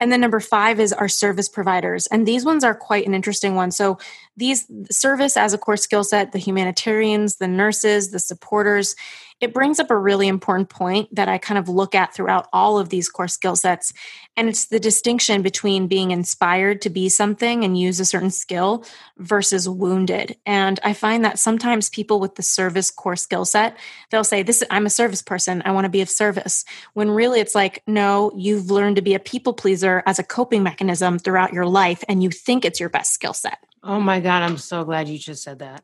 And 0.02 0.12
then 0.12 0.22
number 0.22 0.40
five 0.40 0.80
is 0.80 0.94
our 0.94 1.10
service 1.10 1.50
providers. 1.50 2.08
And 2.08 2.26
these 2.26 2.46
ones 2.46 2.64
are 2.64 2.74
quite 2.74 3.06
an 3.06 3.14
interesting 3.14 3.56
one. 3.56 3.72
So 3.72 3.98
these 4.38 4.66
service 4.90 5.36
as 5.36 5.54
a 5.54 5.58
core 5.58 5.76
skill 5.76 6.06
set, 6.06 6.32
the 6.32 6.40
humanitarians, 6.40 7.36
the 7.36 7.50
nurses, 7.50 8.12
the 8.12 8.20
supporters, 8.20 8.96
it 9.42 9.54
brings 9.54 9.80
up 9.80 9.90
a 9.90 9.98
really 9.98 10.28
important 10.28 10.70
point 10.70 11.14
that 11.16 11.30
I 11.30 11.38
kind 11.38 11.58
of 11.58 11.70
look 11.70 11.96
at 11.96 12.14
throughout 12.14 12.48
all 12.52 12.78
of 12.78 12.90
these 12.90 13.08
core 13.08 13.28
skill 13.28 13.56
sets. 13.56 13.94
And 14.36 14.50
it's 14.50 14.66
the 14.66 14.80
distinction 14.80 15.42
between 15.42 15.88
being 15.88 16.12
inspired 16.12 16.82
to 16.82 16.90
be 16.90 17.10
something 17.10 17.64
and 17.64 17.80
use 17.80 18.00
a 18.00 18.06
certain 18.06 18.32
skill 18.32 18.86
versus 19.18 19.68
wounded. 19.68 20.38
And 20.46 20.80
I 20.84 20.94
find 20.94 21.24
that 21.24 21.40
sometimes 21.40 21.90
people 21.90 22.20
with 22.20 22.36
the 22.36 22.44
service 22.44 22.92
core 22.92 23.16
skill 23.16 23.46
set, 23.46 23.78
they'll 24.12 24.24
say, 24.24 24.44
This 24.44 24.64
I'm 24.70 24.86
a 24.86 24.90
service 24.90 25.22
person, 25.22 25.62
I 25.66 25.72
want 25.72 25.86
to 25.86 25.90
be 25.90 26.02
of 26.02 26.10
service. 26.10 26.66
When 26.94 27.10
really 27.10 27.40
it's 27.40 27.56
like, 27.56 27.82
no, 27.88 28.32
you've 28.36 28.72
learned 28.72 28.98
to 28.98 29.02
be 29.02 29.14
a 29.14 29.20
people 29.20 29.54
pleaser 29.54 30.04
as 30.06 30.20
a 30.20 30.24
coping 30.24 30.64
mechanism 30.64 31.18
throughout 31.18 31.54
your 31.54 31.66
life, 31.66 32.04
and 32.10 32.22
you 32.22 32.30
think 32.30 32.66
it's 32.66 32.80
your 32.80 32.90
best 32.90 33.14
skill 33.14 33.34
set. 33.34 33.60
Oh 33.84 34.00
my 34.00 34.20
God, 34.20 34.44
I'm 34.44 34.58
so 34.58 34.84
glad 34.84 35.08
you 35.08 35.18
just 35.18 35.44
said 35.44 35.60
that. 35.60 35.84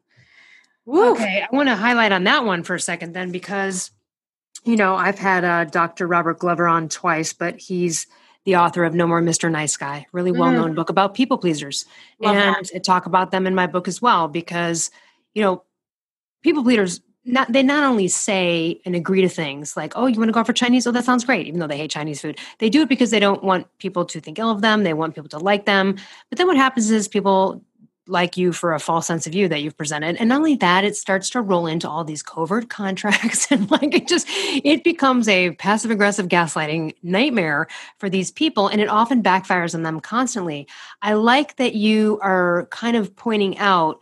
Woo. 0.85 1.13
Okay, 1.13 1.41
I 1.41 1.55
want 1.55 1.69
to 1.69 1.75
highlight 1.75 2.11
on 2.11 2.23
that 2.25 2.45
one 2.45 2.63
for 2.63 2.75
a 2.75 2.79
second 2.79 3.13
then 3.13 3.31
because 3.31 3.91
you 4.65 4.75
know, 4.75 4.95
I've 4.95 5.19
had 5.19 5.45
uh, 5.45 5.65
Dr. 5.65 6.07
Robert 6.07 6.39
Glover 6.39 6.67
on 6.67 6.89
twice, 6.89 7.33
but 7.33 7.57
he's 7.57 8.07
the 8.45 8.55
author 8.57 8.83
of 8.83 8.93
No 8.93 9.07
More 9.07 9.21
Mr. 9.21 9.49
Nice 9.49 9.77
Guy, 9.77 10.07
really 10.11 10.31
well 10.31 10.51
known 10.51 10.73
mm. 10.73 10.75
book 10.75 10.89
about 10.89 11.13
people 11.13 11.37
pleasers. 11.37 11.85
Love 12.19 12.35
and 12.35 12.65
that. 12.65 12.75
I 12.75 12.79
talk 12.79 13.05
about 13.05 13.31
them 13.31 13.47
in 13.47 13.55
my 13.55 13.67
book 13.67 13.87
as 13.87 14.01
well 14.01 14.27
because, 14.27 14.91
you 15.33 15.41
know, 15.41 15.63
people 16.43 16.63
pleasers 16.63 17.01
not 17.27 17.51
they 17.51 17.63
not 17.63 17.83
only 17.83 18.07
say 18.07 18.79
and 18.85 18.95
agree 18.95 19.21
to 19.21 19.29
things 19.29 19.75
like, 19.75 19.93
oh, 19.95 20.05
you 20.05 20.19
want 20.19 20.29
to 20.29 20.31
go 20.31 20.41
out 20.41 20.45
for 20.45 20.53
Chinese? 20.53 20.85
Oh, 20.85 20.91
that 20.91 21.05
sounds 21.05 21.25
great, 21.25 21.47
even 21.47 21.59
though 21.59 21.67
they 21.67 21.77
hate 21.77 21.89
Chinese 21.89 22.21
food. 22.21 22.37
They 22.59 22.69
do 22.69 22.83
it 22.83 22.89
because 22.89 23.09
they 23.09 23.19
don't 23.19 23.43
want 23.43 23.67
people 23.79 24.05
to 24.05 24.19
think 24.19 24.37
ill 24.37 24.51
of 24.51 24.61
them. 24.61 24.83
They 24.83 24.93
want 24.93 25.15
people 25.15 25.29
to 25.29 25.39
like 25.39 25.65
them. 25.65 25.95
But 26.29 26.37
then 26.37 26.45
what 26.45 26.57
happens 26.57 26.91
is 26.91 27.07
people 27.07 27.63
like 28.07 28.37
you 28.37 28.51
for 28.51 28.73
a 28.73 28.79
false 28.79 29.07
sense 29.07 29.25
of 29.25 29.33
you 29.33 29.47
that 29.47 29.61
you've 29.61 29.77
presented. 29.77 30.15
And 30.17 30.29
not 30.29 30.37
only 30.37 30.55
that 30.57 30.83
it 30.83 30.95
starts 30.95 31.29
to 31.31 31.41
roll 31.41 31.65
into 31.65 31.89
all 31.89 32.03
these 32.03 32.21
covert 32.21 32.69
contracts 32.69 33.51
and 33.51 33.69
like 33.71 33.95
it 33.95 34.07
just 34.07 34.27
it 34.29 34.83
becomes 34.83 35.27
a 35.27 35.51
passive 35.51 35.91
aggressive 35.91 36.27
gaslighting 36.27 36.95
nightmare 37.03 37.67
for 37.97 38.09
these 38.09 38.31
people 38.31 38.67
and 38.67 38.81
it 38.81 38.89
often 38.89 39.23
backfires 39.23 39.73
on 39.73 39.83
them 39.83 39.99
constantly. 39.99 40.67
I 41.01 41.13
like 41.13 41.55
that 41.57 41.75
you 41.75 42.19
are 42.21 42.67
kind 42.71 42.95
of 42.95 43.15
pointing 43.15 43.57
out 43.57 43.99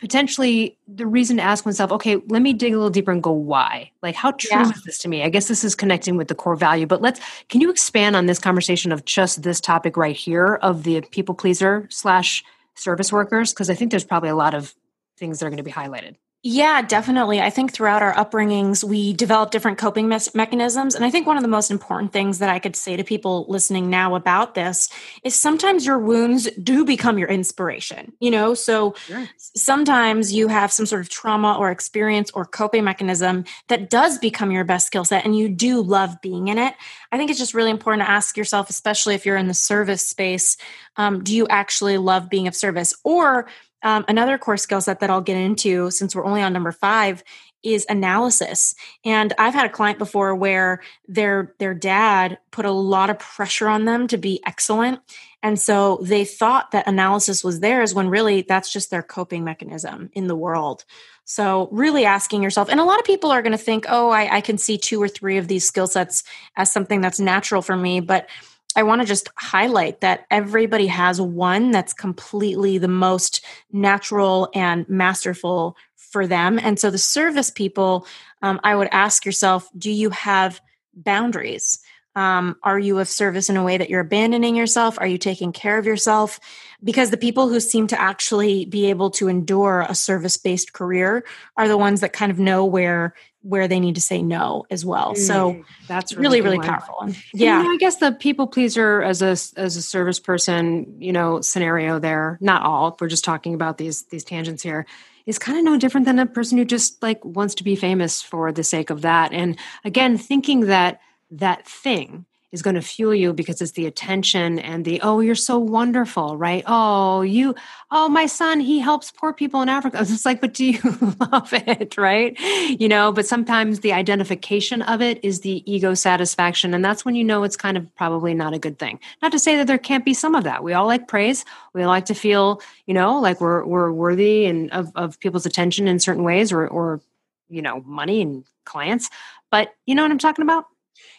potentially 0.00 0.76
the 0.86 1.06
reason 1.06 1.38
to 1.38 1.42
ask 1.42 1.64
oneself 1.64 1.90
okay 1.90 2.16
let 2.28 2.42
me 2.42 2.52
dig 2.52 2.74
a 2.74 2.76
little 2.76 2.90
deeper 2.90 3.10
and 3.10 3.22
go 3.22 3.32
why? 3.32 3.90
Like 4.02 4.14
how 4.14 4.32
true 4.32 4.50
yeah. 4.52 4.70
is 4.70 4.82
this 4.82 4.98
to 4.98 5.08
me? 5.08 5.22
I 5.22 5.30
guess 5.30 5.48
this 5.48 5.64
is 5.64 5.74
connecting 5.74 6.16
with 6.18 6.28
the 6.28 6.34
core 6.34 6.56
value 6.56 6.86
but 6.86 7.00
let's 7.00 7.20
can 7.48 7.62
you 7.62 7.70
expand 7.70 8.16
on 8.16 8.26
this 8.26 8.38
conversation 8.38 8.92
of 8.92 9.06
just 9.06 9.42
this 9.44 9.62
topic 9.62 9.96
right 9.96 10.16
here 10.16 10.56
of 10.56 10.82
the 10.82 11.00
people 11.10 11.34
pleaser 11.34 11.86
slash 11.90 12.44
service 12.76 13.12
workers? 13.12 13.52
Because 13.52 13.70
I 13.70 13.74
think 13.74 13.90
there's 13.90 14.04
probably 14.04 14.30
a 14.30 14.36
lot 14.36 14.54
of 14.54 14.74
things 15.16 15.38
that 15.38 15.46
are 15.46 15.50
going 15.50 15.58
to 15.58 15.62
be 15.62 15.72
highlighted. 15.72 16.16
Yeah, 16.46 16.82
definitely. 16.82 17.40
I 17.40 17.48
think 17.48 17.72
throughout 17.72 18.02
our 18.02 18.12
upbringings, 18.12 18.84
we 18.84 19.14
develop 19.14 19.50
different 19.50 19.78
coping 19.78 20.10
me- 20.10 20.18
mechanisms. 20.34 20.94
And 20.94 21.02
I 21.02 21.08
think 21.08 21.26
one 21.26 21.38
of 21.38 21.42
the 21.42 21.48
most 21.48 21.70
important 21.70 22.12
things 22.12 22.38
that 22.40 22.50
I 22.50 22.58
could 22.58 22.76
say 22.76 22.96
to 22.98 23.02
people 23.02 23.46
listening 23.48 23.88
now 23.88 24.14
about 24.14 24.54
this 24.54 24.90
is 25.22 25.34
sometimes 25.34 25.86
your 25.86 25.98
wounds 25.98 26.50
do 26.62 26.84
become 26.84 27.16
your 27.16 27.28
inspiration. 27.28 28.12
You 28.20 28.30
know, 28.30 28.52
so 28.52 28.94
sure. 29.06 29.26
sometimes 29.38 30.34
you 30.34 30.48
have 30.48 30.70
some 30.70 30.84
sort 30.84 31.00
of 31.00 31.08
trauma 31.08 31.56
or 31.58 31.70
experience 31.70 32.30
or 32.34 32.44
coping 32.44 32.84
mechanism 32.84 33.46
that 33.68 33.88
does 33.88 34.18
become 34.18 34.50
your 34.50 34.64
best 34.64 34.88
skill 34.88 35.06
set 35.06 35.24
and 35.24 35.34
you 35.34 35.48
do 35.48 35.80
love 35.80 36.20
being 36.20 36.48
in 36.48 36.58
it. 36.58 36.74
I 37.10 37.16
think 37.16 37.30
it's 37.30 37.38
just 37.38 37.54
really 37.54 37.70
important 37.70 38.04
to 38.04 38.10
ask 38.10 38.36
yourself, 38.36 38.68
especially 38.68 39.14
if 39.14 39.24
you're 39.24 39.38
in 39.38 39.48
the 39.48 39.54
service 39.54 40.06
space, 40.06 40.58
um, 40.96 41.24
do 41.24 41.34
you 41.34 41.46
actually 41.48 41.96
love 41.96 42.28
being 42.28 42.48
of 42.48 42.54
service? 42.54 42.92
Or 43.02 43.46
um, 43.84 44.04
another 44.08 44.38
core 44.38 44.56
skill 44.56 44.80
set 44.80 45.00
that 45.00 45.10
I'll 45.10 45.20
get 45.20 45.36
into 45.36 45.90
since 45.90 46.16
we're 46.16 46.24
only 46.24 46.42
on 46.42 46.52
number 46.52 46.72
five 46.72 47.22
is 47.62 47.86
analysis. 47.88 48.74
And 49.04 49.32
I've 49.38 49.54
had 49.54 49.66
a 49.66 49.70
client 49.70 49.98
before 49.98 50.34
where 50.34 50.82
their 51.08 51.54
their 51.58 51.74
dad 51.74 52.38
put 52.50 52.66
a 52.66 52.70
lot 52.70 53.10
of 53.10 53.18
pressure 53.18 53.68
on 53.68 53.84
them 53.84 54.06
to 54.08 54.18
be 54.18 54.40
excellent. 54.46 55.00
And 55.42 55.58
so 55.58 55.98
they 56.02 56.24
thought 56.24 56.70
that 56.70 56.86
analysis 56.86 57.44
was 57.44 57.60
theirs 57.60 57.94
when 57.94 58.08
really 58.08 58.42
that's 58.42 58.72
just 58.72 58.90
their 58.90 59.02
coping 59.02 59.44
mechanism 59.44 60.10
in 60.14 60.26
the 60.26 60.36
world. 60.36 60.84
So, 61.26 61.68
really 61.72 62.04
asking 62.04 62.42
yourself, 62.42 62.68
and 62.68 62.78
a 62.78 62.84
lot 62.84 62.98
of 62.98 63.06
people 63.06 63.30
are 63.30 63.40
going 63.40 63.52
to 63.52 63.58
think, 63.58 63.86
oh, 63.88 64.10
I, 64.10 64.36
I 64.36 64.40
can 64.42 64.58
see 64.58 64.76
two 64.76 65.02
or 65.02 65.08
three 65.08 65.38
of 65.38 65.48
these 65.48 65.66
skill 65.66 65.86
sets 65.86 66.22
as 66.56 66.70
something 66.70 67.00
that's 67.00 67.18
natural 67.18 67.62
for 67.62 67.76
me. 67.76 68.00
But 68.00 68.28
I 68.76 68.82
want 68.82 69.02
to 69.02 69.06
just 69.06 69.28
highlight 69.36 70.00
that 70.00 70.26
everybody 70.30 70.86
has 70.88 71.20
one 71.20 71.70
that's 71.70 71.92
completely 71.92 72.78
the 72.78 72.88
most 72.88 73.44
natural 73.72 74.48
and 74.54 74.88
masterful 74.88 75.76
for 75.96 76.26
them. 76.26 76.58
And 76.58 76.78
so 76.78 76.90
the 76.90 76.98
service 76.98 77.50
people, 77.50 78.06
um, 78.42 78.60
I 78.62 78.76
would 78.76 78.88
ask 78.92 79.24
yourself, 79.24 79.68
do 79.76 79.90
you 79.90 80.10
have 80.10 80.60
boundaries? 80.94 81.80
Um, 82.16 82.56
are 82.62 82.78
you 82.78 83.00
of 83.00 83.08
service 83.08 83.48
in 83.48 83.56
a 83.56 83.64
way 83.64 83.76
that 83.76 83.90
you're 83.90 84.00
abandoning 84.00 84.54
yourself? 84.54 84.96
Are 85.00 85.06
you 85.06 85.18
taking 85.18 85.52
care 85.52 85.78
of 85.78 85.86
yourself? 85.86 86.38
Because 86.82 87.10
the 87.10 87.16
people 87.16 87.48
who 87.48 87.58
seem 87.58 87.88
to 87.88 88.00
actually 88.00 88.64
be 88.66 88.86
able 88.90 89.10
to 89.12 89.26
endure 89.26 89.84
a 89.88 89.94
service 89.96 90.36
based 90.36 90.72
career 90.72 91.24
are 91.56 91.66
the 91.66 91.78
ones 91.78 92.00
that 92.02 92.12
kind 92.12 92.30
of 92.30 92.38
know 92.38 92.64
where 92.64 93.14
where 93.44 93.68
they 93.68 93.78
need 93.78 93.94
to 93.94 94.00
say 94.00 94.22
no 94.22 94.64
as 94.70 94.84
well. 94.84 95.14
So 95.14 95.52
mm, 95.52 95.64
that's 95.86 96.14
really 96.14 96.40
really, 96.40 96.56
really 96.56 96.66
powerful. 96.66 97.14
Yeah, 97.34 97.58
you 97.58 97.64
know, 97.64 97.74
I 97.74 97.76
guess 97.76 97.96
the 97.96 98.12
people 98.12 98.46
pleaser 98.46 99.02
as 99.02 99.20
a 99.20 99.32
as 99.60 99.76
a 99.76 99.82
service 99.82 100.18
person, 100.18 100.96
you 100.98 101.12
know, 101.12 101.42
scenario 101.42 101.98
there. 101.98 102.38
Not 102.40 102.62
all. 102.62 102.96
We're 102.98 103.08
just 103.08 103.24
talking 103.24 103.54
about 103.54 103.76
these 103.78 104.04
these 104.06 104.24
tangents 104.24 104.62
here. 104.62 104.86
Is 105.26 105.38
kind 105.38 105.58
of 105.58 105.64
no 105.64 105.78
different 105.78 106.06
than 106.06 106.18
a 106.18 106.26
person 106.26 106.58
who 106.58 106.64
just 106.64 107.02
like 107.02 107.24
wants 107.24 107.54
to 107.56 107.64
be 107.64 107.76
famous 107.76 108.20
for 108.20 108.50
the 108.50 108.64
sake 108.64 108.90
of 108.90 109.02
that. 109.02 109.32
And 109.32 109.58
again, 109.84 110.18
thinking 110.18 110.60
that 110.66 111.00
that 111.30 111.66
thing 111.66 112.26
is 112.54 112.62
going 112.62 112.76
to 112.76 112.80
fuel 112.80 113.12
you 113.12 113.32
because 113.32 113.60
it's 113.60 113.72
the 113.72 113.84
attention 113.84 114.60
and 114.60 114.84
the 114.84 115.00
oh 115.02 115.18
you're 115.18 115.34
so 115.34 115.58
wonderful 115.58 116.36
right? 116.36 116.62
Oh 116.66 117.22
you 117.22 117.54
oh 117.90 118.08
my 118.08 118.26
son 118.26 118.60
he 118.60 118.78
helps 118.78 119.10
poor 119.10 119.32
people 119.32 119.60
in 119.60 119.68
africa. 119.68 119.98
It's 120.14 120.24
like 120.24 120.40
but 120.40 120.54
do 120.54 120.64
you 120.64 120.78
love 121.32 121.52
it 121.52 121.98
right? 121.98 122.38
You 122.40 122.88
know 122.88 123.10
but 123.12 123.26
sometimes 123.26 123.80
the 123.80 123.92
identification 123.92 124.82
of 124.82 125.02
it 125.02 125.22
is 125.24 125.40
the 125.40 125.68
ego 125.70 125.94
satisfaction 125.94 126.72
and 126.72 126.84
that's 126.84 127.04
when 127.04 127.16
you 127.16 127.24
know 127.24 127.42
it's 127.42 127.56
kind 127.56 127.76
of 127.76 127.92
probably 127.96 128.34
not 128.34 128.54
a 128.54 128.58
good 128.58 128.78
thing. 128.78 129.00
Not 129.20 129.32
to 129.32 129.38
say 129.40 129.56
that 129.56 129.66
there 129.66 129.76
can't 129.76 130.04
be 130.04 130.14
some 130.14 130.36
of 130.36 130.44
that. 130.44 130.62
We 130.62 130.74
all 130.74 130.86
like 130.86 131.08
praise. 131.08 131.44
We 131.72 131.84
like 131.84 132.06
to 132.06 132.14
feel 132.14 132.62
you 132.86 132.94
know 132.94 133.20
like 133.20 133.40
we're 133.40 133.64
we're 133.64 133.90
worthy 133.90 134.46
and 134.46 134.70
of, 134.70 134.92
of 134.94 135.18
people's 135.18 135.44
attention 135.44 135.88
in 135.88 135.98
certain 135.98 136.22
ways 136.22 136.52
or 136.52 136.68
or 136.68 137.00
you 137.48 137.62
know 137.62 137.82
money 137.84 138.22
and 138.22 138.44
clients. 138.64 139.10
But 139.50 139.74
you 139.86 139.94
know 139.94 140.02
what 140.02 140.10
i'm 140.10 140.18
talking 140.18 140.42
about 140.42 140.66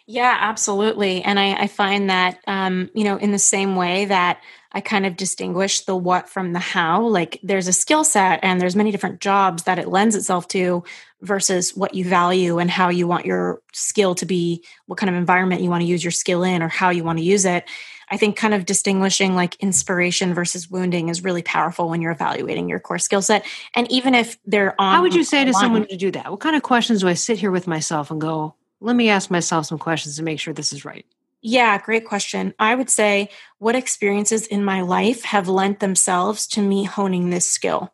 yeah, 0.08 0.38
absolutely. 0.40 1.24
And 1.24 1.40
I, 1.40 1.64
I 1.64 1.68
find 1.68 2.10
that, 2.12 2.40
um, 2.46 2.92
you 2.94 3.04
know, 3.04 3.18
in 3.18 3.32
the 3.32 3.40
same 3.40 3.76
way 3.76 4.06
that 4.06 4.40
I 4.72 4.82
kind 4.82 5.06
of 5.06 5.16
distinguish 5.16 5.82
the 5.82 5.96
what 5.96 6.30
from 6.30 6.54
the 6.54 6.60
how. 6.60 7.08
Like 7.08 7.40
there's 7.42 7.68
a 7.68 7.74
skill 7.74 8.04
set 8.04 8.40
and 8.44 8.62
there's 8.62 8.76
many 8.76 8.92
different 8.92 9.20
jobs 9.20 9.64
that 9.64 9.80
it 9.80 9.88
lends 9.88 10.16
itself 10.16 10.48
to 10.50 10.84
versus 11.22 11.76
what 11.76 11.96
you 11.96 12.06
value 12.06 12.60
and 12.60 12.70
how 12.70 12.90
you 12.90 13.08
want 13.08 13.26
your 13.26 13.62
skill 13.74 14.14
to 14.16 14.28
be, 14.28 14.64
what 14.86 15.00
kind 15.00 15.10
of 15.10 15.16
environment 15.16 15.62
you 15.62 15.72
want 15.72 15.82
to 15.82 15.88
use 15.88 16.04
your 16.04 16.12
skill 16.12 16.44
in 16.44 16.62
or 16.62 16.68
how 16.68 16.92
you 16.92 17.04
want 17.04 17.18
to 17.18 17.26
use 17.26 17.46
it. 17.46 17.64
I 18.12 18.18
think 18.18 18.38
kind 18.38 18.54
of 18.54 18.66
distinguishing 18.66 19.34
like 19.34 19.56
inspiration 19.56 20.36
versus 20.36 20.70
wounding 20.70 21.10
is 21.10 21.24
really 21.24 21.42
powerful 21.42 21.90
when 21.90 22.02
you're 22.02 22.12
evaluating 22.12 22.70
your 22.70 22.80
core 22.80 23.00
skill 23.00 23.24
set. 23.24 23.44
And 23.74 23.92
even 23.92 24.14
if 24.14 24.38
they're 24.46 24.80
on 24.80 24.94
How 24.98 25.02
would 25.02 25.16
you 25.16 25.24
say 25.24 25.46
to 25.46 25.54
someone 25.54 25.88
to 25.88 25.98
do 25.98 26.12
that? 26.12 26.30
What 26.30 26.42
kind 26.42 26.56
of 26.56 26.62
questions 26.62 27.02
do 27.02 27.08
I 27.08 27.16
sit 27.16 27.40
here 27.40 27.50
with 27.50 27.66
myself 27.66 28.12
and 28.12 28.22
go, 28.22 28.54
let 28.86 28.96
me 28.96 29.10
ask 29.10 29.32
myself 29.32 29.66
some 29.66 29.80
questions 29.80 30.16
to 30.18 30.24
make 30.24 30.40
sure 30.40 30.54
this 30.54 30.72
is 30.72 30.86
right? 30.86 31.08
Yeah, 31.42 31.80
great 31.80 32.06
question. 32.06 32.54
I 32.60 32.76
would 32.76 32.90
say, 32.90 33.30
what 33.58 33.76
experiences 33.76 34.46
in 34.46 34.64
my 34.64 34.82
life 34.82 35.24
have 35.24 35.48
lent 35.48 35.80
themselves 35.80 36.46
to 36.50 36.62
me 36.62 36.84
honing 36.84 37.32
this 37.32 37.50
skill? 37.50 37.92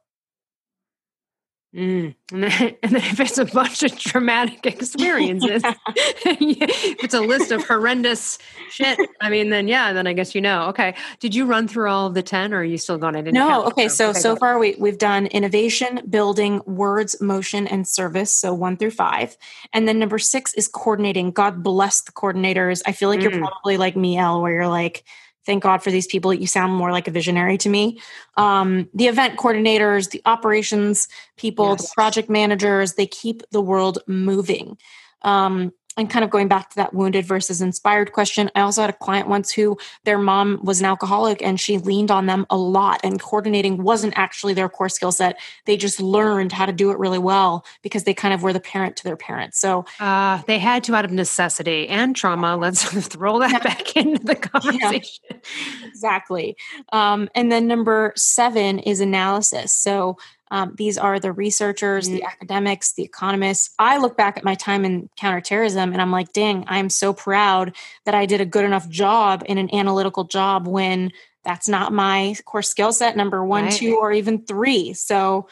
Mm. 1.74 2.16
And, 2.34 2.44
then, 2.44 2.52
and, 2.84 2.92
then, 2.92 3.02
if 3.02 3.20
it's 3.20 3.38
a 3.38 3.46
bunch 3.46 3.84
of 3.84 3.98
traumatic 3.98 4.66
experiences, 4.66 5.64
if 5.96 7.04
it's 7.04 7.14
a 7.14 7.22
list 7.22 7.52
of 7.52 7.66
horrendous 7.66 8.40
shit, 8.70 9.00
I 9.22 9.30
mean, 9.30 9.52
then 9.52 9.70
yeah, 9.70 9.94
then 9.94 10.06
I 10.06 10.14
guess 10.14 10.36
you 10.36 10.42
know. 10.42 10.68
Okay, 10.70 10.96
did 11.20 11.34
you 11.34 11.46
run 11.46 11.70
through 11.70 11.90
all 11.90 12.08
of 12.08 12.14
the 12.14 12.24
ten, 12.24 12.54
or 12.54 12.58
are 12.58 12.64
you 12.64 12.78
still 12.78 12.98
going? 12.98 13.16
I 13.16 13.22
didn't. 13.22 13.36
No. 13.36 13.66
Okay. 13.68 13.88
So 13.88 14.10
okay, 14.10 14.20
so 14.20 14.36
far 14.36 14.60
we 14.60 14.76
we've 14.80 14.98
done 14.98 15.28
innovation, 15.28 16.02
building, 16.10 16.62
words, 16.66 17.22
motion, 17.22 17.68
and 17.68 17.88
service. 17.88 18.36
So 18.36 18.54
one 18.54 18.76
through 18.76 18.92
five, 18.92 19.38
and 19.72 19.88
then 19.88 19.98
number 19.98 20.20
six 20.20 20.54
is 20.56 20.68
coordinating. 20.68 21.32
God 21.32 21.64
bless 21.64 22.02
the 22.02 22.12
coordinators. 22.12 22.82
I 22.86 22.92
feel 22.92 23.08
like 23.08 23.22
mm. 23.22 23.32
you're 23.32 23.40
probably 23.40 23.78
like 23.78 23.96
me, 23.96 24.18
Elle, 24.18 24.42
where 24.42 24.54
you're 24.54 24.68
like 24.68 25.06
thank 25.46 25.64
God 25.64 25.84
for 25.84 25.92
these 25.92 26.08
people. 26.08 26.34
You 26.34 26.48
sound 26.48 26.74
more 26.74 26.92
like 26.92 27.08
a 27.08 27.12
visionary 27.12 27.58
to 27.60 27.70
me. 27.70 28.00
Um, 28.38 28.90
the 28.94 29.08
event 29.08 29.38
coordinators, 29.38 30.12
the 30.12 30.22
operations 30.26 31.08
people, 31.38 31.72
yes. 31.72 31.90
the 31.90 31.94
project 31.94 32.30
managers, 32.30 32.94
they 32.94 33.08
keep 33.08 33.44
the 33.52 33.62
world 33.62 34.00
moving. 34.08 34.78
Um, 35.24 35.72
and 35.98 36.10
kind 36.10 36.24
of 36.24 36.32
going 36.32 36.48
back 36.48 36.70
to 36.70 36.76
that 36.78 36.94
wounded 36.94 37.26
versus 37.26 37.62
inspired 37.62 38.14
question, 38.14 38.50
I 38.56 38.62
also 38.62 38.82
had 38.82 38.90
a 38.90 38.94
client 38.94 39.28
once 39.28 39.52
who 39.52 39.78
their 40.06 40.18
mom 40.18 40.60
was 40.64 40.80
an 40.80 40.86
alcoholic 40.86 41.42
and 41.42 41.60
she 41.60 41.78
leaned 41.78 42.12
on 42.12 42.28
them 42.28 42.46
a 42.50 42.58
lot, 42.58 43.02
and 43.04 43.20
coordinating 43.20 43.84
wasn't 43.84 44.18
actually 44.18 44.54
their 44.54 44.70
core 44.70 44.90
skill 44.90 45.12
set. 45.12 45.40
They 45.66 45.76
just 45.76 46.02
learned 46.02 46.54
how 46.54 46.66
to 46.66 46.72
do 46.72 46.92
it 46.92 46.98
really 46.98 47.20
well 47.20 47.66
because 47.82 48.06
they 48.06 48.14
kind 48.14 48.34
of 48.34 48.42
were 48.42 48.54
the 48.54 48.60
parent 48.60 48.96
to 48.98 49.04
their 49.04 49.18
parents. 49.18 49.60
So 49.60 49.86
uh, 50.00 50.42
they 50.48 50.60
had 50.60 50.84
to 50.86 50.96
out 50.96 51.06
of 51.06 51.12
necessity 51.12 51.88
and 51.90 52.16
trauma. 52.16 52.56
Let's 52.56 52.84
throw 53.08 53.40
that 53.40 53.52
yeah. 53.52 53.60
back 53.60 53.96
into 53.96 54.24
the 54.24 54.36
conversation. 54.36 55.24
Yeah, 55.30 55.38
exactly. 55.84 56.56
Um, 56.94 57.30
and 57.36 57.52
then 57.52 57.68
number 57.68 58.14
seven 58.16 58.80
is 58.80 59.02
analysis. 59.02 59.74
So 59.74 60.18
um, 60.52 60.76
these 60.78 60.98
are 60.98 61.18
the 61.18 61.32
researchers, 61.32 62.06
mm-hmm. 62.06 62.18
the 62.18 62.24
academics, 62.26 62.94
the 62.94 63.04
economists. 63.04 63.74
I 63.80 63.98
look 63.98 64.18
back 64.18 64.38
at 64.38 64.44
my 64.44 64.54
time 64.54 64.84
in 64.84 65.10
counterterrorism 65.16 65.94
and 65.94 66.02
I'm 66.02 66.12
like, 66.12 66.34
dang, 66.34 66.66
I'm 66.68 66.90
so 66.90 67.14
proud 67.14 67.74
that 68.06 68.14
I 68.14 68.26
did 68.26 68.42
a 68.42 68.46
good 68.46 68.66
enough 68.66 68.88
job 68.90 69.44
in 69.48 69.58
an 69.58 69.74
analytical 69.74 70.26
job 70.26 70.68
when 70.68 71.12
that's 71.44 71.70
not 71.70 71.94
my 71.94 72.36
core 72.46 72.62
skill 72.62 72.92
set, 72.92 73.16
number 73.16 73.44
one, 73.44 73.64
right. 73.64 73.74
two, 73.74 73.96
or 73.96 74.12
even 74.12 74.46
three. 74.46 74.94
So, 74.94 75.48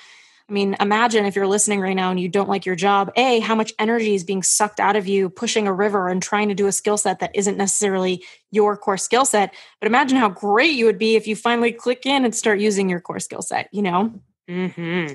I 0.50 0.52
mean, 0.52 0.76
imagine 0.82 1.26
if 1.26 1.36
you're 1.36 1.48
listening 1.48 1.80
right 1.80 1.96
now 1.96 2.12
and 2.12 2.20
you 2.20 2.28
don't 2.28 2.50
like 2.50 2.66
your 2.66 2.76
job, 2.76 3.12
A, 3.16 3.40
how 3.40 3.56
much 3.56 3.72
energy 3.80 4.16
is 4.16 4.24
being 4.24 4.44
sucked 4.44 4.80
out 4.82 4.98
of 4.98 5.08
you 5.08 5.30
pushing 5.30 5.66
a 5.66 5.74
river 5.74 6.10
and 6.10 6.22
trying 6.22 6.50
to 6.50 6.56
do 6.56 6.68
a 6.68 6.72
skill 6.72 6.98
set 6.98 7.20
that 7.20 7.32
isn't 7.36 7.58
necessarily 7.58 8.24
your 8.52 8.76
core 8.76 8.98
skill 8.98 9.26
set. 9.26 9.54
But 9.80 9.88
imagine 9.88 10.18
how 10.18 10.30
great 10.30 10.74
you 10.74 10.86
would 10.86 11.00
be 11.00 11.16
if 11.16 11.26
you 11.26 11.36
finally 11.36 11.72
click 11.72 12.06
in 12.06 12.26
and 12.26 12.36
start 12.36 12.60
using 12.60 12.90
your 12.90 13.00
core 13.00 13.20
skill 13.20 13.42
set, 13.42 13.70
you 13.72 13.82
know? 13.82 14.20
Mm-hmm. 14.50 15.14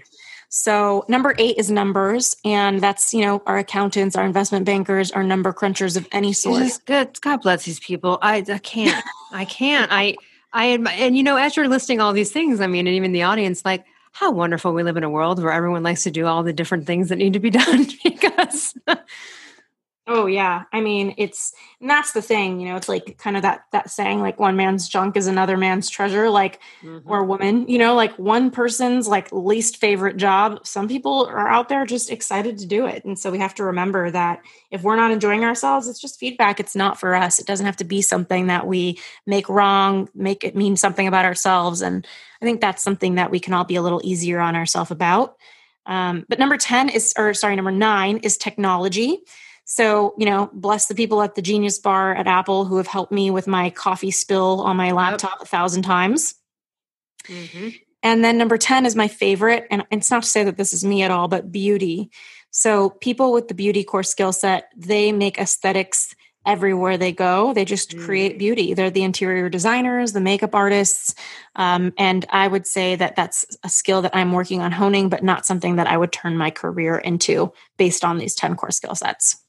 So 0.49 1.05
number 1.09 1.35
eight 1.39 1.59
is 1.59 1.69
numbers, 1.69 2.37
and 2.45 2.81
that's 2.81 3.13
you 3.13 3.23
know 3.23 3.43
our 3.45 3.59
accountants, 3.59 4.15
our 4.15 4.25
investment 4.25 4.65
bankers, 4.65 5.11
our 5.11 5.25
number 5.25 5.53
crunchers 5.53 5.97
of 5.97 6.07
any 6.13 6.33
sort. 6.33 6.79
Good. 6.87 7.21
God 7.21 7.43
bless 7.43 7.65
these 7.65 7.81
people. 7.81 8.19
I, 8.23 8.45
I 8.49 8.59
can't. 8.59 9.05
I 9.33 9.45
can't. 9.45 9.91
I 9.93 10.17
I 10.53 10.67
and 10.67 11.17
you 11.17 11.25
know 11.25 11.37
as 11.37 11.57
you're 11.57 11.69
listing 11.69 12.01
all 12.01 12.13
these 12.13 12.31
things, 12.31 12.61
I 12.61 12.69
mean, 12.69 12.87
and 12.87 12.95
even 12.95 13.11
the 13.11 13.25
audience, 13.25 13.65
like 13.65 13.85
how 14.13 14.31
wonderful 14.31 14.73
we 14.73 14.85
live 14.85 14.97
in 14.97 15.03
a 15.03 15.11
world 15.11 15.43
where 15.43 15.53
everyone 15.53 15.83
likes 15.83 16.05
to 16.05 16.11
do 16.13 16.27
all 16.27 16.45
the 16.45 16.53
different 16.53 16.87
things 16.87 17.09
that 17.09 17.17
need 17.17 17.33
to 17.33 17.41
be 17.41 17.51
done 17.65 17.87
because 18.05 18.75
Oh 20.07 20.27
yeah. 20.27 20.65
I 20.71 20.83
mean, 20.83 21.15
it's 21.17 21.55
and 21.81 21.89
that's 21.89 22.13
the 22.13 22.21
thing, 22.21 22.61
you 22.61 22.69
know, 22.69 22.77
it's 22.77 22.91
like 22.91 23.17
kind 23.17 23.37
of 23.37 23.43
that 23.43 23.65
that 23.73 23.91
saying 23.91 24.21
like 24.21 24.39
one 24.39 24.55
man's 24.55 24.87
junk 24.87 25.17
is 25.17 25.27
another 25.27 25.57
man's 25.57 25.89
treasure 25.89 26.29
like 26.29 26.61
mm-hmm. 26.83 27.11
or 27.11 27.25
woman, 27.25 27.67
you 27.69 27.79
know, 27.79 27.95
like 27.95 28.19
one 28.19 28.51
person's 28.51 29.09
like 29.09 29.33
least 29.33 29.79
favorite 29.79 30.19
job. 30.19 30.67
Some 30.67 30.89
people 30.89 31.25
are 31.25 31.49
out 31.49 31.71
there 31.71 31.87
just 31.87 32.11
excited 32.11 32.59
to 32.59 32.67
do 32.67 32.85
it. 32.85 33.03
And 33.07 33.19
so 33.19 33.31
we 33.31 33.39
have 33.39 33.55
to 33.55 33.65
remember 33.65 34.11
that 34.11 34.43
if 34.71 34.83
we're 34.83 34.97
not 34.97 35.11
enjoying 35.11 35.43
ourselves, 35.43 35.89
it's 35.89 36.01
just 36.01 36.21
feedback. 36.21 36.61
It's 36.61 36.77
not 36.77 37.01
for 37.01 37.15
us. 37.15 37.39
It 37.39 37.47
doesn't 37.47 37.65
have 37.65 37.79
to 37.79 37.85
be 37.85 38.03
something 38.03 38.49
that 38.49 38.67
we 38.67 38.99
make 39.27 39.49
wrong, 39.49 40.11
make 40.15 40.45
it 40.45 40.55
mean 40.55 40.77
something 40.77 41.07
about 41.07 41.25
ourselves 41.25 41.81
and 41.81 42.07
I 42.43 42.47
think 42.47 42.61
that's 42.61 42.83
something 42.83 43.15
that 43.15 43.31
we 43.31 43.41
can 43.41 43.55
all 43.55 43.65
be 43.65 43.77
a 43.77 43.83
little 43.83 44.03
easier 44.05 44.39
on 44.39 44.55
ourselves 44.55 44.91
about. 44.91 45.37
Um, 45.87 46.27
but 46.29 46.39
number 46.39 46.59
10 46.59 46.91
is, 46.91 47.15
or 47.17 47.33
sorry, 47.33 47.57
number 47.57 47.71
nine 47.71 48.19
is 48.19 48.37
technology. 48.37 49.23
So, 49.65 50.15
you 50.19 50.27
know, 50.27 50.51
bless 50.53 50.87
the 50.87 50.95
people 50.95 51.23
at 51.23 51.35
the 51.35 51.43
Genius 51.43 51.79
Bar 51.79 52.15
at 52.15 52.27
Apple 52.27 52.65
who 52.65 52.77
have 52.77 52.87
helped 52.87 53.13
me 53.13 53.31
with 53.31 53.47
my 53.47 53.71
coffee 53.71 54.11
spill 54.11 54.61
on 54.61 54.77
my 54.77 54.93
laptop 54.93 55.41
a 55.41 55.47
thousand 55.47 55.83
times. 55.83 56.35
Mm-hmm. 57.27 57.69
And 58.03 58.23
then 58.23 58.37
number 58.37 58.59
10 58.59 58.85
is 58.85 58.95
my 58.95 59.09
favorite. 59.09 59.67
And 59.71 59.85
it's 59.91 60.11
not 60.11 60.25
to 60.25 60.29
say 60.29 60.45
that 60.45 60.59
this 60.59 60.75
is 60.75 60.85
me 60.85 61.03
at 61.03 61.11
all, 61.11 61.29
but 61.29 61.51
beauty. 61.51 62.11
So, 62.51 62.91
people 62.91 63.33
with 63.33 63.49
the 63.49 63.55
beauty 63.55 63.83
core 63.83 64.03
skill 64.03 64.33
set, 64.33 64.69
they 64.77 65.11
make 65.11 65.39
aesthetics 65.39 66.15
everywhere 66.47 66.99
they 66.99 67.13
go. 67.13 67.53
They 67.55 67.65
just 67.65 67.97
mm. 67.97 68.05
create 68.05 68.39
beauty. 68.39 68.75
They're 68.75 68.91
the 68.91 69.03
interior 69.03 69.49
designers, 69.49 70.13
the 70.13 70.21
makeup 70.21 70.55
artists. 70.55 71.15
Um, 71.57 71.93
and 71.97 72.27
I 72.29 72.47
would 72.47 72.67
say 72.67 72.97
that 72.97 73.17
that's 73.17 73.47
a 73.65 73.69
skill 73.69 74.03
that 74.03 74.15
I'm 74.15 74.33
working 74.33 74.61
on 74.61 74.73
honing, 74.73 75.09
but 75.09 75.25
not 75.25 75.47
something 75.47 75.77
that 75.77 75.87
I 75.87 75.97
would 75.97 76.13
turn 76.13 76.37
my 76.37 76.51
career 76.51 76.99
into 76.99 77.53
based 77.79 78.05
on 78.05 78.19
these 78.19 78.35
10 78.35 78.57
core 78.57 78.71
skill 78.71 78.95
sets. 78.95 79.44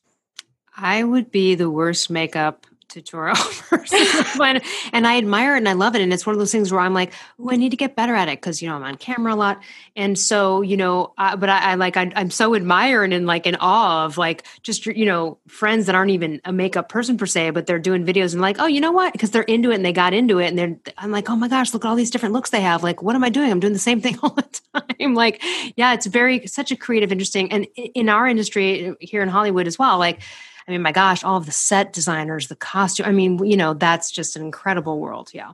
I 0.76 1.04
would 1.04 1.32
be 1.32 1.56
the 1.56 1.70
worst 1.70 2.10
makeup 2.10 2.66
tutorial 2.96 3.36
person. 3.70 4.62
and 4.94 5.06
I 5.06 5.18
admire 5.18 5.56
it 5.56 5.60
and 5.60 5.70
I 5.70 5.74
love 5.74 5.96
it. 5.96 6.02
And 6.02 6.14
it's 6.14 6.26
one 6.26 6.34
of 6.34 6.40
those 6.40 6.52
things 6.52 6.72
where 6.72 6.80
I'm 6.80 6.94
like, 6.94 7.14
oh, 7.40 7.52
I 7.52 7.58
need 7.58 7.72
to 7.72 7.78
get 7.78 7.96
better 7.96 8.16
at 8.16 8.30
it 8.30 8.40
because, 8.40 8.62
you 8.62 8.70
know, 8.70 8.76
I'm 8.76 8.84
on 8.84 8.96
camera 8.96 9.34
a 9.34 9.36
lot. 9.36 9.62
And 9.96 10.18
so, 10.18 10.62
you 10.62 10.78
know, 10.78 11.14
I, 11.18 11.36
but 11.36 11.50
I, 11.50 11.72
I 11.72 11.76
like, 11.76 11.98
I, 11.98 12.12
am 12.16 12.32
so 12.32 12.56
admiring 12.56 13.12
and 13.12 13.28
like 13.28 13.46
in 13.46 13.58
awe 13.60 14.06
of 14.06 14.18
like 14.18 14.46
just, 14.64 14.86
you 14.86 15.06
know, 15.06 15.38
friends 15.48 15.88
that 15.88 15.96
aren't 15.96 16.12
even 16.12 16.40
a 16.46 16.54
makeup 16.54 16.88
person 16.88 17.18
per 17.18 17.26
se, 17.26 17.50
but 17.50 17.68
they're 17.68 17.80
doing 17.80 18.06
videos 18.06 18.32
and 18.32 18.42
like, 18.42 18.58
oh, 18.60 18.68
you 18.68 18.80
know 18.80 18.94
what? 18.94 19.12
Because 19.12 19.32
they're 19.32 19.44
into 19.44 19.72
it 19.72 19.76
and 19.76 19.86
they 19.86 19.94
got 19.94 20.14
into 20.14 20.40
it. 20.40 20.48
And 20.48 20.58
they're, 20.58 20.78
I'm 20.98 21.12
like, 21.12 21.30
oh 21.30 21.36
my 21.36 21.50
gosh, 21.50 21.74
look 21.74 21.84
at 21.84 21.90
all 21.90 21.96
these 21.96 22.12
different 22.12 22.34
looks 22.34 22.50
they 22.50 22.62
have. 22.62 22.82
Like, 22.82 23.02
what 23.02 23.16
am 23.16 23.24
I 23.24 23.30
doing? 23.30 23.52
I'm 23.52 23.60
doing 23.60 23.74
the 23.74 23.80
same 23.80 24.00
thing 24.00 24.18
all 24.24 24.30
the 24.32 24.62
time. 24.74 25.14
like, 25.16 25.44
yeah, 25.76 25.94
it's 25.94 26.06
very, 26.06 26.48
such 26.48 26.72
a 26.72 26.78
creative, 26.78 27.12
interesting. 27.12 27.52
And 27.52 27.66
in 27.76 28.08
our 28.08 28.26
industry 28.26 28.96
here 29.02 29.22
in 29.22 29.28
Hollywood 29.28 29.68
as 29.68 29.78
well, 29.78 29.98
like, 29.98 30.22
I 30.68 30.72
mean, 30.72 30.82
my 30.82 30.92
gosh, 30.92 31.24
all 31.24 31.38
of 31.38 31.46
the 31.46 31.52
set 31.52 31.94
designers, 31.94 32.48
the 32.48 32.56
costume. 32.56 33.06
I 33.06 33.12
mean, 33.12 33.44
you 33.46 33.58
know, 33.58 33.74
that's 33.74 34.12
just 34.12 34.36
an 34.36 34.42
incredible 34.42 35.00
world. 35.00 35.30
Yeah. 35.34 35.52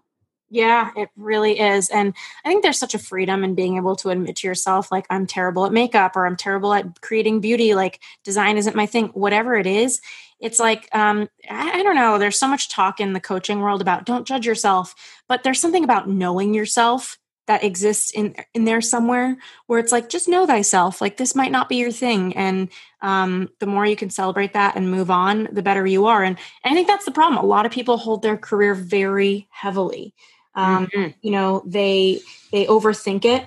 Yeah, 0.54 0.92
it 0.98 1.08
really 1.16 1.58
is. 1.60 1.90
And 1.90 2.14
I 2.44 2.50
think 2.50 2.62
there's 2.62 2.78
such 2.78 2.94
a 2.94 3.00
freedom 3.00 3.46
in 3.46 3.56
being 3.56 3.78
able 3.78 3.96
to 3.98 4.10
admit 4.10 4.36
to 4.38 4.48
yourself, 4.48 4.92
like, 4.92 5.06
I'm 5.10 5.26
terrible 5.26 5.66
at 5.66 5.72
makeup 5.72 6.18
or 6.18 6.26
I'm 6.26 6.36
terrible 6.36 6.74
at 6.74 7.00
creating 7.00 7.40
beauty, 7.40 7.74
like, 7.74 8.02
design 8.26 8.58
isn't 8.58 8.76
my 8.76 8.86
thing, 8.86 9.08
whatever 9.14 9.56
it 9.56 9.66
is. 9.66 10.02
It's 10.42 10.60
like, 10.60 10.90
um, 10.94 11.30
I, 11.50 11.80
I 11.80 11.84
don't 11.84 11.96
know, 11.96 12.18
there's 12.18 12.38
so 12.38 12.50
much 12.50 12.68
talk 12.68 13.00
in 13.00 13.14
the 13.14 13.22
coaching 13.22 13.62
world 13.62 13.80
about 13.80 14.06
don't 14.06 14.28
judge 14.28 14.46
yourself, 14.46 14.94
but 15.30 15.44
there's 15.44 15.62
something 15.62 15.86
about 15.86 16.10
knowing 16.10 16.54
yourself 16.54 17.18
that 17.52 17.66
exists 17.66 18.12
in 18.12 18.34
in 18.54 18.64
there 18.64 18.80
somewhere 18.80 19.38
where 19.68 19.78
it's 19.78 19.92
like 19.92 20.08
just 20.08 20.30
know 20.30 20.46
thyself. 20.46 21.02
Like 21.02 21.18
this 21.18 21.36
might 21.36 21.52
not 21.52 21.68
be 21.68 21.76
your 21.76 21.92
thing. 21.92 22.34
And 22.38 22.70
um, 23.02 23.50
the 23.60 23.66
more 23.66 23.86
you 23.86 23.98
can 23.98 24.10
celebrate 24.10 24.54
that 24.54 24.78
and 24.78 24.90
move 24.90 25.12
on 25.12 25.50
the 25.52 25.62
better 25.62 25.86
you 25.86 26.06
are. 26.06 26.24
And, 26.24 26.38
and 26.64 26.72
i 26.72 26.76
think 26.76 26.88
that's 26.88 27.04
the 27.04 27.12
problem. 27.12 27.44
A 27.44 27.46
lot 27.46 27.66
of 27.66 27.74
people 27.74 27.98
hold 27.98 28.22
their 28.22 28.38
career 28.38 28.74
very 28.74 29.50
heavily. 29.50 30.14
Um, 30.56 30.88
mm-hmm. 30.88 31.12
you 31.22 31.32
know 31.32 31.62
they 31.66 32.22
they 32.54 32.66
overthink 32.66 33.26
it 33.26 33.46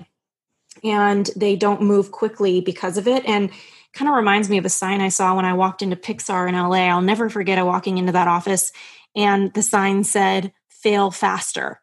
and 0.83 1.31
they 1.35 1.57
don't 1.57 1.81
move 1.81 2.11
quickly 2.11 2.61
because 2.61 2.99
of 2.99 3.09
it. 3.09 3.25
And 3.27 3.51
kind 3.95 4.09
of 4.09 4.17
reminds 4.17 4.51
me 4.51 4.59
of 4.59 4.65
a 4.65 4.69
sign 4.69 5.01
i 5.01 5.09
saw 5.09 5.37
when 5.37 5.45
i 5.45 5.53
walked 5.53 5.81
into 5.81 5.95
pixar 5.95 6.49
in 6.49 6.57
la 6.57 6.77
i'll 6.77 7.01
never 7.01 7.31
forget 7.31 7.59
it 7.59 7.65
walking 7.65 7.97
into 7.97 8.11
that 8.11 8.27
office 8.27 8.73
and 9.15 9.55
the 9.55 9.63
sign 9.63 10.03
said 10.03 10.53
fail 10.69 11.13
faster 11.13 11.81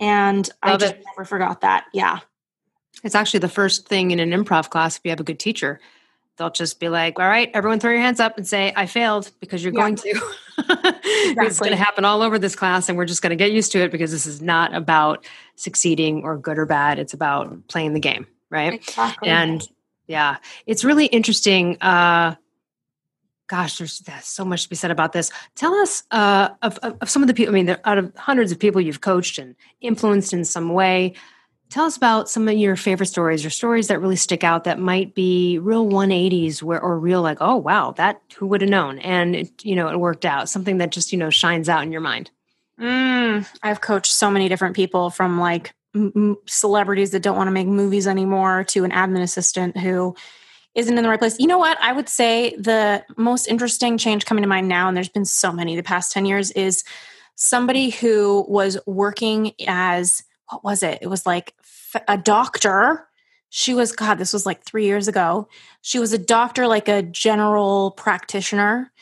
and 0.00 0.48
Love 0.64 0.74
I 0.74 0.76
just 0.76 0.94
it. 0.94 1.04
never 1.06 1.24
forgot 1.24 1.60
that. 1.62 1.86
Yeah. 1.92 2.20
It's 3.04 3.14
actually 3.14 3.40
the 3.40 3.48
first 3.48 3.86
thing 3.88 4.10
in 4.10 4.20
an 4.20 4.30
improv 4.30 4.70
class 4.70 4.96
if 4.96 5.02
you 5.04 5.10
have 5.10 5.20
a 5.20 5.24
good 5.24 5.38
teacher. 5.38 5.80
they'll 6.36 6.50
just 6.50 6.80
be 6.80 6.88
like, 6.88 7.18
all 7.18 7.28
right, 7.28 7.50
everyone 7.52 7.80
throw 7.80 7.90
your 7.90 8.00
hands 8.00 8.20
up 8.20 8.38
and 8.38 8.46
say, 8.46 8.72
I 8.76 8.86
failed 8.86 9.30
because 9.40 9.62
you're 9.62 9.74
yeah. 9.74 9.80
going 9.80 9.96
to. 9.96 10.08
exactly. 10.58 11.46
it's 11.46 11.58
going 11.58 11.72
to 11.72 11.76
happen 11.76 12.04
all 12.04 12.22
over 12.22 12.38
this 12.38 12.56
class 12.56 12.88
and 12.88 12.96
we're 12.96 13.04
just 13.04 13.22
going 13.22 13.30
to 13.30 13.36
get 13.36 13.52
used 13.52 13.72
to 13.72 13.80
it 13.80 13.90
because 13.90 14.10
this 14.10 14.26
is 14.26 14.40
not 14.40 14.74
about 14.74 15.26
succeeding 15.56 16.22
or 16.22 16.38
good 16.38 16.58
or 16.58 16.66
bad. 16.66 16.98
It's 16.98 17.12
about 17.12 17.66
playing 17.68 17.92
the 17.92 18.00
game. 18.00 18.26
Right. 18.50 18.74
Exactly. 18.74 19.28
And 19.28 19.62
yeah, 20.06 20.38
it's 20.66 20.84
really 20.84 21.06
interesting. 21.06 21.76
Uh, 21.80 22.34
gosh, 23.48 23.78
there's, 23.78 23.98
there's, 24.00 24.26
so 24.26 24.44
much 24.44 24.64
to 24.64 24.68
be 24.68 24.76
said 24.76 24.90
about 24.90 25.12
this. 25.12 25.32
Tell 25.54 25.74
us 25.74 26.04
uh, 26.10 26.50
of, 26.62 26.78
of, 26.78 26.96
of, 27.00 27.10
some 27.10 27.22
of 27.22 27.28
the 27.28 27.34
people, 27.34 27.54
I 27.54 27.62
mean, 27.62 27.76
out 27.84 27.98
of 27.98 28.14
hundreds 28.16 28.52
of 28.52 28.58
people 28.58 28.80
you've 28.80 29.00
coached 29.00 29.38
and 29.38 29.56
influenced 29.80 30.32
in 30.32 30.44
some 30.44 30.72
way, 30.74 31.14
tell 31.70 31.86
us 31.86 31.96
about 31.96 32.28
some 32.28 32.46
of 32.46 32.56
your 32.56 32.76
favorite 32.76 33.06
stories 33.06 33.44
or 33.44 33.50
stories 33.50 33.88
that 33.88 34.00
really 34.00 34.16
stick 34.16 34.44
out 34.44 34.64
that 34.64 34.78
might 34.78 35.14
be 35.14 35.58
real 35.58 35.86
180s 35.86 36.62
where, 36.62 36.80
or 36.80 36.98
real 36.98 37.22
like, 37.22 37.38
oh, 37.40 37.56
wow, 37.56 37.92
that 37.92 38.20
who 38.36 38.46
would 38.46 38.60
have 38.60 38.70
known? 38.70 38.98
And, 39.00 39.34
it, 39.34 39.64
you 39.64 39.74
know, 39.74 39.88
it 39.88 39.98
worked 39.98 40.24
out, 40.24 40.48
something 40.48 40.78
that 40.78 40.92
just, 40.92 41.10
you 41.10 41.18
know, 41.18 41.30
shines 41.30 41.68
out 41.68 41.82
in 41.82 41.90
your 41.90 42.02
mind. 42.02 42.30
Mm, 42.78 43.48
I've 43.62 43.80
coached 43.80 44.12
so 44.12 44.30
many 44.30 44.48
different 44.48 44.76
people 44.76 45.10
from 45.10 45.40
like 45.40 45.72
m- 45.94 46.36
celebrities 46.46 47.10
that 47.10 47.22
don't 47.22 47.36
want 47.36 47.48
to 47.48 47.52
make 47.52 47.66
movies 47.66 48.06
anymore 48.06 48.64
to 48.64 48.84
an 48.84 48.92
admin 48.92 49.22
assistant 49.22 49.76
who 49.76 50.14
isn't 50.78 50.96
in 50.96 51.02
the 51.02 51.10
right 51.10 51.18
place. 51.18 51.38
You 51.40 51.48
know 51.48 51.58
what? 51.58 51.76
I 51.82 51.92
would 51.92 52.08
say 52.08 52.54
the 52.56 53.04
most 53.16 53.48
interesting 53.48 53.98
change 53.98 54.24
coming 54.24 54.42
to 54.42 54.48
mind 54.48 54.68
now, 54.68 54.86
and 54.86 54.96
there's 54.96 55.08
been 55.08 55.24
so 55.24 55.52
many 55.52 55.74
the 55.74 55.82
past 55.82 56.12
10 56.12 56.24
years, 56.24 56.52
is 56.52 56.84
somebody 57.34 57.90
who 57.90 58.44
was 58.48 58.78
working 58.86 59.52
as 59.66 60.22
what 60.50 60.62
was 60.62 60.84
it? 60.84 61.00
It 61.02 61.08
was 61.08 61.26
like 61.26 61.52
a 62.06 62.16
doctor. 62.16 63.08
She 63.50 63.74
was, 63.74 63.90
God, 63.90 64.18
this 64.18 64.32
was 64.32 64.46
like 64.46 64.62
three 64.62 64.84
years 64.84 65.08
ago. 65.08 65.48
She 65.82 65.98
was 65.98 66.12
a 66.12 66.18
doctor, 66.18 66.68
like 66.68 66.88
a 66.88 67.02
general 67.02 67.90
practitioner. 67.90 68.92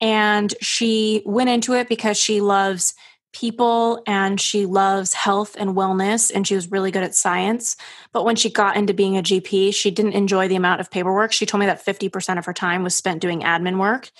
And 0.00 0.54
she 0.62 1.22
went 1.26 1.50
into 1.50 1.74
it 1.74 1.88
because 1.88 2.16
she 2.16 2.40
loves 2.40 2.94
people 3.36 4.02
and 4.06 4.40
she 4.40 4.64
loves 4.64 5.12
health 5.12 5.56
and 5.58 5.76
wellness 5.76 6.32
and 6.34 6.46
she 6.46 6.54
was 6.54 6.70
really 6.70 6.90
good 6.90 7.02
at 7.02 7.14
science. 7.14 7.76
But 8.12 8.24
when 8.24 8.34
she 8.34 8.48
got 8.48 8.78
into 8.78 8.94
being 8.94 9.18
a 9.18 9.22
GP, 9.22 9.74
she 9.74 9.90
didn't 9.90 10.14
enjoy 10.14 10.48
the 10.48 10.56
amount 10.56 10.80
of 10.80 10.90
paperwork. 10.90 11.32
She 11.32 11.44
told 11.44 11.60
me 11.60 11.66
that 11.66 11.84
50% 11.84 12.38
of 12.38 12.46
her 12.46 12.54
time 12.54 12.82
was 12.82 12.96
spent 12.96 13.20
doing 13.20 13.42
admin 13.42 13.78
work. 13.78 14.10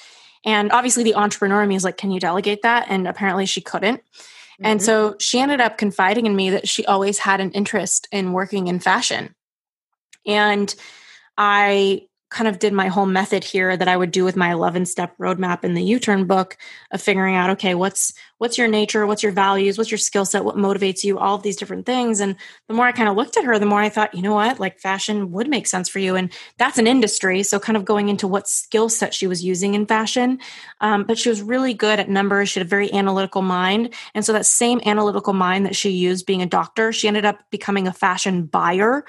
And 0.44 0.70
obviously, 0.70 1.02
the 1.02 1.14
entrepreneur 1.14 1.62
in 1.62 1.68
me 1.68 1.76
is 1.76 1.82
like, 1.82 1.96
Can 1.96 2.10
you 2.10 2.20
delegate 2.20 2.62
that? 2.62 2.86
And 2.90 3.08
apparently, 3.08 3.46
she 3.46 3.62
couldn't. 3.62 3.98
Mm-hmm. 3.98 4.66
And 4.66 4.82
so 4.82 5.16
she 5.18 5.40
ended 5.40 5.60
up 5.60 5.78
confiding 5.78 6.26
in 6.26 6.36
me 6.36 6.50
that 6.50 6.68
she 6.68 6.84
always 6.84 7.18
had 7.18 7.40
an 7.40 7.50
interest 7.52 8.06
in 8.12 8.32
working 8.32 8.68
in 8.68 8.78
fashion. 8.80 9.34
And 10.26 10.72
I 11.38 12.06
kind 12.30 12.48
of 12.48 12.58
did 12.58 12.72
my 12.72 12.88
whole 12.88 13.06
method 13.06 13.44
here 13.44 13.76
that 13.76 13.88
I 13.88 13.96
would 13.96 14.10
do 14.10 14.24
with 14.24 14.36
my 14.36 14.52
11 14.52 14.86
step 14.86 15.16
roadmap 15.18 15.64
in 15.64 15.74
the 15.74 15.88
YouTurn 15.88 16.26
book 16.26 16.56
of 16.90 17.00
figuring 17.00 17.36
out 17.36 17.50
okay 17.50 17.74
what's 17.74 18.12
what's 18.38 18.58
your 18.58 18.68
nature 18.68 19.06
what's 19.06 19.22
your 19.22 19.32
values 19.32 19.78
what's 19.78 19.90
your 19.90 19.98
skill 19.98 20.24
set 20.24 20.44
what 20.44 20.56
motivates 20.56 21.04
you 21.04 21.18
all 21.18 21.36
of 21.36 21.42
these 21.42 21.56
different 21.56 21.86
things. 21.86 22.20
And 22.20 22.36
the 22.68 22.74
more 22.74 22.86
I 22.86 22.92
kind 22.92 23.08
of 23.08 23.16
looked 23.16 23.36
at 23.36 23.44
her 23.44 23.58
the 23.58 23.66
more 23.66 23.80
I 23.80 23.88
thought 23.88 24.14
you 24.14 24.22
know 24.22 24.34
what? 24.34 24.58
Like 24.58 24.80
fashion 24.80 25.32
would 25.32 25.48
make 25.48 25.66
sense 25.66 25.88
for 25.88 25.98
you. 25.98 26.16
And 26.16 26.32
that's 26.58 26.78
an 26.78 26.86
industry 26.86 27.42
so 27.42 27.58
kind 27.58 27.76
of 27.76 27.84
going 27.84 28.08
into 28.08 28.26
what 28.26 28.48
skill 28.48 28.88
set 28.88 29.14
she 29.14 29.26
was 29.26 29.44
using 29.44 29.74
in 29.74 29.86
fashion. 29.86 30.38
Um, 30.80 31.04
but 31.04 31.18
she 31.18 31.28
was 31.28 31.42
really 31.42 31.74
good 31.74 32.00
at 32.00 32.08
numbers. 32.08 32.48
She 32.48 32.60
had 32.60 32.66
a 32.66 32.68
very 32.68 32.92
analytical 32.92 33.42
mind. 33.42 33.94
And 34.14 34.24
so 34.24 34.32
that 34.32 34.46
same 34.46 34.80
analytical 34.84 35.32
mind 35.32 35.66
that 35.66 35.76
she 35.76 35.90
used 35.90 36.26
being 36.26 36.42
a 36.42 36.46
doctor 36.46 36.92
she 36.92 37.08
ended 37.08 37.24
up 37.24 37.38
becoming 37.50 37.86
a 37.86 37.92
fashion 37.92 38.46
buyer. 38.46 39.04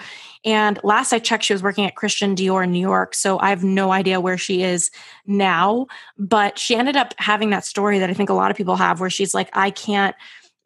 And 0.45 0.80
last 0.84 1.13
I 1.13 1.19
checked, 1.19 1.43
she 1.43 1.53
was 1.53 1.63
working 1.63 1.86
at 1.86 1.95
Christian 1.95 2.36
Dior 2.36 2.63
in 2.63 2.71
New 2.71 2.80
York. 2.80 3.15
So 3.15 3.39
I 3.39 3.49
have 3.49 3.63
no 3.63 3.91
idea 3.91 4.21
where 4.21 4.38
she 4.38 4.63
is 4.63 4.91
now. 5.25 5.88
But 6.17 6.59
she 6.59 6.75
ended 6.75 6.95
up 6.95 7.13
having 7.17 7.49
that 7.51 7.65
story 7.65 7.99
that 7.99 8.09
I 8.09 8.13
think 8.13 8.30
a 8.30 8.34
lot 8.34 8.51
of 8.51 8.57
people 8.57 8.75
have 8.75 8.99
where 8.99 9.09
she's 9.18 9.34
like, 9.34 9.49
I 9.53 9.72
can't, 9.72 10.15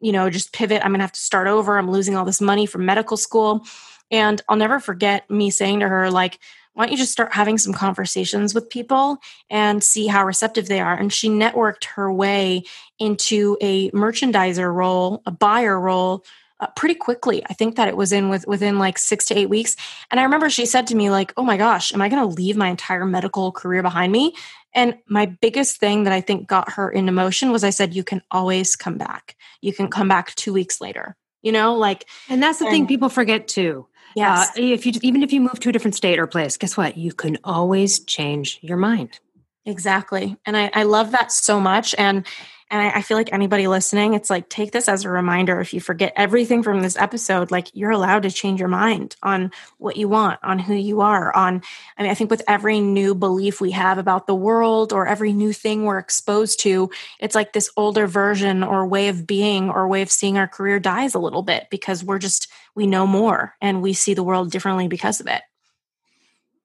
you 0.00 0.12
know, 0.12 0.30
just 0.30 0.52
pivot. 0.52 0.82
I'm 0.84 0.90
going 0.90 1.00
to 1.00 1.04
have 1.04 1.12
to 1.12 1.20
start 1.20 1.48
over. 1.48 1.78
I'm 1.78 1.90
losing 1.90 2.14
all 2.14 2.24
this 2.24 2.40
money 2.40 2.66
from 2.66 2.84
medical 2.84 3.16
school. 3.16 3.64
And 4.10 4.40
I'll 4.48 4.56
never 4.56 4.78
forget 4.78 5.28
me 5.30 5.50
saying 5.50 5.80
to 5.80 5.88
her, 5.88 6.10
like, 6.10 6.38
why 6.74 6.84
don't 6.84 6.92
you 6.92 6.98
just 6.98 7.12
start 7.12 7.34
having 7.34 7.58
some 7.58 7.72
conversations 7.72 8.54
with 8.54 8.70
people 8.70 9.18
and 9.50 9.82
see 9.82 10.06
how 10.06 10.24
receptive 10.24 10.68
they 10.68 10.80
are? 10.80 10.94
And 10.94 11.12
she 11.12 11.28
networked 11.28 11.84
her 11.84 12.12
way 12.12 12.64
into 12.98 13.56
a 13.60 13.90
merchandiser 13.90 14.72
role, 14.72 15.22
a 15.26 15.30
buyer 15.30 15.78
role 15.78 16.24
uh, 16.62 16.68
pretty 16.76 16.94
quickly. 16.94 17.44
I 17.46 17.54
think 17.54 17.76
that 17.76 17.88
it 17.88 17.96
was 17.96 18.12
in 18.12 18.28
with 18.28 18.46
within 18.46 18.78
like 18.78 18.96
six 18.96 19.24
to 19.26 19.38
eight 19.38 19.50
weeks. 19.50 19.76
And 20.10 20.20
I 20.20 20.22
remember 20.22 20.48
she 20.48 20.64
said 20.64 20.86
to 20.86 20.94
me 20.94 21.10
like, 21.10 21.32
"Oh 21.36 21.42
my 21.42 21.56
gosh, 21.56 21.92
am 21.92 22.00
I 22.00 22.08
going 22.08 22.22
to 22.22 22.34
leave 22.34 22.56
my 22.56 22.68
entire 22.68 23.04
medical 23.04 23.50
career 23.50 23.82
behind 23.82 24.12
me?" 24.12 24.34
And 24.74 24.94
my 25.08 25.26
biggest 25.26 25.78
thing 25.78 26.04
that 26.04 26.12
I 26.12 26.20
think 26.20 26.46
got 26.46 26.72
her 26.72 26.88
in 26.88 27.12
motion 27.12 27.50
was 27.50 27.64
I 27.64 27.70
said, 27.70 27.94
"You 27.94 28.04
can 28.04 28.22
always 28.30 28.76
come 28.76 28.96
back. 28.96 29.36
You 29.60 29.72
can 29.72 29.88
come 29.88 30.08
back 30.08 30.34
two 30.36 30.52
weeks 30.52 30.80
later." 30.80 31.16
You 31.42 31.50
know, 31.50 31.74
like, 31.74 32.08
and 32.28 32.40
that's 32.40 32.60
the 32.60 32.66
and, 32.66 32.72
thing 32.72 32.86
people 32.86 33.08
forget 33.08 33.48
too. 33.48 33.88
Yeah, 34.14 34.40
uh, 34.40 34.46
if 34.56 34.86
you 34.86 34.92
even 35.02 35.24
if 35.24 35.32
you 35.32 35.40
move 35.40 35.58
to 35.60 35.68
a 35.68 35.72
different 35.72 35.96
state 35.96 36.20
or 36.20 36.28
place, 36.28 36.56
guess 36.56 36.76
what? 36.76 36.96
You 36.96 37.12
can 37.12 37.38
always 37.42 37.98
change 38.00 38.60
your 38.62 38.76
mind. 38.76 39.18
Exactly. 39.64 40.36
And 40.44 40.56
I, 40.56 40.70
I 40.74 40.82
love 40.82 41.12
that 41.12 41.30
so 41.30 41.60
much. 41.60 41.94
And 41.96 42.26
and 42.72 42.80
I, 42.80 42.98
I, 42.98 43.02
feel 43.02 43.18
like 43.18 43.32
anybody 43.34 43.68
listening, 43.68 44.14
it's 44.14 44.30
like 44.30 44.48
take 44.48 44.72
this 44.72 44.88
as 44.88 45.04
a 45.04 45.10
reminder. 45.10 45.60
If 45.60 45.74
you 45.74 45.80
forget 45.80 46.14
everything 46.16 46.62
from 46.62 46.80
this 46.80 46.96
episode, 46.96 47.50
like 47.50 47.68
you're 47.74 47.90
allowed 47.90 48.22
to 48.22 48.30
change 48.30 48.58
your 48.58 48.70
mind 48.70 49.14
on 49.22 49.52
what 49.76 49.98
you 49.98 50.08
want, 50.08 50.40
on 50.42 50.58
who 50.58 50.74
you 50.74 51.02
are, 51.02 51.36
on 51.36 51.62
I 51.98 52.02
mean, 52.02 52.10
I 52.10 52.14
think 52.14 52.30
with 52.30 52.42
every 52.48 52.80
new 52.80 53.14
belief 53.14 53.60
we 53.60 53.72
have 53.72 53.98
about 53.98 54.26
the 54.26 54.34
world 54.34 54.94
or 54.94 55.06
every 55.06 55.34
new 55.34 55.52
thing 55.52 55.84
we're 55.84 55.98
exposed 55.98 56.60
to, 56.60 56.90
it's 57.20 57.34
like 57.34 57.52
this 57.52 57.70
older 57.76 58.06
version 58.06 58.62
or 58.62 58.86
way 58.86 59.08
of 59.08 59.26
being 59.26 59.68
or 59.68 59.86
way 59.86 60.00
of 60.00 60.10
seeing 60.10 60.38
our 60.38 60.48
career 60.48 60.80
dies 60.80 61.14
a 61.14 61.18
little 61.18 61.42
bit 61.42 61.66
because 61.70 62.02
we're 62.02 62.18
just 62.18 62.48
we 62.74 62.86
know 62.86 63.06
more 63.06 63.54
and 63.60 63.82
we 63.82 63.92
see 63.92 64.14
the 64.14 64.24
world 64.24 64.50
differently 64.50 64.88
because 64.88 65.20
of 65.20 65.26
it. 65.26 65.42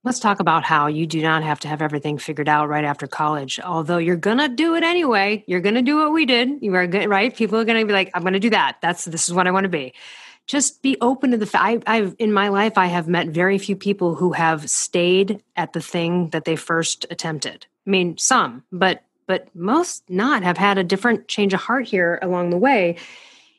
Let's 0.08 0.20
talk 0.20 0.40
about 0.40 0.64
how 0.64 0.88
you 0.88 1.06
do 1.06 1.22
not 1.22 1.44
have 1.44 1.60
to 1.60 1.68
have 1.68 1.82
everything 1.82 2.18
figured 2.18 2.48
out 2.48 2.70
right 2.70 2.86
after 2.86 3.08
college. 3.08 3.60
Although 3.60 3.98
you're 3.98 4.16
gonna 4.16 4.48
do 4.48 4.76
it 4.76 4.84
anyway. 4.84 5.44
You're 5.48 5.60
gonna 5.60 5.82
do 5.82 5.98
what 5.98 6.14
we 6.14 6.26
did. 6.26 6.60
You 6.62 6.74
are 6.76 6.88
good, 6.88 7.10
right? 7.10 7.36
People 7.36 7.60
are 7.60 7.66
gonna 7.66 7.86
be 7.86 7.92
like, 7.92 8.12
"I'm 8.14 8.24
gonna 8.24 8.40
do 8.40 8.52
that. 8.52 8.78
That's 8.82 9.04
this 9.04 9.28
is 9.28 9.34
what 9.34 9.48
I 9.48 9.52
want 9.52 9.66
to 9.66 9.70
be." 9.70 9.92
Just 10.46 10.82
be 10.82 10.96
open 11.02 11.32
to 11.32 11.38
the 11.38 11.46
fact. 11.46 11.84
I've 11.88 12.16
in 12.20 12.32
my 12.32 12.48
life, 12.48 12.78
I 12.78 12.86
have 12.86 13.10
met 13.10 13.28
very 13.28 13.58
few 13.58 13.76
people 13.76 14.16
who 14.16 14.32
have 14.32 14.70
stayed 14.70 15.44
at 15.58 15.74
the 15.74 15.82
thing 15.82 16.30
that 16.30 16.46
they 16.46 16.56
first 16.56 17.06
attempted. 17.10 17.66
I 17.86 17.90
mean, 17.90 18.18
some, 18.18 18.64
but 18.72 19.04
but 19.26 19.54
most 19.54 20.10
not 20.10 20.42
have 20.42 20.58
had 20.58 20.78
a 20.78 20.86
different 20.86 21.28
change 21.28 21.54
of 21.54 21.60
heart 21.60 21.86
here 21.86 22.18
along 22.22 22.52
the 22.52 22.58
way 22.58 22.96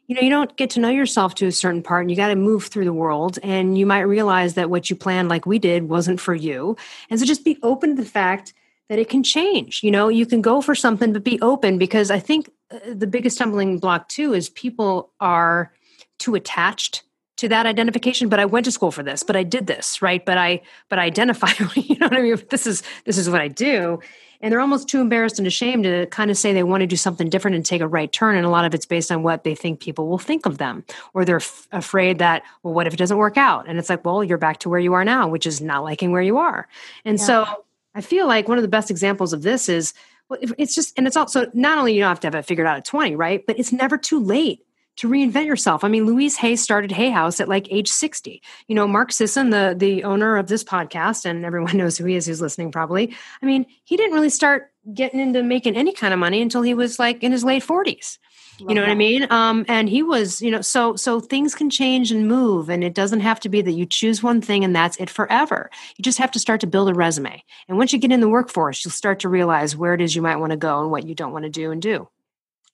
you 0.08 0.14
know 0.14 0.22
you 0.22 0.30
don't 0.30 0.56
get 0.56 0.70
to 0.70 0.80
know 0.80 0.88
yourself 0.88 1.34
to 1.36 1.46
a 1.46 1.52
certain 1.52 1.82
part 1.82 2.02
and 2.02 2.10
you 2.10 2.16
got 2.16 2.28
to 2.28 2.36
move 2.36 2.66
through 2.66 2.86
the 2.86 2.92
world 2.92 3.38
and 3.42 3.78
you 3.78 3.86
might 3.86 4.00
realize 4.00 4.54
that 4.54 4.70
what 4.70 4.90
you 4.90 4.96
planned 4.96 5.28
like 5.28 5.46
we 5.46 5.58
did 5.58 5.88
wasn't 5.88 6.18
for 6.18 6.34
you. 6.34 6.76
And 7.10 7.20
so 7.20 7.26
just 7.26 7.44
be 7.44 7.58
open 7.62 7.94
to 7.94 8.02
the 8.02 8.08
fact 8.08 8.54
that 8.88 8.98
it 8.98 9.10
can 9.10 9.22
change 9.22 9.82
you 9.84 9.90
know? 9.90 10.08
You 10.08 10.26
can 10.26 10.40
go 10.40 10.60
for 10.62 10.74
something 10.74 11.12
but 11.12 11.22
be 11.22 11.38
open 11.42 11.76
because 11.78 12.10
i 12.10 12.18
think 12.18 12.50
uh, 12.70 12.78
the 12.86 13.06
biggest 13.06 13.36
stumbling 13.36 13.78
block 13.78 14.08
too 14.08 14.32
is 14.32 14.48
people 14.48 15.12
are 15.20 15.72
too 16.18 16.34
attached 16.34 17.02
to 17.36 17.48
that 17.48 17.66
identification 17.66 18.30
but 18.30 18.40
i 18.40 18.46
went 18.46 18.64
to 18.64 18.72
school 18.72 18.90
for 18.90 19.02
this 19.02 19.22
but 19.22 19.36
i 19.36 19.42
did 19.42 19.66
this 19.66 20.00
right? 20.00 20.24
But 20.24 20.38
i 20.38 20.62
but 20.88 20.98
i 20.98 21.04
identify 21.04 21.50
you 21.76 21.98
know 21.98 22.06
what 22.06 22.16
i 22.16 22.22
mean? 22.22 22.42
This 22.48 22.66
is 22.66 22.82
this 23.04 23.18
is 23.18 23.28
what 23.28 23.42
i 23.42 23.48
do 23.48 24.00
and 24.40 24.52
they're 24.52 24.60
almost 24.60 24.88
too 24.88 25.00
embarrassed 25.00 25.38
and 25.38 25.46
ashamed 25.46 25.84
to 25.84 26.06
kind 26.06 26.30
of 26.30 26.36
say 26.36 26.52
they 26.52 26.62
want 26.62 26.82
to 26.82 26.86
do 26.86 26.96
something 26.96 27.28
different 27.28 27.56
and 27.56 27.64
take 27.64 27.80
a 27.80 27.88
right 27.88 28.12
turn 28.12 28.36
and 28.36 28.46
a 28.46 28.50
lot 28.50 28.64
of 28.64 28.74
it's 28.74 28.86
based 28.86 29.10
on 29.10 29.22
what 29.22 29.44
they 29.44 29.54
think 29.54 29.80
people 29.80 30.08
will 30.08 30.18
think 30.18 30.46
of 30.46 30.58
them. 30.58 30.84
Or 31.14 31.24
they're 31.24 31.36
f- 31.36 31.66
afraid 31.72 32.18
that 32.18 32.42
well 32.62 32.74
what 32.74 32.86
if 32.86 32.94
it 32.94 32.98
doesn't 32.98 33.16
work 33.16 33.36
out? 33.36 33.68
And 33.68 33.78
it's 33.78 33.88
like 33.88 34.04
well 34.04 34.22
you're 34.22 34.38
back 34.38 34.58
to 34.60 34.68
where 34.68 34.80
you 34.80 34.94
are 34.94 35.04
now 35.04 35.28
which 35.28 35.46
is 35.46 35.60
not 35.60 35.84
liking 35.84 36.12
where 36.12 36.22
you 36.22 36.38
are. 36.38 36.68
And 37.04 37.18
yeah. 37.18 37.24
so 37.24 37.64
i 37.94 38.00
feel 38.00 38.26
like 38.26 38.48
one 38.48 38.58
of 38.58 38.62
the 38.62 38.68
best 38.68 38.90
examples 38.90 39.32
of 39.32 39.42
this 39.42 39.68
is 39.68 39.94
well, 40.28 40.38
it's 40.58 40.74
just 40.74 40.96
and 40.98 41.06
it's 41.06 41.16
also 41.16 41.50
not 41.54 41.78
only 41.78 41.94
you 41.94 42.00
don't 42.00 42.10
have 42.10 42.20
to 42.20 42.26
have 42.26 42.34
it 42.34 42.44
figured 42.44 42.66
out 42.66 42.76
at 42.76 42.84
20 42.84 43.16
right? 43.16 43.44
But 43.46 43.58
it's 43.58 43.72
never 43.72 43.96
too 43.96 44.20
late 44.20 44.64
to 44.98 45.08
reinvent 45.08 45.46
yourself. 45.46 45.84
I 45.84 45.88
mean, 45.88 46.06
Louise 46.06 46.36
Hay 46.36 46.56
started 46.56 46.90
Hay 46.92 47.10
House 47.10 47.40
at 47.40 47.48
like 47.48 47.70
age 47.70 47.88
60. 47.88 48.42
You 48.66 48.74
know, 48.74 48.86
Mark 48.86 49.12
Sisson, 49.12 49.50
the 49.50 49.74
the 49.76 50.04
owner 50.04 50.36
of 50.36 50.48
this 50.48 50.64
podcast, 50.64 51.24
and 51.24 51.44
everyone 51.44 51.76
knows 51.78 51.96
who 51.96 52.04
he 52.04 52.16
is 52.16 52.26
who's 52.26 52.40
listening 52.40 52.72
probably. 52.72 53.14
I 53.40 53.46
mean, 53.46 53.66
he 53.84 53.96
didn't 53.96 54.14
really 54.14 54.30
start 54.30 54.72
getting 54.92 55.20
into 55.20 55.42
making 55.42 55.76
any 55.76 55.92
kind 55.92 56.12
of 56.12 56.20
money 56.20 56.42
until 56.42 56.62
he 56.62 56.74
was 56.74 56.98
like 56.98 57.22
in 57.22 57.32
his 57.32 57.44
late 57.44 57.62
40s. 57.62 58.18
Love 58.60 58.70
you 58.70 58.74
know 58.74 58.80
that. 58.80 58.88
what 58.88 58.92
I 58.92 58.96
mean? 58.96 59.26
Um, 59.30 59.64
and 59.68 59.88
he 59.88 60.02
was, 60.02 60.42
you 60.42 60.50
know, 60.50 60.62
so 60.62 60.96
so 60.96 61.20
things 61.20 61.54
can 61.54 61.70
change 61.70 62.10
and 62.10 62.26
move, 62.26 62.68
and 62.68 62.82
it 62.82 62.92
doesn't 62.94 63.20
have 63.20 63.38
to 63.40 63.48
be 63.48 63.62
that 63.62 63.72
you 63.72 63.86
choose 63.86 64.20
one 64.20 64.40
thing 64.40 64.64
and 64.64 64.74
that's 64.74 64.96
it 64.96 65.10
forever. 65.10 65.70
You 65.96 66.02
just 66.02 66.18
have 66.18 66.32
to 66.32 66.40
start 66.40 66.60
to 66.62 66.66
build 66.66 66.88
a 66.88 66.94
resume. 66.94 67.44
And 67.68 67.78
once 67.78 67.92
you 67.92 68.00
get 68.00 68.10
in 68.10 68.20
the 68.20 68.28
workforce, 68.28 68.84
you'll 68.84 68.90
start 68.90 69.20
to 69.20 69.28
realize 69.28 69.76
where 69.76 69.94
it 69.94 70.00
is 70.00 70.16
you 70.16 70.22
might 70.22 70.36
want 70.36 70.50
to 70.50 70.56
go 70.56 70.80
and 70.80 70.90
what 70.90 71.06
you 71.06 71.14
don't 71.14 71.32
want 71.32 71.44
to 71.44 71.50
do 71.50 71.70
and 71.70 71.80
do. 71.80 72.08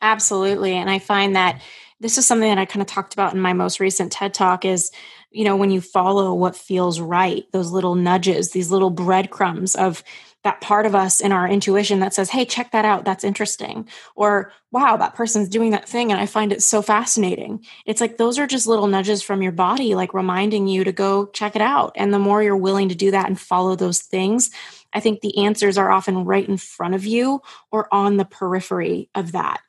Absolutely. 0.01 0.75
And 0.75 0.91
I 0.91 0.99
find 0.99 1.35
that 1.37 1.62
this 2.01 2.18
is 2.18 2.26
something 2.26 2.49
that 2.49 2.59
I 2.59 2.64
kind 2.64 2.82
of 2.82 2.86
talked 2.86 3.14
about 3.14 3.34
in 3.34 3.40
my 3.40 3.53
most 3.53 3.80
recent 3.80 4.12
TED 4.12 4.34
talk 4.34 4.64
is 4.64 4.90
you 5.34 5.42
know, 5.42 5.57
when 5.57 5.72
you 5.72 5.80
follow 5.80 6.32
what 6.32 6.57
feels 6.57 7.01
right, 7.01 7.45
those 7.51 7.72
little 7.72 7.97
nudges, 7.97 8.53
these 8.53 8.70
little 8.70 8.90
breadcrumbs 8.90 9.74
of 9.74 10.05
that 10.45 10.61
part 10.61 10.86
of 10.86 10.95
us 10.95 11.20
in 11.20 11.32
our 11.32 11.49
intuition 11.49 12.01
that 12.01 12.14
says, 12.14 12.30
Hey, 12.30 12.45
check 12.45 12.70
that 12.70 12.84
out. 12.84 13.05
That's 13.05 13.24
interesting. 13.24 13.88
Or, 14.14 14.53
wow, 14.70 14.97
that 14.97 15.14
person's 15.14 15.49
doing 15.49 15.70
that 15.72 15.88
thing 15.88 16.12
and 16.12 16.20
I 16.20 16.26
find 16.26 16.53
it 16.53 16.62
so 16.62 16.82
fascinating. 16.82 17.64
It's 17.84 18.01
like 18.01 18.16
those 18.16 18.38
are 18.38 18.47
just 18.47 18.68
little 18.68 18.86
nudges 18.86 19.22
from 19.22 19.42
your 19.42 19.53
body, 19.53 19.97
like 19.97 20.14
reminding 20.14 20.68
you 20.68 20.84
to 20.84 20.92
go 20.92 21.26
check 21.26 21.57
it 21.57 21.62
out. 21.62 21.92
And 21.97 22.14
the 22.14 22.18
more 22.20 22.42
you're 22.42 22.57
willing 22.57 22.90
to 22.90 22.95
do 22.95 23.11
that 23.11 23.26
and 23.26 23.40
follow 23.40 23.74
those 23.74 24.01
things, 24.01 24.51
I 24.92 25.01
think 25.01 25.20
the 25.20 25.45
answers 25.45 25.76
are 25.76 25.90
often 25.90 26.24
right 26.24 26.49
in 26.49 26.59
front 26.59 26.95
of 26.95 27.05
you 27.05 27.42
or 27.72 27.92
on 27.92 28.18
the 28.18 28.24
periphery 28.24 29.09
of 29.16 29.32
that. 29.32 29.62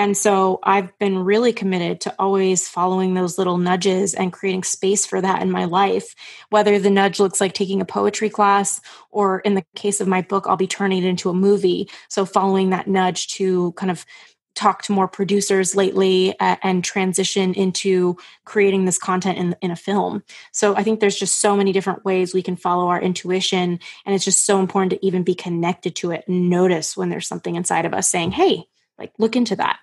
And 0.00 0.16
so 0.16 0.60
I've 0.62 0.98
been 0.98 1.18
really 1.18 1.52
committed 1.52 2.00
to 2.00 2.14
always 2.18 2.66
following 2.66 3.12
those 3.12 3.36
little 3.36 3.58
nudges 3.58 4.14
and 4.14 4.32
creating 4.32 4.62
space 4.62 5.04
for 5.04 5.20
that 5.20 5.42
in 5.42 5.50
my 5.50 5.66
life. 5.66 6.14
Whether 6.48 6.78
the 6.78 6.88
nudge 6.88 7.20
looks 7.20 7.38
like 7.38 7.52
taking 7.52 7.82
a 7.82 7.84
poetry 7.84 8.30
class, 8.30 8.80
or 9.10 9.40
in 9.40 9.56
the 9.56 9.64
case 9.76 10.00
of 10.00 10.08
my 10.08 10.22
book, 10.22 10.46
I'll 10.46 10.56
be 10.56 10.66
turning 10.66 11.02
it 11.02 11.06
into 11.06 11.28
a 11.28 11.34
movie. 11.34 11.90
So 12.08 12.24
following 12.24 12.70
that 12.70 12.88
nudge 12.88 13.28
to 13.34 13.72
kind 13.72 13.90
of 13.90 14.06
talk 14.54 14.80
to 14.84 14.92
more 14.92 15.06
producers 15.06 15.76
lately 15.76 16.34
and 16.40 16.82
transition 16.82 17.52
into 17.52 18.16
creating 18.46 18.86
this 18.86 18.96
content 18.96 19.36
in, 19.36 19.54
in 19.60 19.70
a 19.70 19.76
film. 19.76 20.24
So 20.50 20.74
I 20.76 20.82
think 20.82 21.00
there's 21.00 21.18
just 21.18 21.42
so 21.42 21.54
many 21.54 21.72
different 21.72 22.06
ways 22.06 22.32
we 22.32 22.42
can 22.42 22.56
follow 22.56 22.88
our 22.88 23.02
intuition. 23.02 23.78
And 24.06 24.14
it's 24.14 24.24
just 24.24 24.46
so 24.46 24.60
important 24.60 24.92
to 24.92 25.06
even 25.06 25.24
be 25.24 25.34
connected 25.34 25.94
to 25.96 26.10
it 26.10 26.24
and 26.26 26.48
notice 26.48 26.96
when 26.96 27.10
there's 27.10 27.28
something 27.28 27.54
inside 27.54 27.84
of 27.84 27.92
us 27.92 28.08
saying, 28.08 28.30
hey, 28.30 28.64
like 28.98 29.12
look 29.18 29.36
into 29.36 29.56
that. 29.56 29.78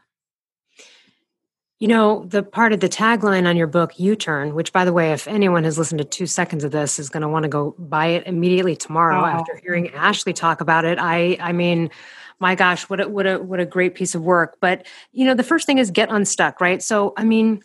You 1.80 1.88
know, 1.88 2.26
the 2.26 2.42
part 2.42 2.74
of 2.74 2.80
the 2.80 2.90
tagline 2.90 3.48
on 3.48 3.56
your 3.56 3.68
book, 3.68 3.94
YouTurn, 3.94 4.54
which, 4.54 4.74
by 4.74 4.84
the 4.84 4.92
way, 4.92 5.12
if 5.12 5.28
anyone 5.28 5.64
has 5.64 5.78
listened 5.78 6.00
to 6.00 6.06
two 6.06 6.26
seconds 6.26 6.64
of 6.64 6.72
this, 6.72 6.98
is 6.98 7.08
going 7.08 7.22
to 7.22 7.30
want 7.30 7.44
to 7.44 7.50
go 7.50 7.76
buy 7.78 8.08
it 8.08 8.26
immediately 8.26 8.76
tomorrow 8.76 9.22
oh. 9.22 9.26
after 9.26 9.60
hearing 9.64 9.92
Ashley 9.92 10.34
talk 10.34 10.60
about 10.60 10.86
it. 10.86 10.98
I, 10.98 11.38
I 11.40 11.52
mean, 11.52 11.92
my 12.40 12.56
gosh, 12.56 12.90
what 12.90 13.00
a, 13.00 13.08
what 13.08 13.28
a, 13.28 13.38
what 13.38 13.60
a 13.60 13.66
great 13.66 13.94
piece 13.94 14.16
of 14.16 14.24
work. 14.24 14.58
But, 14.60 14.88
you 15.12 15.24
know, 15.24 15.36
the 15.36 15.44
first 15.44 15.68
thing 15.68 15.78
is 15.78 15.92
get 15.92 16.10
unstuck, 16.10 16.60
right? 16.60 16.82
So, 16.82 17.14
I 17.16 17.24
mean, 17.24 17.62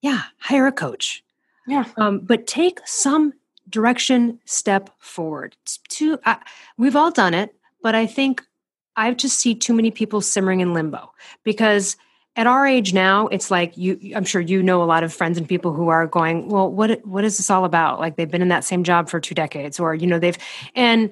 yeah, 0.00 0.22
hire 0.38 0.68
a 0.68 0.72
coach. 0.72 1.24
Yeah. 1.66 1.86
Um, 1.96 2.20
but 2.20 2.46
take 2.46 2.78
some 2.86 3.32
direction 3.68 4.38
step 4.44 4.90
forward. 5.00 5.56
To, 5.88 6.20
uh, 6.24 6.36
we've 6.78 6.94
all 6.94 7.10
done 7.10 7.34
it, 7.34 7.52
but 7.82 7.96
I 7.96 8.06
think 8.06 8.44
I 8.94 9.12
just 9.12 9.40
see 9.40 9.56
too 9.56 9.74
many 9.74 9.90
people 9.90 10.20
simmering 10.20 10.60
in 10.60 10.72
limbo 10.72 11.10
because– 11.42 11.96
at 12.36 12.46
our 12.46 12.66
age 12.66 12.94
now 12.94 13.26
it's 13.28 13.50
like 13.50 13.76
you 13.76 13.98
i'm 14.14 14.24
sure 14.24 14.40
you 14.40 14.62
know 14.62 14.82
a 14.82 14.84
lot 14.84 15.02
of 15.02 15.12
friends 15.12 15.36
and 15.36 15.48
people 15.48 15.72
who 15.72 15.88
are 15.88 16.06
going 16.06 16.48
well 16.48 16.70
what 16.70 17.04
what 17.04 17.24
is 17.24 17.36
this 17.36 17.50
all 17.50 17.64
about? 17.64 18.00
Like 18.00 18.16
they've 18.16 18.30
been 18.30 18.42
in 18.42 18.48
that 18.48 18.64
same 18.64 18.84
job 18.84 19.08
for 19.08 19.20
two 19.20 19.34
decades 19.34 19.78
or 19.78 19.94
you 19.94 20.06
know 20.06 20.18
they've 20.18 20.38
and 20.74 21.10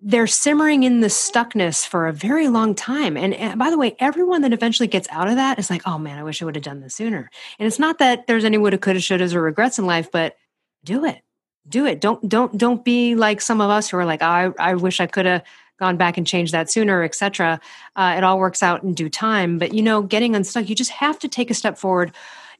they're 0.00 0.26
simmering 0.26 0.82
in 0.82 1.00
the 1.00 1.06
stuckness 1.06 1.86
for 1.86 2.06
a 2.06 2.12
very 2.12 2.48
long 2.48 2.74
time. 2.74 3.16
And, 3.16 3.32
and 3.32 3.58
by 3.58 3.70
the 3.70 3.78
way 3.78 3.96
everyone 3.98 4.42
that 4.42 4.52
eventually 4.52 4.86
gets 4.86 5.08
out 5.10 5.26
of 5.28 5.36
that 5.36 5.58
is 5.58 5.70
like 5.70 5.82
oh 5.86 5.98
man 5.98 6.18
i 6.18 6.22
wish 6.22 6.40
i 6.40 6.44
would 6.44 6.54
have 6.54 6.64
done 6.64 6.80
this 6.80 6.94
sooner. 6.94 7.30
And 7.58 7.66
it's 7.66 7.78
not 7.78 7.98
that 7.98 8.26
there's 8.26 8.44
any 8.44 8.58
woulda 8.58 8.78
coulda 8.78 9.00
shouldas 9.00 9.34
or 9.34 9.42
regrets 9.42 9.78
in 9.78 9.86
life 9.86 10.10
but 10.10 10.36
do 10.84 11.04
it. 11.04 11.22
Do 11.68 11.84
it. 11.86 12.00
Don't 12.00 12.28
don't 12.28 12.56
don't 12.56 12.84
be 12.84 13.16
like 13.16 13.40
some 13.40 13.60
of 13.60 13.70
us 13.70 13.90
who 13.90 13.96
are 13.96 14.04
like 14.04 14.22
oh, 14.22 14.26
i 14.26 14.52
i 14.58 14.74
wish 14.74 15.00
i 15.00 15.06
could 15.06 15.26
have 15.26 15.42
gone 15.78 15.96
back 15.96 16.16
and 16.16 16.26
changed 16.26 16.52
that 16.52 16.70
sooner, 16.70 17.02
etc. 17.02 17.60
Uh, 17.94 18.14
it 18.16 18.24
all 18.24 18.38
works 18.38 18.62
out 18.62 18.82
in 18.82 18.94
due 18.94 19.08
time. 19.08 19.58
But 19.58 19.74
you 19.74 19.82
know, 19.82 20.02
getting 20.02 20.34
unstuck, 20.34 20.68
you 20.68 20.74
just 20.74 20.90
have 20.90 21.18
to 21.20 21.28
take 21.28 21.50
a 21.50 21.54
step 21.54 21.78
forward. 21.78 22.12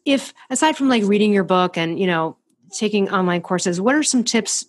If 0.05 0.33
aside 0.51 0.77
from 0.77 0.89
like 0.89 1.03
reading 1.05 1.33
your 1.33 1.45
book 1.45 1.77
and 1.77 1.99
you 1.99 2.07
know 2.07 2.37
taking 2.73 3.11
online 3.11 3.43
courses, 3.43 3.81
what 3.81 3.95
are 3.95 4.03
some 4.03 4.25
tips 4.25 4.65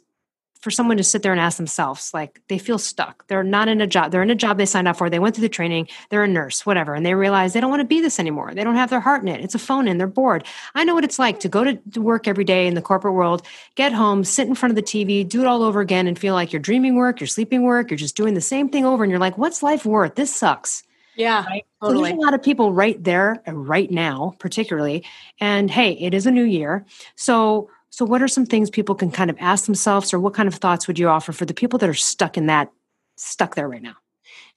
for 0.61 0.71
someone 0.71 0.97
to 0.97 1.03
sit 1.03 1.21
there 1.21 1.31
and 1.31 1.41
ask 1.41 1.57
themselves 1.57 2.13
like 2.13 2.41
they 2.47 2.57
feel 2.57 2.77
stuck 2.77 3.27
they're 3.27 3.43
not 3.43 3.67
in 3.67 3.81
a 3.81 3.87
job 3.87 4.11
they're 4.11 4.21
in 4.21 4.29
a 4.29 4.35
job 4.35 4.57
they 4.57 4.65
signed 4.65 4.87
up 4.87 4.97
for 4.97 5.09
they 5.09 5.19
went 5.19 5.35
through 5.35 5.41
the 5.41 5.49
training 5.49 5.87
they're 6.09 6.23
a 6.23 6.27
nurse 6.27 6.65
whatever 6.65 6.93
and 6.93 7.05
they 7.05 7.13
realize 7.13 7.53
they 7.53 7.61
don't 7.61 7.69
want 7.69 7.79
to 7.79 7.85
be 7.85 8.01
this 8.01 8.19
anymore 8.19 8.53
they 8.53 8.63
don't 8.63 8.75
have 8.75 8.89
their 8.89 8.99
heart 8.99 9.21
in 9.21 9.27
it 9.27 9.43
it's 9.43 9.55
a 9.55 9.59
phone 9.59 9.87
in 9.87 9.97
they're 9.97 10.07
bored 10.07 10.45
i 10.75 10.83
know 10.83 10.95
what 10.95 11.03
it's 11.03 11.19
like 11.19 11.39
to 11.39 11.49
go 11.49 11.63
to, 11.63 11.75
to 11.91 12.01
work 12.01 12.27
every 12.27 12.43
day 12.43 12.67
in 12.67 12.73
the 12.73 12.81
corporate 12.81 13.13
world 13.13 13.41
get 13.75 13.93
home 13.93 14.23
sit 14.23 14.47
in 14.47 14.55
front 14.55 14.71
of 14.71 14.75
the 14.75 14.83
tv 14.83 15.27
do 15.27 15.41
it 15.41 15.47
all 15.47 15.63
over 15.63 15.81
again 15.81 16.07
and 16.07 16.17
feel 16.19 16.33
like 16.33 16.51
you're 16.51 16.59
dreaming 16.59 16.95
work 16.95 17.19
you're 17.19 17.27
sleeping 17.27 17.63
work 17.63 17.89
you're 17.89 17.97
just 17.97 18.15
doing 18.15 18.33
the 18.33 18.41
same 18.41 18.69
thing 18.69 18.85
over 18.85 19.03
and 19.03 19.11
you're 19.11 19.19
like 19.19 19.37
what's 19.37 19.63
life 19.63 19.85
worth 19.85 20.15
this 20.15 20.35
sucks 20.35 20.83
yeah, 21.17 21.43
right? 21.45 21.65
totally. 21.81 21.97
So 21.97 22.03
there's 22.03 22.13
a 22.13 22.21
lot 22.25 22.33
of 22.35 22.43
people 22.43 22.71
right 22.71 23.03
there, 23.03 23.41
uh, 23.47 23.53
right 23.53 23.89
now, 23.89 24.35
particularly. 24.37 25.03
And 25.41 25.69
hey, 25.69 25.93
it 25.93 26.13
is 26.13 26.27
a 26.27 26.31
new 26.31 26.43
year. 26.43 26.85
So 27.15 27.71
so, 27.89 28.05
what 28.05 28.21
are 28.21 28.27
some 28.27 28.45
things 28.45 28.69
people 28.69 28.95
can 28.95 29.11
kind 29.11 29.29
of 29.29 29.37
ask 29.39 29.65
themselves, 29.65 30.13
or 30.13 30.19
what 30.19 30.33
kind 30.33 30.47
of 30.47 30.55
thoughts 30.55 30.87
would 30.87 30.99
you 30.99 31.09
offer 31.09 31.31
for 31.31 31.45
the 31.45 31.53
people 31.53 31.79
that 31.79 31.89
are 31.89 31.93
stuck 31.93 32.37
in 32.37 32.47
that, 32.47 32.71
stuck 33.15 33.55
there 33.55 33.67
right 33.67 33.81
now? 33.81 33.95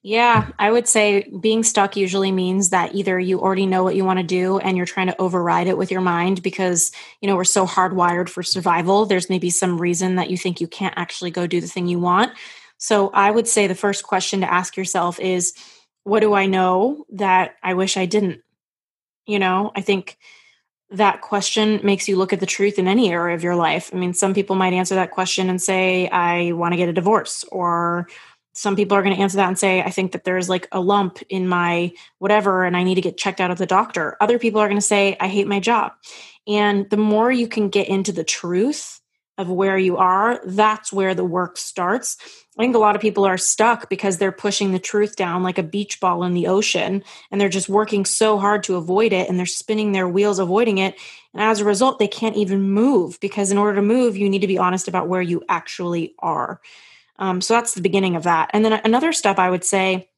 Yeah, 0.02 0.48
I 0.58 0.70
would 0.70 0.88
say 0.88 1.30
being 1.40 1.62
stuck 1.62 1.94
usually 1.94 2.32
means 2.32 2.70
that 2.70 2.94
either 2.94 3.20
you 3.20 3.40
already 3.40 3.66
know 3.66 3.84
what 3.84 3.96
you 3.96 4.04
want 4.04 4.18
to 4.18 4.24
do 4.24 4.58
and 4.58 4.74
you're 4.76 4.86
trying 4.86 5.08
to 5.08 5.20
override 5.20 5.66
it 5.66 5.76
with 5.76 5.90
your 5.90 6.00
mind 6.00 6.42
because, 6.42 6.90
you 7.20 7.28
know, 7.28 7.36
we're 7.36 7.44
so 7.44 7.66
hardwired 7.66 8.30
for 8.30 8.42
survival. 8.42 9.04
There's 9.04 9.28
maybe 9.28 9.50
some 9.50 9.78
reason 9.78 10.14
that 10.14 10.30
you 10.30 10.38
think 10.38 10.58
you 10.58 10.66
can't 10.66 10.94
actually 10.96 11.30
go 11.30 11.46
do 11.46 11.60
the 11.60 11.66
thing 11.66 11.86
you 11.86 12.00
want. 12.00 12.32
So 12.78 13.10
I 13.10 13.30
would 13.30 13.46
say 13.46 13.66
the 13.66 13.74
first 13.74 14.04
question 14.04 14.40
to 14.40 14.50
ask 14.50 14.74
yourself 14.74 15.20
is, 15.20 15.52
what 16.04 16.20
do 16.20 16.32
I 16.32 16.46
know 16.46 17.04
that 17.10 17.56
I 17.62 17.74
wish 17.74 17.98
I 17.98 18.06
didn't? 18.06 18.40
You 19.26 19.38
know, 19.38 19.70
I 19.76 19.82
think 19.82 20.16
that 20.90 21.20
question 21.20 21.80
makes 21.84 22.08
you 22.08 22.16
look 22.16 22.32
at 22.32 22.40
the 22.40 22.46
truth 22.46 22.78
in 22.78 22.88
any 22.88 23.12
area 23.12 23.34
of 23.34 23.44
your 23.44 23.54
life. 23.54 23.90
I 23.92 23.96
mean, 23.96 24.12
some 24.12 24.34
people 24.34 24.56
might 24.56 24.72
answer 24.72 24.96
that 24.96 25.12
question 25.12 25.48
and 25.48 25.62
say, 25.62 26.08
I 26.08 26.52
want 26.52 26.72
to 26.72 26.76
get 26.76 26.88
a 26.88 26.92
divorce. 26.92 27.44
Or 27.52 28.08
some 28.52 28.74
people 28.74 28.96
are 28.96 29.02
going 29.02 29.14
to 29.14 29.22
answer 29.22 29.36
that 29.36 29.48
and 29.48 29.58
say, 29.58 29.82
I 29.82 29.90
think 29.90 30.12
that 30.12 30.24
there's 30.24 30.48
like 30.48 30.66
a 30.72 30.80
lump 30.80 31.20
in 31.28 31.46
my 31.46 31.92
whatever 32.18 32.64
and 32.64 32.76
I 32.76 32.82
need 32.82 32.96
to 32.96 33.00
get 33.00 33.16
checked 33.16 33.40
out 33.40 33.52
of 33.52 33.58
the 33.58 33.66
doctor. 33.66 34.16
Other 34.20 34.38
people 34.38 34.60
are 34.60 34.68
going 34.68 34.76
to 34.76 34.82
say, 34.82 35.16
I 35.20 35.28
hate 35.28 35.46
my 35.46 35.60
job. 35.60 35.92
And 36.48 36.90
the 36.90 36.96
more 36.96 37.30
you 37.30 37.46
can 37.46 37.68
get 37.68 37.88
into 37.88 38.10
the 38.10 38.24
truth 38.24 39.00
of 39.38 39.48
where 39.48 39.78
you 39.78 39.96
are, 39.96 40.40
that's 40.44 40.92
where 40.92 41.14
the 41.14 41.24
work 41.24 41.56
starts. 41.56 42.16
I 42.60 42.62
think 42.62 42.76
a 42.76 42.78
lot 42.78 42.94
of 42.94 43.00
people 43.00 43.24
are 43.24 43.38
stuck 43.38 43.88
because 43.88 44.18
they're 44.18 44.30
pushing 44.30 44.72
the 44.72 44.78
truth 44.78 45.16
down 45.16 45.42
like 45.42 45.56
a 45.56 45.62
beach 45.62 45.98
ball 45.98 46.24
in 46.24 46.34
the 46.34 46.46
ocean 46.46 47.02
and 47.30 47.40
they're 47.40 47.48
just 47.48 47.70
working 47.70 48.04
so 48.04 48.38
hard 48.38 48.64
to 48.64 48.76
avoid 48.76 49.14
it 49.14 49.30
and 49.30 49.38
they're 49.38 49.46
spinning 49.46 49.92
their 49.92 50.06
wheels 50.06 50.38
avoiding 50.38 50.76
it. 50.76 50.94
And 51.32 51.42
as 51.42 51.60
a 51.60 51.64
result, 51.64 51.98
they 51.98 52.06
can't 52.06 52.36
even 52.36 52.60
move 52.60 53.18
because 53.20 53.50
in 53.50 53.56
order 53.56 53.76
to 53.76 53.82
move, 53.82 54.18
you 54.18 54.28
need 54.28 54.42
to 54.42 54.46
be 54.46 54.58
honest 54.58 54.88
about 54.88 55.08
where 55.08 55.22
you 55.22 55.42
actually 55.48 56.14
are. 56.18 56.60
Um, 57.18 57.40
so 57.40 57.54
that's 57.54 57.72
the 57.72 57.80
beginning 57.80 58.14
of 58.14 58.24
that. 58.24 58.50
And 58.52 58.62
then 58.62 58.78
another 58.84 59.14
step 59.14 59.38
I 59.38 59.48
would 59.48 59.64
say 59.64 60.10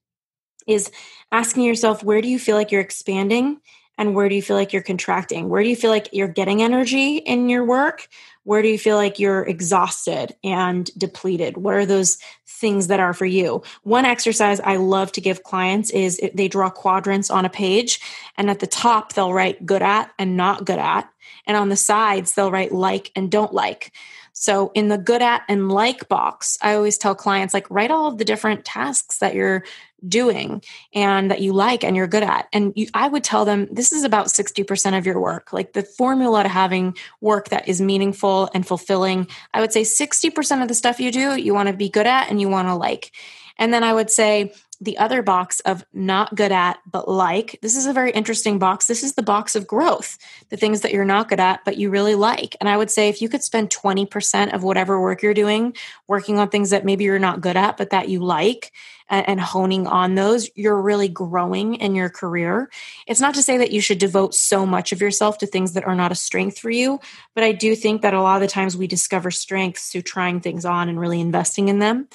is 0.67 0.91
asking 1.31 1.63
yourself, 1.63 2.03
where 2.03 2.21
do 2.21 2.27
you 2.27 2.41
feel 2.41 2.57
like 2.57 2.73
you're 2.73 2.81
expanding? 2.81 3.61
And 3.99 4.17
where 4.17 4.29
do 4.29 4.35
you 4.35 4.43
feel 4.43 4.57
like 4.57 4.73
you're 4.73 4.83
contracting? 4.83 5.49
Where 5.49 5.63
do 5.63 5.69
you 5.69 5.77
feel 5.77 5.91
like 5.91 6.09
you're 6.13 6.27
getting 6.27 6.61
energy 6.61 7.19
in 7.19 7.49
your 7.49 7.65
work? 7.65 8.09
Where 8.45 8.63
do 8.63 8.69
you 8.69 8.79
feel 8.79 8.97
like 8.97 9.19
you're 9.19 9.43
exhausted 9.43 10.35
and 10.43 10.91
depleted? 10.99 11.57
What 11.57 11.75
are 11.75 11.87
those 11.87 12.19
things 12.47 12.89
that 12.89 13.01
are 13.01 13.15
for 13.15 13.27
you? 13.27 13.63
One 13.83 14.05
exercise 14.05 14.61
I 14.61 14.77
love 14.77 15.13
to 15.13 15.21
give 15.21 15.43
clients 15.43 15.91
is 15.91 16.21
they 16.35 16.49
draw 16.49 16.71
quadrants 16.71 17.31
on 17.31 17.45
a 17.45 17.51
page, 17.51 18.01
and 18.37 18.51
at 18.51 18.59
the 18.59 18.67
top, 18.67 19.13
they'll 19.13 19.33
write 19.33 19.65
good 19.65 19.83
at 19.83 20.11
and 20.19 20.37
not 20.37 20.65
good 20.65 20.79
at. 20.79 21.09
And 21.47 21.57
on 21.57 21.69
the 21.69 21.77
sides, 21.77 22.35
they'll 22.35 22.51
write 22.51 22.73
like 22.73 23.11
and 23.15 23.31
don't 23.31 23.55
like. 23.55 23.93
So 24.33 24.73
in 24.75 24.89
the 24.89 24.99
good 24.99 25.23
at 25.23 25.43
and 25.49 25.71
like 25.71 26.09
box, 26.09 26.59
I 26.63 26.75
always 26.75 26.99
tell 26.99 27.15
clients 27.15 27.55
like 27.55 27.71
write 27.71 27.91
all 27.91 28.09
of 28.09 28.19
the 28.19 28.25
different 28.25 28.65
tasks 28.65 29.19
that 29.19 29.35
you're 29.35 29.65
doing 30.09 30.63
and 30.95 31.31
that 31.31 31.41
you 31.41 31.53
like 31.53 31.85
and 31.85 31.97
you're 31.97 32.07
good 32.07 32.23
at. 32.23 32.49
And 32.53 32.73
you, 32.77 32.89
I 32.95 33.09
would 33.09 33.25
tell 33.25 33.45
them 33.45 33.69
this 33.71 33.93
is 33.93 34.05
about 34.05 34.27
60% 34.27 34.99
of 34.99 35.07
your 35.07 35.21
work. 35.21 35.53
Like 35.53 35.73
the 35.73 35.83
formula 35.83 36.43
to 36.43 36.49
having 36.49 36.97
work 37.21 37.49
that 37.51 37.69
is 37.69 37.81
meaningful 37.81 38.51
and 38.55 38.67
fulfilling, 38.67 39.29
I 39.55 39.61
would 39.61 39.73
say 39.73 39.83
60% 39.83 40.63
of 40.63 40.69
the 40.69 40.75
stuff 40.75 41.01
you 41.01 41.11
do, 41.11 41.37
you 41.37 41.55
want 41.55 41.69
to 41.69 41.75
be 41.75 41.89
good 41.89 42.07
at 42.07 42.31
and 42.31 42.41
you 42.41 42.49
want 42.49 42.69
to 42.69 42.75
like. 42.75 43.13
And 43.59 43.73
then 43.73 43.85
I 43.85 43.93
would 43.93 44.11
say 44.11 44.53
the 44.83 44.99
other 44.99 45.23
box 45.23 45.61
of 45.61 45.85
not 45.93 46.35
good 46.35 46.51
at, 46.51 46.79
but 46.91 47.09
like. 47.09 47.59
This 47.63 47.77
is 47.77 47.87
a 47.87 47.93
very 47.93 48.11
interesting 48.11 48.59
box. 48.59 48.87
This 48.87 49.05
is 49.05 49.15
the 49.15 49.23
box 49.23 49.55
of 49.55 49.67
growth, 49.67 50.19
the 50.49 50.57
things 50.57 50.81
that 50.81 50.93
you're 50.93 51.05
not 51.05 51.29
good 51.29 51.41
at, 51.41 51.65
but 51.65 51.77
you 51.77 51.89
really 51.89 52.17
like. 52.17 52.57
And 52.61 52.69
I 52.69 52.77
would 52.77 52.91
say 52.91 53.09
if 53.09 53.23
you 53.23 53.29
could 53.29 53.45
spend 53.45 53.71
20% 53.71 54.53
of 54.53 54.65
whatever 54.65 55.01
work 55.01 55.23
you're 55.23 55.35
doing 55.35 55.77
working 56.09 56.39
on 56.39 56.49
things 56.49 56.71
that 56.71 56.85
maybe 56.85 57.05
you're 57.05 57.21
not 57.21 57.41
good 57.41 57.57
at, 57.57 57.77
but 57.77 57.91
that 57.91 58.09
you 58.09 58.19
like, 58.19 58.73
and 59.09 59.41
honing 59.41 59.87
on 59.87 60.15
those, 60.15 60.49
you're 60.55 60.81
really 60.81 61.09
growing 61.09 61.75
in 61.75 61.95
your 61.95 62.09
career. 62.09 62.71
It's 63.07 63.21
not 63.21 63.35
to 63.35 63.43
say 63.43 63.59
that 63.59 63.71
you 63.71 63.83
should 63.83 63.99
devote 63.99 64.35
so 64.35 64.65
much 64.65 64.91
of 64.91 65.03
yourself 65.03 65.37
to 65.39 65.47
things 65.47 65.75
that 65.75 65.85
are 65.85 65.95
not 65.95 66.13
a 66.13 66.17
strength 66.17 66.59
for 66.59 66.71
you, 66.71 66.99
but 67.35 67.45
I 67.45 67.53
do 67.53 67.77
think 67.77 68.01
that 68.03 68.15
a 68.15 68.23
lot 68.23 68.37
of 68.37 68.41
the 68.41 68.49
times 68.49 68.75
we 68.75 68.87
discover 68.87 69.31
strengths 69.31 69.91
through 69.91 70.03
trying 70.03 70.41
things 70.41 70.65
on 70.65 70.89
and 70.89 70.99
really 70.99 71.21
investing 71.21 71.69
in 71.69 71.79
them. 71.79 72.09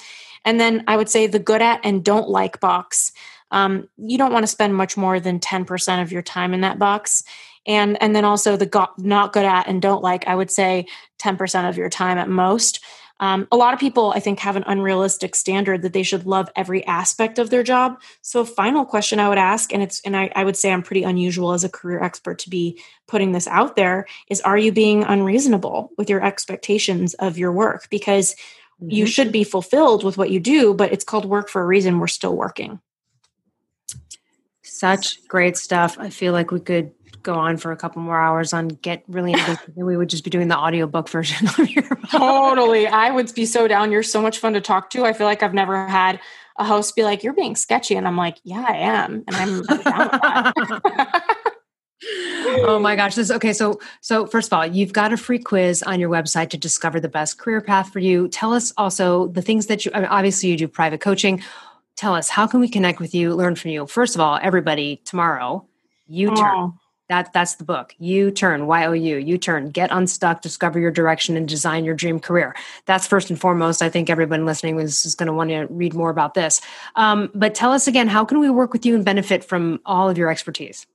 And 0.44 0.60
then 0.60 0.84
I 0.86 0.96
would 0.96 1.08
say 1.08 1.26
the 1.26 1.38
good 1.38 1.62
at 1.62 1.80
and 1.84 2.04
don't 2.04 2.28
like 2.28 2.60
box. 2.60 3.12
Um, 3.50 3.88
you 3.96 4.18
don't 4.18 4.32
want 4.32 4.42
to 4.42 4.48
spend 4.48 4.74
much 4.74 4.96
more 4.96 5.20
than 5.20 5.40
10% 5.40 6.02
of 6.02 6.12
your 6.12 6.22
time 6.22 6.52
in 6.54 6.60
that 6.60 6.78
box. 6.78 7.24
and 7.68 8.00
and 8.02 8.16
then 8.16 8.24
also 8.24 8.56
the 8.56 8.66
got, 8.66 8.98
not 8.98 9.32
good 9.32 9.44
at 9.44 9.68
and 9.68 9.80
don't 9.80 10.02
like 10.02 10.26
i 10.26 10.34
would 10.34 10.50
say 10.50 10.86
10% 11.18 11.68
of 11.68 11.76
your 11.76 11.88
time 11.90 12.18
at 12.18 12.28
most 12.28 12.80
um, 13.20 13.48
a 13.50 13.56
lot 13.56 13.74
of 13.74 13.80
people 13.80 14.12
i 14.16 14.20
think 14.20 14.38
have 14.40 14.56
an 14.56 14.64
unrealistic 14.66 15.34
standard 15.36 15.82
that 15.82 15.92
they 15.92 16.02
should 16.02 16.26
love 16.26 16.48
every 16.56 16.84
aspect 16.86 17.38
of 17.38 17.50
their 17.50 17.62
job 17.62 18.00
so 18.22 18.44
final 18.44 18.84
question 18.84 19.20
i 19.20 19.28
would 19.28 19.38
ask 19.38 19.72
and 19.72 19.82
it's 19.82 20.00
and 20.00 20.16
I, 20.16 20.32
I 20.34 20.44
would 20.44 20.56
say 20.56 20.72
i'm 20.72 20.82
pretty 20.82 21.02
unusual 21.02 21.52
as 21.52 21.64
a 21.64 21.68
career 21.68 22.02
expert 22.02 22.38
to 22.40 22.50
be 22.50 22.80
putting 23.06 23.32
this 23.32 23.46
out 23.46 23.76
there 23.76 24.06
is 24.28 24.40
are 24.40 24.58
you 24.58 24.72
being 24.72 25.04
unreasonable 25.04 25.90
with 25.98 26.08
your 26.08 26.24
expectations 26.24 27.14
of 27.14 27.38
your 27.38 27.52
work 27.52 27.88
because 27.90 28.34
mm-hmm. 28.80 28.90
you 28.90 29.06
should 29.06 29.32
be 29.32 29.44
fulfilled 29.44 30.04
with 30.04 30.18
what 30.18 30.30
you 30.30 30.40
do 30.40 30.74
but 30.74 30.92
it's 30.92 31.04
called 31.04 31.24
work 31.24 31.48
for 31.48 31.62
a 31.62 31.66
reason. 31.66 31.98
We're 31.98 32.06
still 32.06 32.36
working. 32.36 32.80
Such 34.62 35.26
great 35.26 35.56
stuff. 35.56 35.96
I 35.98 36.10
feel 36.10 36.32
like 36.32 36.50
we 36.50 36.60
could 36.60 36.92
go 37.22 37.34
on 37.34 37.56
for 37.56 37.72
a 37.72 37.76
couple 37.76 38.00
more 38.00 38.18
hours 38.18 38.52
on 38.52 38.68
get 38.68 39.02
really 39.08 39.32
into 39.32 39.58
we 39.76 39.96
would 39.96 40.08
just 40.08 40.24
be 40.24 40.30
doing 40.30 40.48
the 40.48 40.56
audiobook 40.56 41.08
version 41.08 41.48
of 41.58 41.70
your 41.70 41.84
totally. 42.10 42.86
I 42.86 43.10
would 43.10 43.34
be 43.34 43.44
so 43.44 43.68
down. 43.68 43.92
You're 43.92 44.02
so 44.02 44.22
much 44.22 44.38
fun 44.38 44.54
to 44.54 44.60
talk 44.60 44.90
to. 44.90 45.04
I 45.04 45.12
feel 45.12 45.26
like 45.26 45.42
i've 45.42 45.54
never 45.54 45.86
had 45.86 46.20
a 46.56 46.64
host 46.64 46.96
be 46.96 47.04
like 47.04 47.22
you're 47.22 47.32
being 47.32 47.56
sketchy. 47.56 47.96
And 47.96 48.06
i'm 48.06 48.16
like 48.16 48.38
yeah 48.44 48.64
i 48.68 48.76
am. 48.76 49.24
And 49.26 49.36
i'm 49.36 49.62
down 49.62 50.52
with 50.56 50.82
that 50.84 51.36
oh 52.66 52.78
my 52.80 52.96
gosh 52.96 53.14
this 53.14 53.30
okay 53.30 53.52
so 53.52 53.78
so 54.00 54.26
first 54.26 54.48
of 54.48 54.56
all 54.56 54.66
you've 54.66 54.92
got 54.92 55.12
a 55.12 55.16
free 55.16 55.38
quiz 55.38 55.82
on 55.82 56.00
your 56.00 56.10
website 56.10 56.50
to 56.50 56.56
discover 56.56 56.98
the 57.00 57.08
best 57.08 57.38
career 57.38 57.60
path 57.60 57.92
for 57.92 57.98
you 57.98 58.28
tell 58.28 58.52
us 58.54 58.72
also 58.76 59.28
the 59.28 59.42
things 59.42 59.66
that 59.66 59.84
you 59.84 59.92
I 59.94 60.00
mean, 60.00 60.08
obviously 60.08 60.48
you 60.48 60.56
do 60.56 60.68
private 60.68 61.00
coaching 61.00 61.42
tell 61.96 62.14
us 62.14 62.28
how 62.28 62.46
can 62.46 62.60
we 62.60 62.68
connect 62.68 63.00
with 63.00 63.14
you 63.14 63.34
learn 63.34 63.54
from 63.54 63.70
you 63.70 63.86
first 63.86 64.14
of 64.14 64.20
all 64.20 64.38
everybody 64.40 65.02
tomorrow 65.04 65.66
you 66.06 66.28
turn 66.28 66.56
oh. 66.56 66.74
That 67.08 67.32
that's 67.32 67.54
the 67.54 67.64
book. 67.64 67.94
You 67.98 68.30
turn 68.30 68.66
Y 68.66 68.84
O 68.84 68.92
U. 68.92 69.16
You 69.16 69.38
turn. 69.38 69.70
Get 69.70 69.90
unstuck. 69.90 70.42
Discover 70.42 70.78
your 70.78 70.90
direction 70.90 71.38
and 71.38 71.48
design 71.48 71.86
your 71.86 71.94
dream 71.94 72.20
career. 72.20 72.54
That's 72.84 73.06
first 73.06 73.30
and 73.30 73.40
foremost. 73.40 73.80
I 73.80 73.88
think 73.88 74.10
everyone 74.10 74.44
listening 74.44 74.78
is, 74.78 75.06
is 75.06 75.14
going 75.14 75.28
to 75.28 75.32
want 75.32 75.48
to 75.48 75.66
read 75.70 75.94
more 75.94 76.10
about 76.10 76.34
this. 76.34 76.60
Um, 76.96 77.30
but 77.34 77.54
tell 77.54 77.72
us 77.72 77.86
again, 77.86 78.08
how 78.08 78.26
can 78.26 78.40
we 78.40 78.50
work 78.50 78.74
with 78.74 78.84
you 78.84 78.94
and 78.94 79.06
benefit 79.06 79.42
from 79.42 79.80
all 79.86 80.10
of 80.10 80.18
your 80.18 80.30
expertise? 80.30 80.86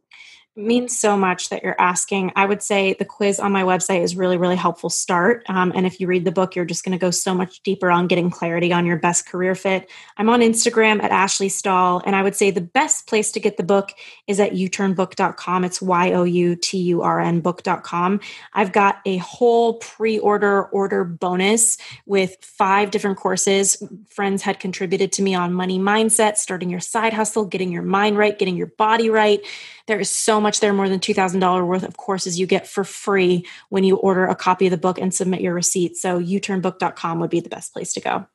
Means 0.55 0.95
so 0.95 1.17
much 1.17 1.49
that 1.49 1.63
you're 1.63 1.79
asking. 1.81 2.31
I 2.35 2.45
would 2.45 2.61
say 2.61 2.93
the 2.93 3.05
quiz 3.05 3.39
on 3.39 3.51
my 3.51 3.63
website 3.63 4.03
is 4.03 4.15
really, 4.15 4.37
really 4.37 4.55
helpful 4.55 4.91
start. 4.91 5.43
Um, 5.47 5.71
and 5.73 5.87
if 5.87 5.99
you 5.99 6.05
read 6.05 6.25
the 6.25 6.31
book, 6.31 6.55
you're 6.55 6.63
just 6.63 6.85
going 6.85 6.91
to 6.91 7.01
go 7.01 7.09
so 7.09 7.33
much 7.33 7.63
deeper 7.63 7.89
on 7.89 8.05
getting 8.05 8.29
clarity 8.29 8.71
on 8.71 8.85
your 8.85 8.97
best 8.97 9.25
career 9.25 9.55
fit. 9.55 9.89
I'm 10.15 10.29
on 10.29 10.41
Instagram 10.41 11.01
at 11.01 11.09
Ashley 11.09 11.49
Stahl, 11.49 12.03
and 12.05 12.15
I 12.15 12.21
would 12.21 12.35
say 12.35 12.51
the 12.51 12.61
best 12.61 13.07
place 13.07 13.31
to 13.31 13.39
get 13.39 13.57
the 13.57 13.63
book 13.63 13.93
is 14.27 14.39
at 14.39 14.51
youturnbook.com. 14.51 15.63
It's 15.63 15.81
Y 15.81 16.13
O 16.13 16.23
U 16.23 16.55
T 16.55 16.77
U 16.77 17.01
R 17.01 17.19
N 17.19 17.39
book.com. 17.39 18.19
I've 18.53 18.71
got 18.71 18.99
a 19.07 19.17
whole 19.17 19.79
pre-order 19.79 20.65
order 20.65 21.03
bonus 21.03 21.79
with 22.05 22.37
five 22.41 22.91
different 22.91 23.17
courses. 23.17 23.81
Friends 24.07 24.43
had 24.43 24.59
contributed 24.59 25.11
to 25.13 25.23
me 25.23 25.33
on 25.33 25.51
money 25.51 25.79
mindset, 25.79 26.37
starting 26.37 26.69
your 26.69 26.79
side 26.79 27.13
hustle, 27.13 27.43
getting 27.43 27.71
your 27.71 27.81
mind 27.81 28.19
right, 28.19 28.37
getting 28.37 28.55
your 28.55 28.67
body 28.67 29.09
right 29.09 29.43
there 29.87 29.99
is 29.99 30.09
so 30.09 30.39
much 30.39 30.59
there, 30.59 30.73
more 30.73 30.87
than 30.87 30.99
$2,000 30.99 31.67
worth 31.67 31.83
of 31.83 31.97
courses 31.97 32.39
you 32.39 32.45
get 32.45 32.67
for 32.67 32.83
free 32.83 33.45
when 33.69 33.83
you 33.83 33.97
order 33.97 34.25
a 34.25 34.35
copy 34.35 34.67
of 34.67 34.71
the 34.71 34.77
book 34.77 34.97
and 34.97 35.13
submit 35.13 35.41
your 35.41 35.53
receipt. 35.53 35.97
So 35.97 36.19
youturnbook.com 36.19 37.19
would 37.19 37.29
be 37.29 37.41
the 37.41 37.49
best 37.49 37.73
place 37.73 37.93
to 37.93 37.99
go. 37.99 38.25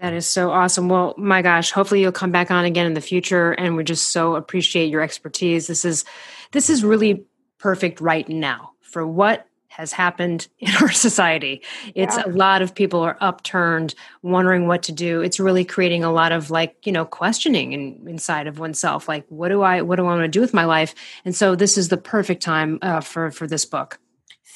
That 0.00 0.14
is 0.14 0.26
so 0.26 0.50
awesome. 0.50 0.88
Well, 0.88 1.14
my 1.18 1.42
gosh, 1.42 1.70
hopefully 1.70 2.00
you'll 2.00 2.10
come 2.10 2.32
back 2.32 2.50
on 2.50 2.64
again 2.64 2.86
in 2.86 2.94
the 2.94 3.02
future 3.02 3.52
and 3.52 3.76
we 3.76 3.84
just 3.84 4.10
so 4.12 4.34
appreciate 4.34 4.90
your 4.90 5.02
expertise. 5.02 5.66
This 5.66 5.84
is 5.84 6.04
this 6.52 6.70
is 6.70 6.82
really 6.82 7.26
perfect 7.58 8.00
right 8.00 8.26
now 8.28 8.72
for 8.80 9.06
what 9.06 9.46
has 9.70 9.92
happened 9.92 10.48
in 10.58 10.70
our 10.80 10.90
society. 10.90 11.62
It's 11.94 12.16
yeah. 12.16 12.24
a 12.26 12.28
lot 12.28 12.60
of 12.60 12.74
people 12.74 13.00
are 13.00 13.16
upturned, 13.20 13.94
wondering 14.22 14.66
what 14.66 14.82
to 14.84 14.92
do. 14.92 15.22
It's 15.22 15.40
really 15.40 15.64
creating 15.64 16.04
a 16.04 16.12
lot 16.12 16.32
of 16.32 16.50
like, 16.50 16.86
you 16.86 16.92
know, 16.92 17.04
questioning 17.04 17.72
in, 17.72 18.06
inside 18.06 18.46
of 18.46 18.58
oneself. 18.58 19.08
Like, 19.08 19.24
what 19.28 19.48
do 19.48 19.62
I, 19.62 19.82
what 19.82 19.96
do 19.96 20.02
I 20.02 20.14
want 20.14 20.22
to 20.22 20.28
do 20.28 20.40
with 20.40 20.52
my 20.52 20.64
life? 20.64 20.94
And 21.24 21.34
so 21.34 21.54
this 21.54 21.78
is 21.78 21.88
the 21.88 21.96
perfect 21.96 22.42
time 22.42 22.78
uh, 22.82 23.00
for, 23.00 23.30
for 23.30 23.46
this 23.46 23.64
book. 23.64 23.98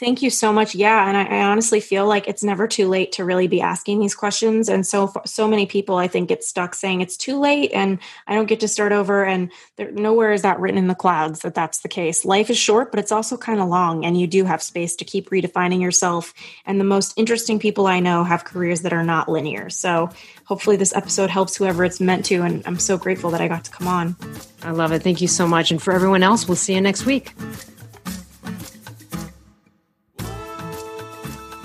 Thank 0.01 0.22
you 0.22 0.30
so 0.30 0.53
much. 0.53 0.74
Yeah, 0.74 1.09
and 1.09 1.16
I, 1.16 1.22
I, 1.22 1.45
honestly 1.45 1.78
feel 1.78 2.05
like 2.05 2.26
it's 2.26 2.42
never 2.42 2.66
too 2.66 2.88
late 2.88 3.12
to 3.12 3.24
really 3.24 3.47
be 3.47 3.61
asking 3.61 4.01
these 4.01 4.14
questions. 4.14 4.68
And 4.68 4.84
so, 4.84 5.12
so 5.24 5.47
many 5.47 5.66
people, 5.66 5.99
I 5.99 6.09
think, 6.09 6.28
get 6.28 6.42
stuck 6.42 6.74
saying 6.74 7.01
it's 7.01 7.16
too 7.16 7.38
late, 7.38 7.70
and 7.72 8.01
I 8.26 8.34
don't 8.34 8.47
get 8.47 8.59
to 8.61 8.68
start 8.68 8.90
over. 8.90 9.24
And 9.24 9.53
there, 9.76 9.92
nowhere 9.92 10.32
is 10.32 10.42
that 10.42 10.59
written 10.59 10.78
in 10.78 10.88
the 10.88 10.97
clouds 10.97 11.40
that 11.40 11.55
that's 11.55 11.78
the 11.78 11.88
case. 11.88 12.24
Life 12.24 12.51
is 12.51 12.59
short, 12.59 12.90
but 12.90 12.99
it's 12.99 13.12
also 13.12 13.36
kind 13.36 13.61
of 13.61 13.68
long, 13.68 14.05
and 14.05 14.18
you 14.18 14.26
do 14.26 14.45
have 14.45 14.64
space 14.64 14.97
to 14.97 15.05
keep 15.05 15.30
redefining 15.30 15.80
yourself. 15.80 16.34
And 16.66 16.80
the 16.80 16.84
most 16.84 17.14
interesting 17.16 17.61
people 17.61 17.86
I 17.86 18.01
know 18.01 18.24
have 18.24 18.45
careers 18.45 18.82
that 18.82 18.92
are 18.92 19.05
not 19.05 19.28
linear. 19.28 19.70
So, 19.70 20.11
hopefully, 20.45 20.74
this 20.74 20.95
episode 20.97 21.30
helps 21.30 21.55
whoever 21.55 21.84
it's 21.84 22.01
meant 22.01 22.24
to. 22.26 22.42
And 22.42 22.64
I'm 22.66 22.80
so 22.80 22.99
grateful 22.99 23.30
that 23.30 23.40
I 23.40 23.47
got 23.47 23.62
to 23.64 23.70
come 23.70 23.86
on. 23.86 24.16
I 24.64 24.72
love 24.72 24.90
it. 24.90 25.05
Thank 25.05 25.20
you 25.20 25.28
so 25.28 25.47
much. 25.47 25.70
And 25.70 25.80
for 25.80 25.92
everyone 25.92 26.24
else, 26.24 26.49
we'll 26.49 26.57
see 26.57 26.74
you 26.74 26.80
next 26.80 27.07
week. 27.07 27.32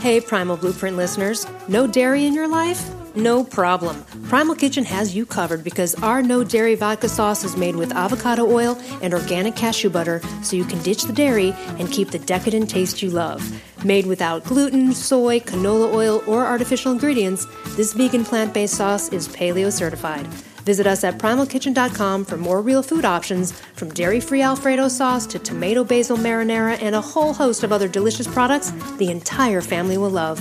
Hey, 0.10 0.20
Primal 0.20 0.58
Blueprint 0.58 0.98
listeners. 0.98 1.46
No 1.68 1.86
dairy 1.86 2.26
in 2.26 2.34
your 2.34 2.48
life? 2.48 2.82
No 3.16 3.44
problem. 3.44 4.04
Primal 4.24 4.56
Kitchen 4.56 4.84
has 4.86 5.16
you 5.16 5.24
covered 5.24 5.64
because 5.64 5.94
our 6.02 6.24
no 6.24 6.44
dairy 6.44 6.74
vodka 6.74 7.08
sauce 7.08 7.44
is 7.44 7.56
made 7.56 7.76
with 7.76 7.92
avocado 7.92 8.52
oil 8.52 8.76
and 9.04 9.14
organic 9.14 9.56
cashew 9.56 9.92
butter 9.92 10.20
so 10.42 10.56
you 10.56 10.66
can 10.66 10.82
ditch 10.82 11.04
the 11.04 11.14
dairy 11.14 11.54
and 11.78 11.92
keep 11.92 12.10
the 12.10 12.18
decadent 12.18 12.72
taste 12.72 13.04
you 13.04 13.12
love. 13.12 13.40
Made 13.86 14.08
without 14.08 14.44
gluten, 14.46 14.94
soy, 14.94 15.42
canola 15.42 15.94
oil, 15.94 16.24
or 16.26 16.44
artificial 16.44 16.92
ingredients, 16.92 17.46
this 17.76 17.94
vegan 17.94 18.26
plant 18.26 18.52
based 18.52 18.78
sauce 18.78 19.10
is 19.10 19.28
paleo 19.28 19.72
certified. 19.72 20.28
Visit 20.70 20.86
us 20.86 21.04
at 21.04 21.18
primalkitchen.com 21.18 22.26
for 22.26 22.38
more 22.38 22.62
real 22.62 22.84
food 22.84 23.04
options, 23.04 23.54
from 23.74 23.90
dairy 23.90 24.20
free 24.20 24.44
Alfredo 24.44 24.88
sauce 24.88 25.26
to 25.26 25.40
tomato 25.40 25.84
basil 25.84 26.16
marinara 26.16 26.80
and 26.80 26.94
a 26.94 27.02
whole 27.02 27.34
host 27.34 27.64
of 27.64 27.72
other 27.72 27.88
delicious 27.88 28.28
products 28.28 28.70
the 29.00 29.10
entire 29.10 29.62
family 29.62 29.98
will 29.98 30.12
love. 30.12 30.38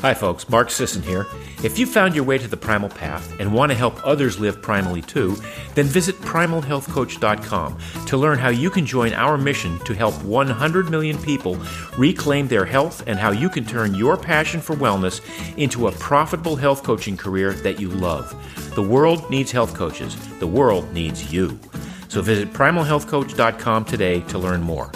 Hi, 0.00 0.12
folks. 0.12 0.48
Mark 0.48 0.72
Sisson 0.72 1.02
here. 1.02 1.24
If 1.62 1.78
you 1.78 1.86
found 1.86 2.16
your 2.16 2.24
way 2.24 2.38
to 2.38 2.48
the 2.48 2.56
primal 2.56 2.88
path 2.88 3.38
and 3.38 3.54
want 3.54 3.70
to 3.70 3.78
help 3.78 4.04
others 4.04 4.40
live 4.40 4.60
primally 4.60 5.06
too, 5.06 5.36
then 5.76 5.86
visit 5.86 6.16
primalhealthcoach.com 6.16 7.78
to 8.06 8.16
learn 8.16 8.38
how 8.38 8.48
you 8.48 8.68
can 8.68 8.84
join 8.84 9.12
our 9.12 9.38
mission 9.38 9.78
to 9.84 9.94
help 9.94 10.20
100 10.24 10.90
million 10.90 11.16
people 11.22 11.56
reclaim 11.96 12.48
their 12.48 12.64
health 12.64 13.04
and 13.06 13.16
how 13.16 13.30
you 13.30 13.48
can 13.48 13.64
turn 13.64 13.94
your 13.94 14.16
passion 14.16 14.60
for 14.60 14.74
wellness 14.74 15.20
into 15.56 15.86
a 15.86 15.92
profitable 15.92 16.56
health 16.56 16.82
coaching 16.82 17.16
career 17.16 17.52
that 17.52 17.78
you 17.78 17.90
love. 17.90 18.34
The 18.74 18.82
world 18.82 19.30
needs 19.30 19.52
health 19.52 19.72
coaches. 19.72 20.16
The 20.40 20.46
world 20.48 20.92
needs 20.92 21.32
you. 21.32 21.60
So 22.08 22.22
visit 22.22 22.52
primalhealthcoach.com 22.52 23.84
today 23.84 24.20
to 24.22 24.38
learn 24.38 24.62
more. 24.62 24.90